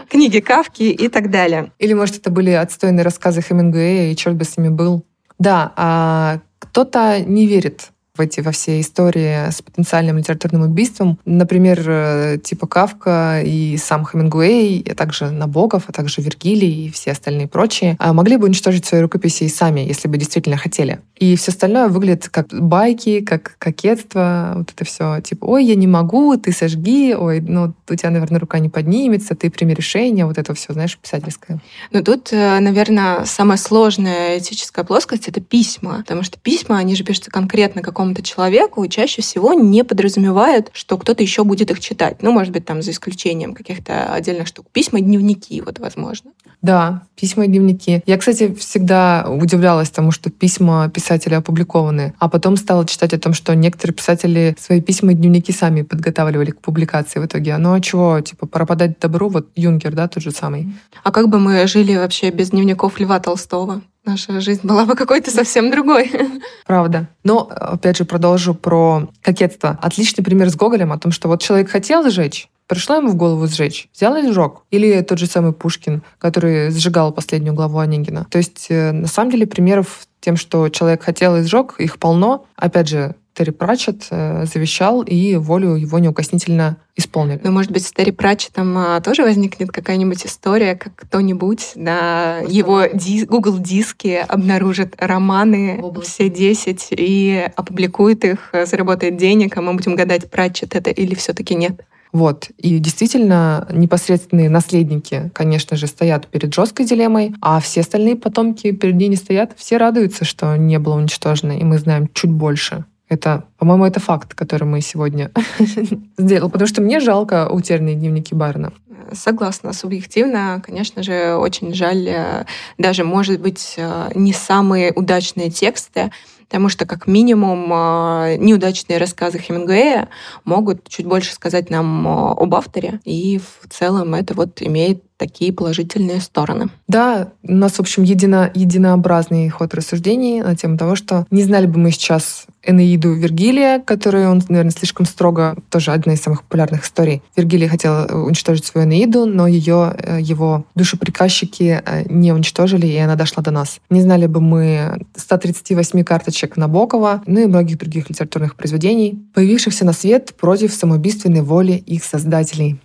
книги 0.08 0.40
Кавки 0.40 0.84
и 0.84 1.08
так 1.08 1.30
далее. 1.30 1.72
Или, 1.78 1.92
может, 1.92 2.16
это 2.16 2.30
были 2.30 2.50
отстойные 2.50 3.04
рассказы 3.04 3.42
Хемингуэя, 3.42 4.12
и 4.12 4.16
черт 4.16 4.36
бы 4.36 4.44
с 4.44 4.56
ними 4.56 4.68
был. 4.68 5.04
Да, 5.38 5.72
а 5.76 6.40
кто-то 6.58 7.20
не 7.20 7.46
верит 7.46 7.90
в 8.18 8.20
эти 8.20 8.40
во 8.40 8.50
все 8.50 8.80
истории 8.80 9.50
с 9.50 9.62
потенциальным 9.62 10.18
литературным 10.18 10.62
убийством. 10.62 11.18
Например, 11.24 11.82
э, 11.86 12.38
типа 12.42 12.66
Кавка 12.66 13.40
и 13.44 13.76
сам 13.76 14.04
Хемингуэй, 14.04 14.84
а 14.90 14.94
также 14.94 15.30
Набоков, 15.30 15.84
а 15.86 15.92
также 15.92 16.20
Вергилий 16.20 16.86
и 16.86 16.90
все 16.90 17.12
остальные 17.12 17.46
прочие, 17.46 17.96
а 17.98 18.12
могли 18.12 18.36
бы 18.36 18.46
уничтожить 18.46 18.84
свои 18.84 19.00
рукописи 19.00 19.44
и 19.44 19.48
сами, 19.48 19.80
если 19.80 20.08
бы 20.08 20.18
действительно 20.18 20.56
хотели. 20.56 21.00
И 21.16 21.36
все 21.36 21.50
остальное 21.50 21.88
выглядит 21.88 22.28
как 22.28 22.48
байки, 22.48 23.20
как 23.20 23.56
кокетство, 23.58 24.54
вот 24.56 24.70
это 24.74 24.84
все. 24.84 25.20
Типа, 25.20 25.46
ой, 25.46 25.64
я 25.64 25.74
не 25.74 25.86
могу, 25.86 26.36
ты 26.36 26.52
сожги, 26.52 27.14
ой, 27.14 27.40
ну, 27.40 27.74
у 27.88 27.94
тебя, 27.94 28.10
наверное, 28.10 28.40
рука 28.40 28.58
не 28.58 28.68
поднимется, 28.68 29.34
ты 29.34 29.50
прими 29.50 29.74
решение, 29.74 30.26
вот 30.26 30.38
это 30.38 30.54
все, 30.54 30.72
знаешь, 30.72 30.98
писательское. 30.98 31.60
Но 31.92 32.02
тут, 32.02 32.32
э, 32.32 32.58
наверное, 32.60 33.24
самая 33.24 33.58
сложная 33.58 34.38
этическая 34.38 34.84
плоскость— 34.84 35.26
это 35.28 35.40
письма, 35.40 35.98
потому 35.98 36.22
что 36.22 36.38
письма, 36.38 36.78
они 36.78 36.94
же 36.94 37.04
пишутся 37.04 37.30
конкретно 37.30 37.82
какому 37.82 38.07
какому-то 38.08 38.22
человеку 38.22 38.86
чаще 38.88 39.22
всего 39.22 39.52
не 39.52 39.84
подразумевают, 39.84 40.70
что 40.72 40.96
кто-то 40.96 41.22
еще 41.22 41.44
будет 41.44 41.70
их 41.70 41.80
читать. 41.80 42.22
Ну, 42.22 42.32
может 42.32 42.52
быть, 42.52 42.64
там 42.64 42.80
за 42.80 42.90
исключением 42.92 43.54
каких-то 43.54 44.12
отдельных 44.12 44.46
штук. 44.46 44.66
Письма 44.72 45.00
и 45.00 45.02
дневники, 45.02 45.60
вот, 45.60 45.78
возможно. 45.78 46.30
Да, 46.62 47.02
письма 47.20 47.44
и 47.44 47.48
дневники. 47.48 48.02
Я, 48.06 48.16
кстати, 48.16 48.54
всегда 48.54 49.26
удивлялась 49.28 49.90
тому, 49.90 50.10
что 50.10 50.30
письма 50.30 50.88
писателя 50.88 51.36
опубликованы, 51.36 52.14
а 52.18 52.28
потом 52.28 52.56
стала 52.56 52.86
читать 52.86 53.12
о 53.12 53.18
том, 53.18 53.34
что 53.34 53.54
некоторые 53.54 53.94
писатели 53.94 54.56
свои 54.58 54.80
письма 54.80 55.12
и 55.12 55.14
дневники 55.14 55.52
сами 55.52 55.82
подготавливали 55.82 56.50
к 56.50 56.60
публикации 56.60 57.20
в 57.20 57.26
итоге. 57.26 57.56
Ну 57.58 57.74
а 57.74 57.80
чего, 57.80 58.20
типа, 58.20 58.46
пропадать 58.46 58.98
добру, 58.98 59.28
вот 59.28 59.48
Юнгер, 59.54 59.94
да, 59.94 60.08
тот 60.08 60.22
же 60.22 60.30
самый. 60.30 60.68
А 61.04 61.12
как 61.12 61.28
бы 61.28 61.38
мы 61.38 61.66
жили 61.66 61.94
вообще 61.94 62.30
без 62.30 62.50
дневников 62.50 62.98
Льва 62.98 63.20
Толстого? 63.20 63.82
Наша 64.04 64.40
жизнь 64.40 64.60
была 64.62 64.84
бы 64.84 64.94
какой-то 64.94 65.30
совсем 65.30 65.70
другой. 65.70 66.10
Правда. 66.66 67.08
Но, 67.24 67.48
опять 67.50 67.98
же, 67.98 68.04
продолжу 68.04 68.54
про 68.54 69.08
кокетство. 69.22 69.78
Отличный 69.82 70.24
пример 70.24 70.50
с 70.50 70.56
Гоголем 70.56 70.92
о 70.92 70.98
том, 70.98 71.12
что 71.12 71.28
вот 71.28 71.42
человек 71.42 71.70
хотел 71.70 72.08
сжечь, 72.08 72.48
Пришло 72.68 72.96
ему 72.96 73.08
в 73.08 73.14
голову 73.14 73.46
сжечь, 73.46 73.88
взял 73.94 74.14
и 74.16 74.30
сжег. 74.30 74.60
Или 74.70 75.00
тот 75.00 75.18
же 75.18 75.26
самый 75.26 75.54
Пушкин, 75.54 76.02
который 76.18 76.70
сжигал 76.70 77.12
последнюю 77.12 77.54
главу 77.54 77.78
Онегина. 77.78 78.26
То 78.30 78.36
есть, 78.36 78.66
э, 78.68 78.92
на 78.92 79.06
самом 79.06 79.30
деле, 79.30 79.46
примеров 79.46 80.06
тем, 80.20 80.36
что 80.36 80.68
человек 80.68 81.02
хотел 81.02 81.36
и 81.36 81.42
сжег, 81.44 81.76
их 81.78 81.98
полно. 81.98 82.44
Опять 82.56 82.88
же, 82.88 83.14
Терри 83.38 83.50
Пратчет 83.50 84.08
э, 84.10 84.46
завещал, 84.52 85.02
и 85.02 85.36
волю 85.36 85.76
его 85.76 86.00
неукоснительно 86.00 86.76
исполнили. 86.96 87.40
Ну, 87.44 87.52
может 87.52 87.70
быть, 87.70 87.86
с 87.86 87.92
Терри 87.92 88.10
Пратчетом 88.10 88.76
а, 88.76 89.00
тоже 89.00 89.22
возникнет 89.22 89.70
какая-нибудь 89.70 90.26
история, 90.26 90.74
как 90.74 90.96
кто-нибудь 90.96 91.72
на 91.76 92.38
Просто 92.40 92.56
его 92.56 92.86
ди- 92.86 93.24
Google 93.26 93.58
диске 93.58 94.22
обнаружит 94.22 94.96
романы 94.98 95.80
все 96.02 96.28
10 96.28 96.88
и 96.90 97.48
опубликует 97.54 98.24
их, 98.24 98.52
заработает 98.64 99.16
денег, 99.16 99.56
а 99.56 99.62
мы 99.62 99.74
будем 99.74 99.94
гадать, 99.94 100.28
Пратчет 100.28 100.74
это 100.74 100.90
или 100.90 101.14
все 101.14 101.32
таки 101.32 101.54
нет. 101.54 101.84
Вот. 102.12 102.48
И 102.56 102.78
действительно, 102.78 103.68
непосредственные 103.70 104.50
наследники, 104.50 105.30
конечно 105.34 105.76
же, 105.76 105.86
стоят 105.86 106.26
перед 106.26 106.52
жесткой 106.52 106.86
дилеммой, 106.86 107.34
а 107.40 107.60
все 107.60 107.82
остальные 107.82 108.16
потомки 108.16 108.72
перед 108.72 108.96
ней 108.96 109.08
не 109.08 109.16
стоят. 109.16 109.52
Все 109.56 109.76
радуются, 109.76 110.24
что 110.24 110.56
не 110.56 110.78
было 110.78 110.96
уничтожено, 110.96 111.52
и 111.52 111.64
мы 111.64 111.78
знаем 111.78 112.08
чуть 112.12 112.32
больше. 112.32 112.84
Это, 113.08 113.44
по-моему, 113.56 113.86
это 113.86 114.00
факт, 114.00 114.34
который 114.34 114.64
мы 114.64 114.80
сегодня 114.80 115.30
сделали, 116.18 116.50
потому 116.50 116.66
что 116.66 116.82
мне 116.82 117.00
жалко 117.00 117.48
утерянные 117.50 117.94
дневники 117.94 118.34
Барна. 118.34 118.72
Согласна, 119.12 119.72
субъективно, 119.72 120.62
конечно 120.64 121.02
же, 121.02 121.34
очень 121.36 121.74
жаль 121.74 122.08
э, 122.08 122.44
даже, 122.78 123.04
может 123.04 123.40
быть, 123.40 123.74
э, 123.76 124.10
не 124.14 124.32
самые 124.32 124.92
удачные 124.92 125.50
тексты, 125.50 126.10
потому 126.48 126.68
что, 126.68 126.86
как 126.86 127.06
минимум, 127.06 127.70
а, 127.72 128.36
неудачные 128.36 128.98
рассказы 128.98 129.38
Хемингуэя 129.38 130.08
могут 130.44 130.88
чуть 130.88 131.06
больше 131.06 131.34
сказать 131.34 131.68
нам 131.70 132.08
об 132.08 132.54
авторе, 132.54 133.00
и 133.04 133.38
в 133.38 133.68
целом 133.68 134.14
это 134.14 134.34
вот 134.34 134.62
имеет 134.62 135.02
такие 135.18 135.52
положительные 135.52 136.20
стороны. 136.20 136.68
Да, 136.86 137.32
у 137.42 137.52
нас, 137.52 137.74
в 137.74 137.80
общем, 137.80 138.04
едино, 138.04 138.50
единообразный 138.54 139.48
ход 139.50 139.74
рассуждений 139.74 140.40
на 140.40 140.56
тему 140.56 140.78
того, 140.78 140.94
что 140.94 141.26
не 141.30 141.42
знали 141.42 141.66
бы 141.66 141.78
мы 141.78 141.90
сейчас 141.90 142.46
Энеиду 142.62 143.12
Вергилия, 143.12 143.80
которую 143.80 144.30
он, 144.30 144.42
наверное, 144.48 144.70
слишком 144.70 145.06
строго, 145.06 145.56
тоже 145.70 145.90
одна 145.90 146.14
из 146.14 146.22
самых 146.22 146.42
популярных 146.44 146.84
историй. 146.84 147.22
Вергилий 147.36 147.66
хотел 147.66 148.06
уничтожить 148.26 148.64
свою 148.64 148.86
Энеиду, 148.88 149.26
но 149.26 149.46
ее, 149.46 149.94
э, 149.96 150.18
его 150.20 150.64
душеприказчики 150.74 151.82
э, 151.84 152.04
не 152.08 152.32
уничтожили, 152.32 152.86
и 152.86 152.96
она 152.96 153.14
дошла 153.14 153.42
до 153.42 153.50
нас. 153.50 153.80
Не 153.90 154.02
знали 154.02 154.26
бы 154.26 154.40
мы 154.40 155.00
138 155.14 156.02
карточек 156.04 156.56
Набокова, 156.56 157.22
ну 157.26 157.40
и 157.40 157.46
многих 157.46 157.78
других 157.78 158.10
литературных 158.10 158.56
произведений, 158.56 159.22
появившихся 159.34 159.84
на 159.84 159.92
свет 159.92 160.34
против 160.34 160.72
самоубийственной 160.72 161.42
воли 161.42 161.72
их 161.72 162.02
создателей. 162.02 162.80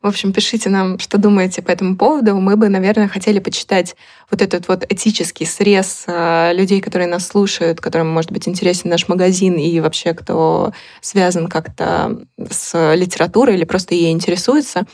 В 0.00 0.06
общем, 0.06 0.32
пишите 0.32 0.70
нам, 0.70 1.00
что 1.00 1.18
думаете 1.18 1.60
по 1.60 1.72
этому 1.72 1.96
поводу. 1.96 2.36
Мы 2.36 2.56
бы, 2.56 2.68
наверное, 2.68 3.08
хотели 3.08 3.40
почитать 3.40 3.96
вот 4.30 4.42
этот 4.42 4.68
вот 4.68 4.86
этический 4.88 5.44
срез 5.44 6.04
э, 6.06 6.52
людей, 6.54 6.80
которые 6.80 7.08
нас 7.08 7.26
слушают, 7.26 7.80
которым, 7.80 8.08
может 8.08 8.30
быть, 8.30 8.46
интересен 8.46 8.90
наш 8.90 9.08
магазин 9.08 9.56
и 9.56 9.80
вообще 9.80 10.14
кто 10.14 10.72
связан 11.00 11.48
как-то 11.48 12.16
с 12.48 12.94
литературой 12.94 13.56
или 13.56 13.64
просто 13.64 13.96
ей 13.96 14.12
интересуется. 14.12 14.86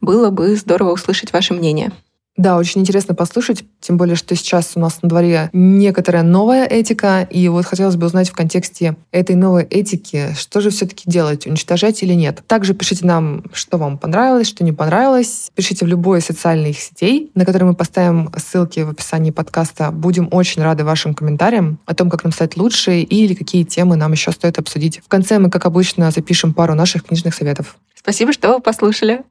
Было 0.00 0.30
бы 0.30 0.56
здорово 0.56 0.92
услышать 0.92 1.32
ваше 1.32 1.54
мнение. 1.54 1.92
Да, 2.38 2.56
очень 2.56 2.82
интересно 2.82 3.16
послушать, 3.16 3.64
тем 3.80 3.96
более, 3.96 4.14
что 4.14 4.36
сейчас 4.36 4.72
у 4.76 4.80
нас 4.80 5.02
на 5.02 5.08
дворе 5.08 5.50
некоторая 5.52 6.22
новая 6.22 6.66
этика, 6.66 7.26
и 7.28 7.48
вот 7.48 7.66
хотелось 7.66 7.96
бы 7.96 8.06
узнать 8.06 8.30
в 8.30 8.32
контексте 8.32 8.96
этой 9.10 9.34
новой 9.34 9.64
этики, 9.64 10.36
что 10.38 10.60
же 10.60 10.70
все-таки 10.70 11.02
делать, 11.10 11.48
уничтожать 11.48 12.00
или 12.04 12.14
нет. 12.14 12.44
Также 12.46 12.74
пишите 12.74 13.04
нам, 13.04 13.42
что 13.52 13.76
вам 13.76 13.98
понравилось, 13.98 14.46
что 14.46 14.62
не 14.62 14.70
понравилось. 14.70 15.50
Пишите 15.56 15.84
в 15.84 15.88
любой 15.88 16.20
социальной 16.20 16.74
сетей, 16.74 17.32
на 17.34 17.44
которые 17.44 17.70
мы 17.70 17.74
поставим 17.74 18.30
ссылки 18.36 18.80
в 18.80 18.90
описании 18.90 19.32
подкаста. 19.32 19.90
Будем 19.90 20.28
очень 20.30 20.62
рады 20.62 20.84
вашим 20.84 21.14
комментариям 21.14 21.80
о 21.86 21.94
том, 21.96 22.08
как 22.08 22.22
нам 22.22 22.32
стать 22.32 22.56
лучше 22.56 23.00
или 23.00 23.34
какие 23.34 23.64
темы 23.64 23.96
нам 23.96 24.12
еще 24.12 24.30
стоит 24.30 24.60
обсудить. 24.60 25.00
В 25.04 25.08
конце 25.08 25.40
мы, 25.40 25.50
как 25.50 25.66
обычно, 25.66 26.12
запишем 26.12 26.54
пару 26.54 26.74
наших 26.74 27.04
книжных 27.04 27.34
советов. 27.34 27.78
Спасибо, 27.96 28.32
что 28.32 28.52
вы 28.52 28.60
послушали. 28.60 29.24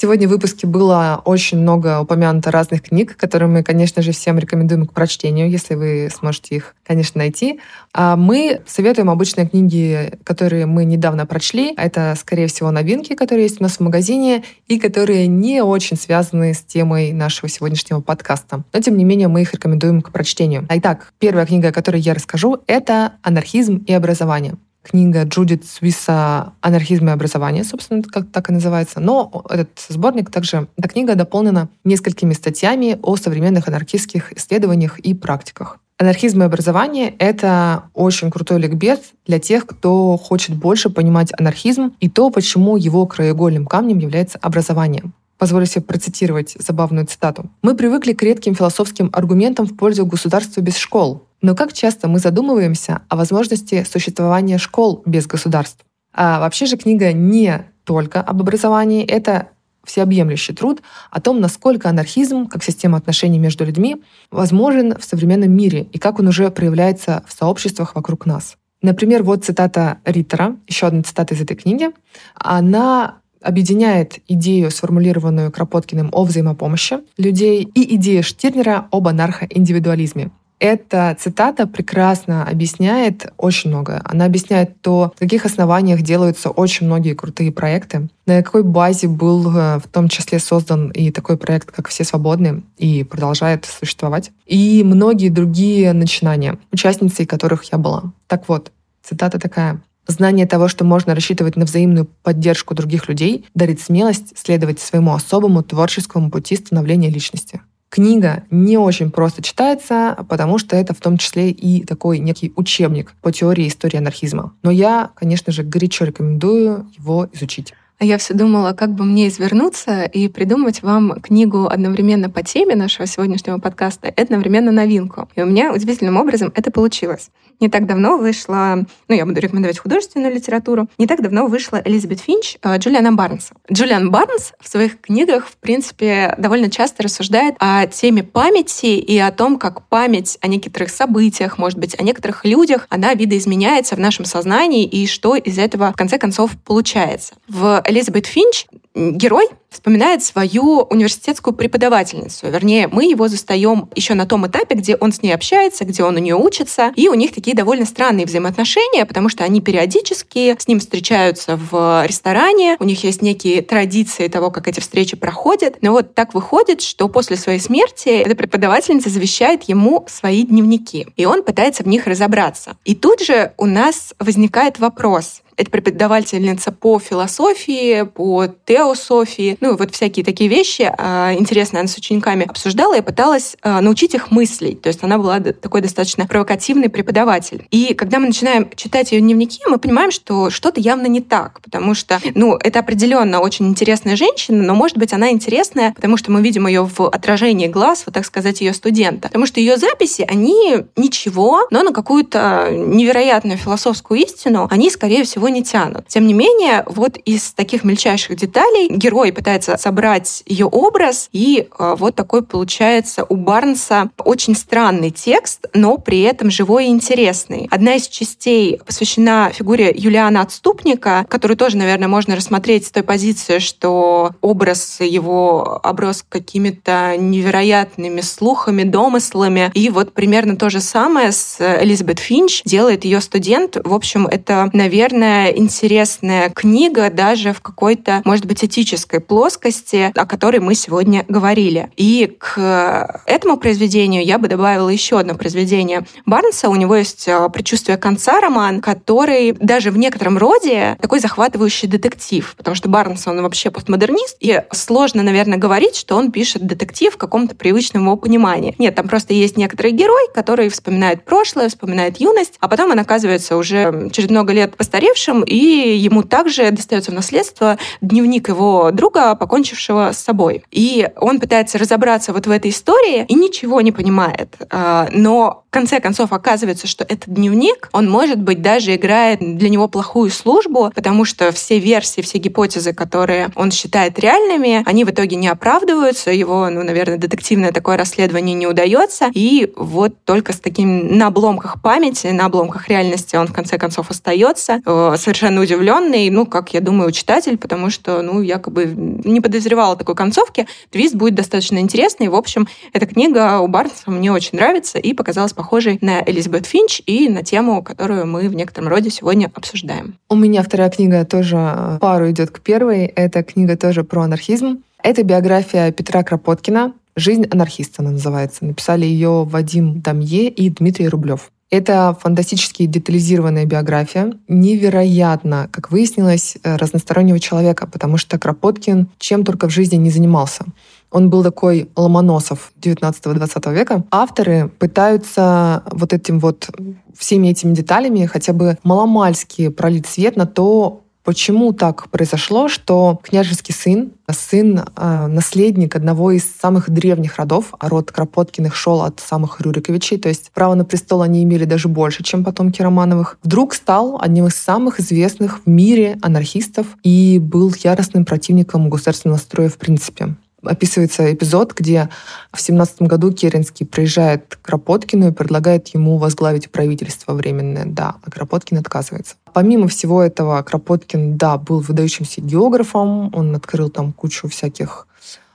Сегодня 0.00 0.28
в 0.28 0.30
выпуске 0.30 0.68
было 0.68 1.20
очень 1.24 1.58
много 1.58 1.98
упомянуто 1.98 2.52
разных 2.52 2.82
книг, 2.82 3.16
которые 3.16 3.48
мы, 3.48 3.64
конечно 3.64 4.00
же, 4.00 4.12
всем 4.12 4.38
рекомендуем 4.38 4.86
к 4.86 4.92
прочтению, 4.92 5.50
если 5.50 5.74
вы 5.74 6.08
сможете 6.16 6.54
их, 6.54 6.76
конечно, 6.86 7.18
найти. 7.18 7.58
А 7.92 8.14
мы 8.14 8.60
советуем 8.64 9.10
обычные 9.10 9.48
книги, 9.48 10.12
которые 10.22 10.66
мы 10.66 10.84
недавно 10.84 11.26
прочли. 11.26 11.74
Это, 11.76 12.14
скорее 12.16 12.46
всего, 12.46 12.70
новинки, 12.70 13.16
которые 13.16 13.46
есть 13.46 13.60
у 13.60 13.64
нас 13.64 13.78
в 13.78 13.80
магазине 13.80 14.44
и 14.68 14.78
которые 14.78 15.26
не 15.26 15.62
очень 15.62 15.96
связаны 15.96 16.54
с 16.54 16.60
темой 16.60 17.10
нашего 17.12 17.48
сегодняшнего 17.48 18.00
подкаста. 18.00 18.62
Но, 18.72 18.80
тем 18.80 18.96
не 18.96 19.04
менее, 19.04 19.26
мы 19.26 19.42
их 19.42 19.52
рекомендуем 19.52 20.00
к 20.00 20.12
прочтению. 20.12 20.64
Итак, 20.70 21.12
первая 21.18 21.44
книга, 21.44 21.70
о 21.70 21.72
которой 21.72 22.00
я 22.00 22.14
расскажу, 22.14 22.62
это 22.68 23.14
«Анархизм 23.22 23.82
и 23.84 23.92
образование» 23.92 24.54
книга 24.82 25.24
Джудит 25.24 25.66
Свиса 25.66 26.52
«Анархизм 26.60 27.08
и 27.08 27.12
образование», 27.12 27.64
собственно, 27.64 28.02
как 28.02 28.30
так 28.30 28.50
и 28.50 28.52
называется. 28.52 29.00
Но 29.00 29.44
этот 29.50 29.78
сборник 29.88 30.30
также, 30.30 30.68
эта 30.76 30.88
книга 30.88 31.14
дополнена 31.14 31.68
несколькими 31.84 32.32
статьями 32.32 32.98
о 33.02 33.16
современных 33.16 33.68
анархистских 33.68 34.32
исследованиях 34.32 34.98
и 34.98 35.14
практиках. 35.14 35.78
Анархизм 35.98 36.42
и 36.42 36.44
образование— 36.44 37.14
это 37.18 37.84
очень 37.92 38.30
крутой 38.30 38.60
ликбез 38.60 39.00
для 39.26 39.40
тех, 39.40 39.66
кто 39.66 40.16
хочет 40.16 40.54
больше 40.54 40.90
понимать 40.90 41.32
анархизм 41.36 41.92
и 41.98 42.08
то, 42.08 42.30
почему 42.30 42.76
его 42.76 43.04
краеугольным 43.04 43.66
камнем 43.66 43.98
является 43.98 44.38
образование. 44.38 45.02
Позволю 45.38 45.66
себе 45.66 45.82
процитировать 45.82 46.56
забавную 46.58 47.06
цитату. 47.06 47.48
«Мы 47.62 47.76
привыкли 47.76 48.12
к 48.12 48.22
редким 48.22 48.54
философским 48.54 49.08
аргументам 49.12 49.66
в 49.66 49.76
пользу 49.76 50.04
государства 50.04 50.60
без 50.60 50.76
школ, 50.76 51.28
но 51.40 51.54
как 51.54 51.72
часто 51.72 52.08
мы 52.08 52.18
задумываемся 52.18 53.02
о 53.08 53.16
возможности 53.16 53.86
существования 53.88 54.58
школ 54.58 55.02
без 55.06 55.26
государств? 55.28 55.84
А 56.12 56.40
вообще 56.40 56.66
же 56.66 56.76
книга 56.76 57.12
не 57.12 57.64
только 57.84 58.20
об 58.20 58.40
образовании, 58.40 59.04
это 59.04 59.50
всеобъемлющий 59.84 60.54
труд 60.54 60.82
о 61.10 61.20
том, 61.20 61.40
насколько 61.40 61.88
анархизм, 61.88 62.46
как 62.46 62.62
система 62.64 62.98
отношений 62.98 63.38
между 63.38 63.64
людьми, 63.64 64.02
возможен 64.30 64.96
в 64.98 65.04
современном 65.04 65.50
мире 65.50 65.86
и 65.92 65.98
как 65.98 66.18
он 66.18 66.28
уже 66.28 66.50
проявляется 66.50 67.22
в 67.26 67.32
сообществах 67.32 67.94
вокруг 67.94 68.26
нас. 68.26 68.56
Например, 68.82 69.22
вот 69.22 69.44
цитата 69.44 69.98
Риттера, 70.04 70.56
еще 70.66 70.86
одна 70.86 71.02
цитата 71.02 71.34
из 71.34 71.40
этой 71.40 71.56
книги. 71.56 71.90
Она 72.34 73.16
объединяет 73.48 74.18
идею, 74.28 74.70
сформулированную 74.70 75.50
Кропоткиным 75.50 76.10
о 76.12 76.24
взаимопомощи 76.24 76.98
людей, 77.16 77.62
и 77.62 77.94
идею 77.96 78.22
Штирнера 78.22 78.86
об 78.90 79.08
анархоиндивидуализме. 79.08 80.30
Эта 80.60 81.16
цитата 81.18 81.66
прекрасно 81.66 82.44
объясняет 82.44 83.32
очень 83.36 83.70
многое. 83.70 84.02
Она 84.04 84.24
объясняет 84.24 84.82
то, 84.82 85.12
на 85.20 85.26
каких 85.26 85.46
основаниях 85.46 86.02
делаются 86.02 86.50
очень 86.50 86.86
многие 86.86 87.14
крутые 87.14 87.52
проекты, 87.52 88.08
на 88.26 88.42
какой 88.42 88.64
базе 88.64 89.06
был 89.06 89.56
э, 89.56 89.78
в 89.78 89.86
том 89.86 90.08
числе 90.08 90.40
создан 90.40 90.90
и 90.90 91.12
такой 91.12 91.36
проект, 91.36 91.70
как 91.70 91.88
«Все 91.88 92.02
свободны», 92.02 92.64
и 92.76 93.04
продолжает 93.04 93.66
существовать, 93.66 94.32
и 94.46 94.82
многие 94.84 95.28
другие 95.28 95.92
начинания, 95.92 96.58
участницей 96.72 97.24
которых 97.24 97.72
я 97.72 97.78
была. 97.78 98.12
Так 98.26 98.48
вот, 98.48 98.72
цитата 99.02 99.38
такая. 99.38 99.80
Знание 100.08 100.46
того, 100.46 100.68
что 100.68 100.84
можно 100.84 101.14
рассчитывать 101.14 101.56
на 101.56 101.66
взаимную 101.66 102.06
поддержку 102.22 102.74
других 102.74 103.08
людей, 103.08 103.44
дарит 103.54 103.80
смелость 103.80 104.32
следовать 104.36 104.80
своему 104.80 105.12
особому 105.12 105.62
творческому 105.62 106.30
пути 106.30 106.56
становления 106.56 107.10
личности. 107.10 107.60
Книга 107.90 108.44
не 108.50 108.78
очень 108.78 109.10
просто 109.10 109.42
читается, 109.42 110.16
потому 110.28 110.58
что 110.58 110.76
это 110.76 110.94
в 110.94 111.00
том 111.00 111.18
числе 111.18 111.50
и 111.50 111.84
такой 111.84 112.18
некий 112.18 112.52
учебник 112.56 113.14
по 113.20 113.32
теории 113.32 113.68
истории 113.68 113.98
анархизма. 113.98 114.52
Но 114.62 114.70
я, 114.70 115.10
конечно 115.14 115.52
же, 115.52 115.62
горячо 115.62 116.06
рекомендую 116.06 116.90
его 116.98 117.28
изучить. 117.32 117.74
А 118.00 118.04
я 118.04 118.16
все 118.16 118.32
думала, 118.32 118.74
как 118.74 118.90
бы 118.90 119.04
мне 119.04 119.26
извернуться 119.26 120.04
и 120.04 120.28
придумать 120.28 120.82
вам 120.82 121.20
книгу 121.20 121.66
одновременно 121.66 122.30
по 122.30 122.44
теме 122.44 122.76
нашего 122.76 123.08
сегодняшнего 123.08 123.58
подкаста 123.58 124.06
и 124.06 124.20
одновременно 124.20 124.70
новинку. 124.70 125.28
И 125.34 125.42
у 125.42 125.46
меня 125.46 125.72
удивительным 125.72 126.16
образом 126.16 126.52
это 126.54 126.70
получилось. 126.70 127.30
Не 127.58 127.68
так 127.68 127.86
давно 127.86 128.16
вышла, 128.16 128.86
ну, 129.08 129.14
я 129.16 129.26
буду 129.26 129.40
рекомендовать 129.40 129.80
художественную 129.80 130.32
литературу, 130.32 130.88
не 130.96 131.08
так 131.08 131.22
давно 131.22 131.48
вышла 131.48 131.82
Элизабет 131.84 132.20
Финч 132.20 132.56
э, 132.62 132.78
Джулиана 132.78 133.12
Барнса. 133.12 133.54
Джулиан 133.72 134.12
Барнс 134.12 134.52
в 134.60 134.68
своих 134.68 135.00
книгах, 135.00 135.48
в 135.48 135.56
принципе, 135.56 136.36
довольно 136.38 136.70
часто 136.70 137.02
рассуждает 137.02 137.56
о 137.58 137.84
теме 137.88 138.22
памяти 138.22 138.86
и 138.86 139.18
о 139.18 139.32
том, 139.32 139.58
как 139.58 139.88
память 139.88 140.38
о 140.40 140.46
некоторых 140.46 140.90
событиях, 140.90 141.58
может 141.58 141.80
быть, 141.80 141.98
о 141.98 142.04
некоторых 142.04 142.44
людях, 142.44 142.86
она 142.90 143.12
видоизменяется 143.14 143.96
в 143.96 143.98
нашем 143.98 144.24
сознании 144.24 144.84
и 144.84 145.08
что 145.08 145.34
из 145.34 145.58
этого, 145.58 145.92
в 145.92 145.96
конце 145.96 146.16
концов, 146.16 146.52
получается. 146.64 147.34
В 147.48 147.82
Элизабет 147.88 148.26
Финч 148.26 148.66
герой 148.94 149.48
вспоминает 149.70 150.22
свою 150.22 150.80
университетскую 150.80 151.54
преподавательницу. 151.54 152.50
Вернее, 152.50 152.88
мы 152.88 153.04
его 153.04 153.28
застаем 153.28 153.88
еще 153.94 154.14
на 154.14 154.26
том 154.26 154.46
этапе, 154.46 154.74
где 154.74 154.96
он 154.96 155.12
с 155.12 155.22
ней 155.22 155.32
общается, 155.32 155.84
где 155.84 156.02
он 156.02 156.16
у 156.16 156.18
нее 156.18 156.36
учится. 156.36 156.92
И 156.96 157.08
у 157.08 157.14
них 157.14 157.32
такие 157.32 157.56
довольно 157.56 157.86
странные 157.86 158.26
взаимоотношения, 158.26 159.06
потому 159.06 159.28
что 159.28 159.44
они 159.44 159.60
периодически 159.60 160.56
с 160.58 160.68
ним 160.68 160.80
встречаются 160.80 161.58
в 161.70 162.04
ресторане, 162.06 162.76
у 162.78 162.84
них 162.84 163.04
есть 163.04 163.22
некие 163.22 163.62
традиции 163.62 164.28
того, 164.28 164.50
как 164.50 164.68
эти 164.68 164.80
встречи 164.80 165.16
проходят. 165.16 165.78
Но 165.80 165.92
вот 165.92 166.14
так 166.14 166.34
выходит, 166.34 166.82
что 166.82 167.08
после 167.08 167.36
своей 167.36 167.60
смерти 167.60 168.08
эта 168.08 168.34
преподавательница 168.34 169.08
завещает 169.08 169.64
ему 169.64 170.04
свои 170.08 170.42
дневники, 170.42 171.06
и 171.16 171.24
он 171.24 171.42
пытается 171.42 171.84
в 171.84 171.86
них 171.86 172.06
разобраться. 172.06 172.76
И 172.84 172.94
тут 172.94 173.20
же 173.20 173.52
у 173.56 173.66
нас 173.66 174.14
возникает 174.18 174.78
вопрос, 174.78 175.42
это 175.58 175.70
преподавательница 175.70 176.70
по 176.72 176.98
философии, 177.00 178.02
по 178.02 178.46
теософии, 178.46 179.58
ну, 179.60 179.76
вот 179.76 179.92
всякие 179.92 180.24
такие 180.24 180.48
вещи 180.48 180.90
а, 180.96 181.34
интересные 181.34 181.80
она 181.80 181.88
с 181.88 181.96
учениками 181.96 182.46
обсуждала 182.48 182.96
и 182.96 183.00
пыталась 183.00 183.56
а, 183.62 183.80
научить 183.80 184.14
их 184.14 184.30
мыслить. 184.30 184.80
То 184.82 184.88
есть 184.88 185.02
она 185.02 185.18
была 185.18 185.40
такой 185.40 185.80
достаточно 185.80 186.26
провокативный 186.26 186.88
преподаватель. 186.88 187.66
И 187.72 187.92
когда 187.94 188.20
мы 188.20 188.28
начинаем 188.28 188.70
читать 188.76 189.10
ее 189.10 189.20
дневники, 189.20 189.60
мы 189.66 189.78
понимаем, 189.78 190.12
что 190.12 190.48
что-то 190.50 190.80
явно 190.80 191.06
не 191.06 191.20
так, 191.20 191.60
потому 191.60 191.94
что, 191.94 192.20
ну, 192.34 192.56
это 192.56 192.78
определенно 192.78 193.40
очень 193.40 193.66
интересная 193.66 194.14
женщина, 194.14 194.62
но, 194.62 194.74
может 194.74 194.96
быть, 194.96 195.12
она 195.12 195.30
интересная, 195.32 195.92
потому 195.94 196.16
что 196.16 196.30
мы 196.30 196.40
видим 196.40 196.68
ее 196.68 196.84
в 196.84 197.00
отражении 197.08 197.66
глаз, 197.66 198.04
вот 198.06 198.14
так 198.14 198.24
сказать, 198.24 198.60
ее 198.60 198.72
студента. 198.72 199.28
Потому 199.28 199.46
что 199.46 199.58
ее 199.58 199.76
записи, 199.76 200.24
они 200.28 200.84
ничего, 200.94 201.66
но 201.72 201.82
на 201.82 201.92
какую-то 201.92 202.68
невероятную 202.70 203.58
философскую 203.58 204.20
истину 204.20 204.68
они, 204.70 204.88
скорее 204.90 205.24
всего, 205.24 205.47
не 205.48 205.62
тянут. 205.62 206.06
Тем 206.08 206.26
не 206.26 206.34
менее, 206.34 206.84
вот 206.86 207.16
из 207.16 207.52
таких 207.52 207.84
мельчайших 207.84 208.36
деталей 208.36 208.88
герой 208.88 209.32
пытается 209.32 209.76
собрать 209.76 210.42
ее 210.46 210.66
образ, 210.66 211.28
и 211.32 211.68
э, 211.78 211.94
вот 211.98 212.14
такой 212.14 212.42
получается 212.42 213.24
у 213.28 213.36
Барнса 213.36 214.10
очень 214.18 214.54
странный 214.54 215.10
текст, 215.10 215.66
но 215.74 215.98
при 215.98 216.22
этом 216.22 216.50
живой 216.50 216.86
и 216.86 216.88
интересный. 216.88 217.68
Одна 217.70 217.94
из 217.94 218.08
частей 218.08 218.80
посвящена 218.84 219.50
фигуре 219.52 219.92
Юлиана 219.94 220.42
Отступника, 220.42 221.26
которую 221.28 221.56
тоже, 221.56 221.76
наверное, 221.76 222.08
можно 222.08 222.36
рассмотреть 222.36 222.86
с 222.86 222.90
той 222.90 223.02
позиции, 223.02 223.58
что 223.58 224.32
образ 224.40 225.00
его 225.00 225.80
оброс 225.82 226.24
какими-то 226.28 227.16
невероятными 227.16 228.20
слухами, 228.20 228.84
домыслами. 228.84 229.70
И 229.74 229.90
вот 229.90 230.12
примерно 230.12 230.56
то 230.56 230.70
же 230.70 230.80
самое 230.80 231.32
с 231.32 231.58
Элизабет 231.60 232.18
Финч 232.18 232.62
делает 232.64 233.04
ее 233.04 233.20
студент. 233.20 233.76
В 233.82 233.94
общем, 233.94 234.26
это, 234.26 234.70
наверное, 234.72 235.37
интересная 235.46 236.50
книга 236.50 237.10
даже 237.10 237.52
в 237.52 237.60
какой-то, 237.60 238.22
может 238.24 238.46
быть, 238.46 238.64
этической 238.64 239.20
плоскости, 239.20 240.12
о 240.14 240.26
которой 240.26 240.60
мы 240.60 240.74
сегодня 240.74 241.24
говорили. 241.28 241.90
И 241.96 242.36
к 242.38 243.22
этому 243.26 243.56
произведению 243.56 244.24
я 244.24 244.38
бы 244.38 244.48
добавила 244.48 244.88
еще 244.88 245.18
одно 245.18 245.34
произведение 245.34 246.06
Барнса. 246.26 246.68
У 246.68 246.74
него 246.74 246.96
есть 246.96 247.28
э, 247.28 247.48
«Предчувствие 247.52 247.96
конца» 247.96 248.40
роман, 248.40 248.80
который 248.80 249.52
даже 249.52 249.90
в 249.90 249.98
некотором 249.98 250.38
роде 250.38 250.96
такой 251.00 251.20
захватывающий 251.20 251.88
детектив, 251.88 252.54
потому 252.56 252.74
что 252.74 252.88
Барнс, 252.88 253.26
он 253.26 253.42
вообще 253.42 253.70
постмодернист, 253.70 254.36
и 254.40 254.62
сложно, 254.72 255.22
наверное, 255.22 255.58
говорить, 255.58 255.96
что 255.96 256.16
он 256.16 256.32
пишет 256.32 256.66
детектив 256.66 257.14
в 257.14 257.16
каком-то 257.16 257.54
привычном 257.54 258.04
его 258.04 258.16
понимании. 258.16 258.74
Нет, 258.78 258.94
там 258.94 259.08
просто 259.08 259.34
есть 259.34 259.56
некоторый 259.56 259.92
герой, 259.92 260.28
который 260.34 260.68
вспоминает 260.68 261.24
прошлое, 261.24 261.68
вспоминает 261.68 262.20
юность, 262.20 262.54
а 262.60 262.68
потом 262.68 262.90
он 262.90 262.98
оказывается 262.98 263.56
уже 263.56 264.10
через 264.12 264.30
много 264.30 264.52
лет 264.52 264.76
постаревшим, 264.76 265.27
старшим, 265.28 265.42
и 265.42 265.96
ему 265.96 266.22
также 266.22 266.70
достается 266.70 267.10
в 267.10 267.14
наследство 267.14 267.78
дневник 268.00 268.48
его 268.48 268.90
друга, 268.92 269.34
покончившего 269.34 270.12
с 270.12 270.18
собой. 270.18 270.64
И 270.70 271.08
он 271.16 271.40
пытается 271.40 271.78
разобраться 271.78 272.32
вот 272.32 272.46
в 272.46 272.50
этой 272.50 272.70
истории 272.70 273.24
и 273.28 273.34
ничего 273.34 273.80
не 273.80 273.92
понимает. 273.92 274.56
А, 274.70 275.08
но 275.12 275.64
в 275.68 275.70
конце 275.70 276.00
концов 276.00 276.32
оказывается, 276.32 276.86
что 276.86 277.04
этот 277.04 277.28
дневник, 277.28 277.90
он, 277.92 278.08
может 278.08 278.40
быть, 278.40 278.62
даже 278.62 278.94
играет 278.94 279.40
для 279.40 279.68
него 279.68 279.86
плохую 279.86 280.30
службу, 280.30 280.90
потому 280.94 281.26
что 281.26 281.52
все 281.52 281.78
версии, 281.78 282.22
все 282.22 282.38
гипотезы, 282.38 282.94
которые 282.94 283.50
он 283.54 283.70
считает 283.70 284.18
реальными, 284.18 284.82
они 284.86 285.04
в 285.04 285.10
итоге 285.10 285.36
не 285.36 285.48
оправдываются, 285.48 286.30
его, 286.30 286.70
ну, 286.70 286.82
наверное, 286.82 287.18
детективное 287.18 287.72
такое 287.72 287.98
расследование 287.98 288.54
не 288.54 288.66
удается, 288.66 289.30
и 289.34 289.70
вот 289.76 290.14
только 290.24 290.54
с 290.54 290.60
таким 290.60 291.18
на 291.18 291.26
обломках 291.26 291.82
памяти, 291.82 292.28
на 292.28 292.46
обломках 292.46 292.88
реальности 292.88 293.36
он 293.36 293.46
в 293.46 293.52
конце 293.52 293.76
концов 293.76 294.08
остается, 294.10 294.80
э, 294.86 295.16
совершенно 295.18 295.60
удивленный, 295.60 296.30
ну, 296.30 296.46
как 296.46 296.72
я 296.72 296.80
думаю, 296.80 297.12
читатель, 297.12 297.58
потому 297.58 297.90
что, 297.90 298.22
ну, 298.22 298.40
якобы 298.40 298.86
не 298.86 299.40
подозревала 299.40 299.96
такой 299.96 300.14
концовки. 300.14 300.66
Твист 300.90 301.14
будет 301.14 301.34
достаточно 301.34 301.78
интересный. 301.78 302.28
В 302.28 302.34
общем, 302.34 302.66
эта 302.92 303.06
книга 303.06 303.58
у 303.60 303.68
Барнса 303.68 304.10
мне 304.10 304.32
очень 304.32 304.58
нравится 304.58 304.98
и 304.98 305.12
показалась 305.12 305.52
похожей 305.52 305.98
на 306.00 306.22
Элизабет 306.24 306.66
Финч 306.66 307.02
и 307.06 307.28
на 307.28 307.42
тему, 307.42 307.82
которую 307.82 308.26
мы 308.26 308.48
в 308.48 308.54
некотором 308.54 308.88
роде 308.88 309.10
сегодня 309.10 309.50
обсуждаем. 309.52 310.14
У 310.28 310.36
меня 310.36 310.62
вторая 310.62 310.90
книга 310.90 311.24
тоже 311.24 311.98
пару 312.00 312.30
идет 312.30 312.50
к 312.50 312.60
первой. 312.60 313.06
Это 313.06 313.42
книга 313.42 313.76
тоже 313.76 314.04
про 314.04 314.22
анархизм. 314.22 314.82
Это 315.02 315.22
биография 315.22 315.92
Петра 315.92 316.22
Кропоткина. 316.22 316.94
«Жизнь 317.16 317.46
анархиста» 317.50 318.02
она 318.02 318.12
называется. 318.12 318.64
Написали 318.64 319.04
ее 319.04 319.42
Вадим 319.44 320.00
Дамье 320.00 320.48
и 320.48 320.70
Дмитрий 320.70 321.08
Рублев. 321.08 321.50
Это 321.70 322.16
фантастически 322.18 322.86
детализированная 322.86 323.66
биография, 323.66 324.32
невероятно, 324.48 325.68
как 325.70 325.90
выяснилось, 325.90 326.56
э, 326.62 326.76
разностороннего 326.76 327.38
человека, 327.38 327.86
потому 327.86 328.16
что 328.16 328.38
Кропоткин 328.38 329.08
чем 329.18 329.44
только 329.44 329.68
в 329.68 329.70
жизни 329.70 329.96
не 329.96 330.10
занимался. 330.10 330.64
Он 331.10 331.28
был 331.28 331.42
такой 331.42 331.88
Ломоносов 331.94 332.72
19-20 332.80 333.72
века. 333.74 334.04
Авторы 334.10 334.68
пытаются 334.78 335.82
вот 335.90 336.12
этим 336.12 336.38
вот 336.38 336.70
всеми 337.16 337.48
этими 337.48 337.74
деталями 337.74 338.26
хотя 338.26 338.52
бы 338.52 338.78
маломальски 338.82 339.68
пролить 339.68 340.06
свет 340.06 340.36
на 340.36 340.46
то, 340.46 341.02
Почему 341.28 341.74
так 341.74 342.08
произошло, 342.08 342.68
что 342.68 343.20
княжеский 343.22 343.74
сын, 343.74 344.12
сын, 344.30 344.82
э, 344.96 345.26
наследник 345.26 345.94
одного 345.94 346.30
из 346.30 346.44
самых 346.58 346.88
древних 346.88 347.36
родов, 347.36 347.74
а 347.78 347.90
род 347.90 348.10
Кропоткиных 348.10 348.74
шел 348.74 349.02
от 349.02 349.20
самых 349.20 349.60
Рюриковичей, 349.60 350.16
то 350.16 350.30
есть 350.30 350.50
право 350.54 350.74
на 350.74 350.86
престол 350.86 351.20
они 351.20 351.44
имели 351.44 351.66
даже 351.66 351.88
больше, 351.88 352.22
чем 352.22 352.44
потомки 352.44 352.80
Романовых, 352.80 353.38
вдруг 353.42 353.74
стал 353.74 354.18
одним 354.18 354.46
из 354.46 354.54
самых 354.54 355.00
известных 355.00 355.60
в 355.66 355.68
мире 355.68 356.16
анархистов 356.22 356.86
и 357.02 357.38
был 357.38 357.74
яростным 357.78 358.24
противником 358.24 358.88
государственного 358.88 359.36
строя 359.36 359.68
в 359.68 359.76
принципе 359.76 360.34
описывается 360.62 361.32
эпизод, 361.32 361.74
где 361.74 362.08
в 362.52 362.60
семнадцатом 362.60 363.06
году 363.06 363.32
Керенский 363.32 363.86
приезжает 363.86 364.56
к 364.56 364.62
Кропоткину 364.62 365.28
и 365.28 365.32
предлагает 365.32 365.88
ему 365.88 366.18
возглавить 366.18 366.70
правительство 366.70 367.32
временное. 367.32 367.84
Да, 367.86 368.16
а 368.22 368.30
Кропоткин 368.30 368.78
отказывается. 368.78 369.36
Помимо 369.52 369.88
всего 369.88 370.22
этого, 370.22 370.62
Кропоткин, 370.62 371.36
да, 371.36 371.56
был 371.58 371.80
выдающимся 371.80 372.40
географом, 372.40 373.34
он 373.34 373.54
открыл 373.54 373.88
там 373.88 374.12
кучу 374.12 374.48
всяких 374.48 375.06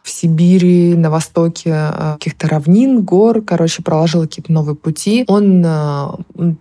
в 0.04 0.10
Сибири, 0.10 0.96
на 0.96 1.10
востоке 1.10 1.72
э, 1.74 2.14
каких-то 2.16 2.50
равнин, 2.50 3.04
гор, 3.04 3.42
короче, 3.42 3.82
проложил 3.82 4.24
какие-то 4.24 4.52
новые 4.52 4.76
пути. 4.76 5.24
Он 5.28 5.64
э, 5.66 6.08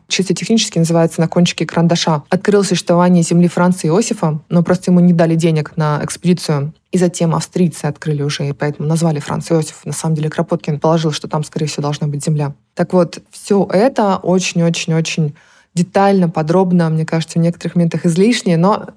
чисто 0.07 0.33
технически 0.33 0.79
называется 0.79 1.21
«На 1.21 1.27
кончике 1.27 1.67
карандаша». 1.67 2.23
Открыл 2.29 2.63
существование 2.63 3.25
земли 3.25 3.49
Франца 3.49 3.89
Иосифа, 3.89 4.39
но 4.49 4.63
просто 4.63 4.93
ему 4.93 5.01
не 5.01 5.13
дали 5.13 5.35
денег 5.35 5.77
на 5.77 6.01
экспедицию. 6.05 6.73
И 6.93 6.99
затем 6.99 7.35
австрийцы 7.35 7.87
открыли 7.87 8.23
уже, 8.23 8.49
и 8.49 8.53
поэтому 8.53 8.87
назвали 8.87 9.19
Франц 9.19 9.51
Иосиф. 9.51 9.85
На 9.85 9.93
самом 9.93 10.15
деле 10.15 10.29
Кропоткин 10.31 10.79
положил, 10.79 11.11
что 11.11 11.27
там, 11.27 11.43
скорее 11.43 11.67
всего, 11.67 11.83
должна 11.83 12.07
быть 12.07 12.25
земля. 12.25 12.55
Так 12.75 12.93
вот, 12.93 13.19
все 13.31 13.67
это 13.73 14.19
очень-очень-очень 14.19 15.35
детально, 15.75 16.29
подробно, 16.29 16.91
мне 16.91 17.07
кажется, 17.07 17.39
в 17.39 17.43
некоторых 17.43 17.77
моментах 17.77 18.05
излишнее, 18.05 18.59
но 18.59 18.91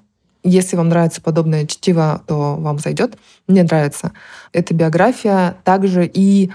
если 0.44 0.76
вам 0.76 0.90
нравится 0.90 1.20
подобное 1.20 1.66
чтиво, 1.66 2.22
то 2.26 2.56
вам 2.56 2.78
зайдет. 2.78 3.16
Мне 3.48 3.62
нравится. 3.62 4.12
Эта 4.52 4.74
биография 4.74 5.56
также 5.64 6.06
и 6.06 6.52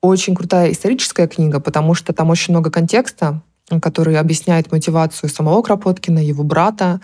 очень 0.00 0.34
крутая 0.34 0.70
историческая 0.70 1.26
книга, 1.26 1.60
потому 1.60 1.94
что 1.94 2.12
там 2.12 2.30
очень 2.30 2.52
много 2.52 2.70
контекста, 2.70 3.40
который 3.80 4.18
объясняет 4.18 4.70
мотивацию 4.70 5.30
самого 5.30 5.62
Кропоткина, 5.62 6.18
его 6.18 6.44
брата 6.44 7.00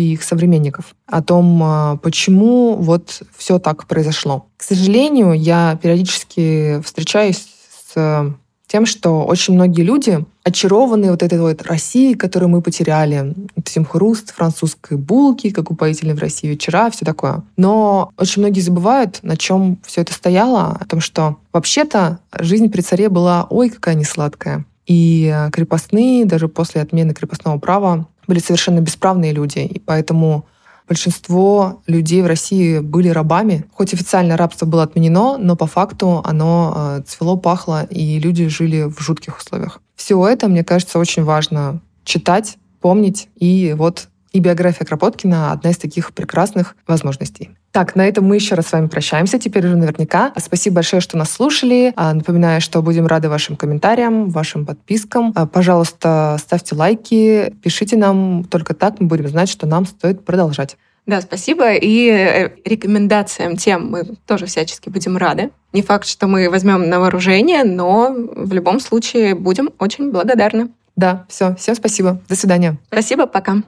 и 0.00 0.12
их 0.12 0.22
современников 0.22 0.94
о 1.06 1.22
том, 1.22 1.62
а, 1.62 1.96
почему 1.96 2.76
вот 2.76 3.22
все 3.36 3.58
так 3.58 3.86
произошло. 3.86 4.46
К 4.56 4.62
сожалению, 4.62 5.32
я 5.32 5.78
периодически 5.82 6.80
встречаюсь 6.84 7.46
с 7.94 8.34
тем, 8.70 8.86
что 8.86 9.24
очень 9.24 9.54
многие 9.54 9.82
люди 9.82 10.24
очарованы 10.44 11.10
вот 11.10 11.24
этой 11.24 11.40
вот 11.40 11.62
Россией, 11.62 12.14
которую 12.14 12.50
мы 12.50 12.62
потеряли. 12.62 13.34
Этим 13.56 13.84
хруст 13.84 14.32
французской 14.32 14.96
булки, 14.96 15.50
как 15.50 15.72
упоительный 15.72 16.14
в 16.14 16.20
России 16.20 16.46
вечера, 16.46 16.88
все 16.90 17.04
такое. 17.04 17.42
Но 17.56 18.12
очень 18.16 18.42
многие 18.42 18.60
забывают, 18.60 19.18
на 19.22 19.36
чем 19.36 19.78
все 19.84 20.02
это 20.02 20.12
стояло, 20.12 20.78
о 20.80 20.86
том, 20.86 21.00
что 21.00 21.38
вообще-то 21.52 22.20
жизнь 22.38 22.70
при 22.70 22.80
царе 22.80 23.08
была 23.08 23.46
ой, 23.50 23.70
какая 23.70 23.96
не 23.96 24.04
сладкая. 24.04 24.64
И 24.86 25.34
крепостные, 25.52 26.24
даже 26.24 26.48
после 26.48 26.82
отмены 26.82 27.14
крепостного 27.14 27.58
права, 27.58 28.08
были 28.26 28.38
совершенно 28.38 28.80
бесправные 28.80 29.32
люди. 29.32 29.58
И 29.58 29.78
поэтому 29.78 30.46
большинство 30.88 31.82
людей 31.86 32.22
в 32.22 32.26
России 32.26 32.80
были 32.80 33.08
рабами. 33.08 33.64
Хоть 33.72 33.94
официально 33.94 34.36
рабство 34.36 34.66
было 34.66 34.82
отменено, 34.82 35.38
но 35.38 35.54
по 35.54 35.66
факту 35.66 36.20
оно 36.24 36.74
э, 36.76 37.02
цвело, 37.06 37.36
пахло, 37.36 37.84
и 37.84 38.18
люди 38.18 38.48
жили 38.48 38.82
в 38.82 39.00
жутких 39.00 39.38
условиях. 39.38 39.80
Все 39.94 40.26
это, 40.26 40.48
мне 40.48 40.64
кажется, 40.64 40.98
очень 40.98 41.22
важно 41.22 41.80
читать, 42.04 42.56
помнить. 42.80 43.28
И 43.36 43.74
вот 43.78 44.08
и 44.32 44.40
биография 44.40 44.86
Кропоткина— 44.86 45.52
одна 45.52 45.70
из 45.70 45.78
таких 45.78 46.12
прекрасных 46.12 46.76
возможностей. 46.86 47.50
Так, 47.72 47.94
на 47.94 48.06
этом 48.06 48.24
мы 48.24 48.34
еще 48.34 48.56
раз 48.56 48.66
с 48.66 48.72
вами 48.72 48.88
прощаемся, 48.88 49.38
теперь 49.38 49.64
уже 49.66 49.76
наверняка. 49.76 50.32
Спасибо 50.36 50.76
большое, 50.76 51.00
что 51.00 51.16
нас 51.16 51.30
слушали. 51.30 51.92
А, 51.94 52.12
напоминаю, 52.12 52.60
что 52.60 52.82
будем 52.82 53.06
рады 53.06 53.28
вашим 53.28 53.56
комментариям, 53.56 54.30
вашим 54.30 54.66
подпискам. 54.66 55.32
А, 55.36 55.46
пожалуйста, 55.46 56.36
ставьте 56.40 56.74
лайки, 56.74 57.54
пишите 57.62 57.96
нам. 57.96 58.44
Только 58.44 58.74
так 58.74 58.98
мы 58.98 59.06
будем 59.06 59.28
знать, 59.28 59.48
что 59.48 59.66
нам 59.66 59.86
стоит 59.86 60.24
продолжать. 60.24 60.76
Да, 61.06 61.20
спасибо. 61.20 61.72
И 61.74 62.08
э, 62.08 62.50
рекомендациям 62.64 63.56
тем 63.56 63.90
мы 63.90 64.04
тоже 64.26 64.46
всячески 64.46 64.88
будем 64.88 65.16
рады. 65.16 65.50
Не 65.72 65.82
факт, 65.82 66.06
что 66.06 66.26
мы 66.26 66.50
возьмем 66.50 66.88
на 66.88 67.00
вооружение, 67.00 67.64
но 67.64 68.14
в 68.14 68.52
любом 68.52 68.80
случае 68.80 69.34
будем 69.34 69.70
очень 69.78 70.10
благодарны. 70.10 70.70
Да, 70.96 71.24
все. 71.28 71.54
Всем 71.54 71.74
спасибо. 71.74 72.20
До 72.28 72.34
свидания. 72.34 72.78
Спасибо, 72.88 73.26
пока. 73.26 73.62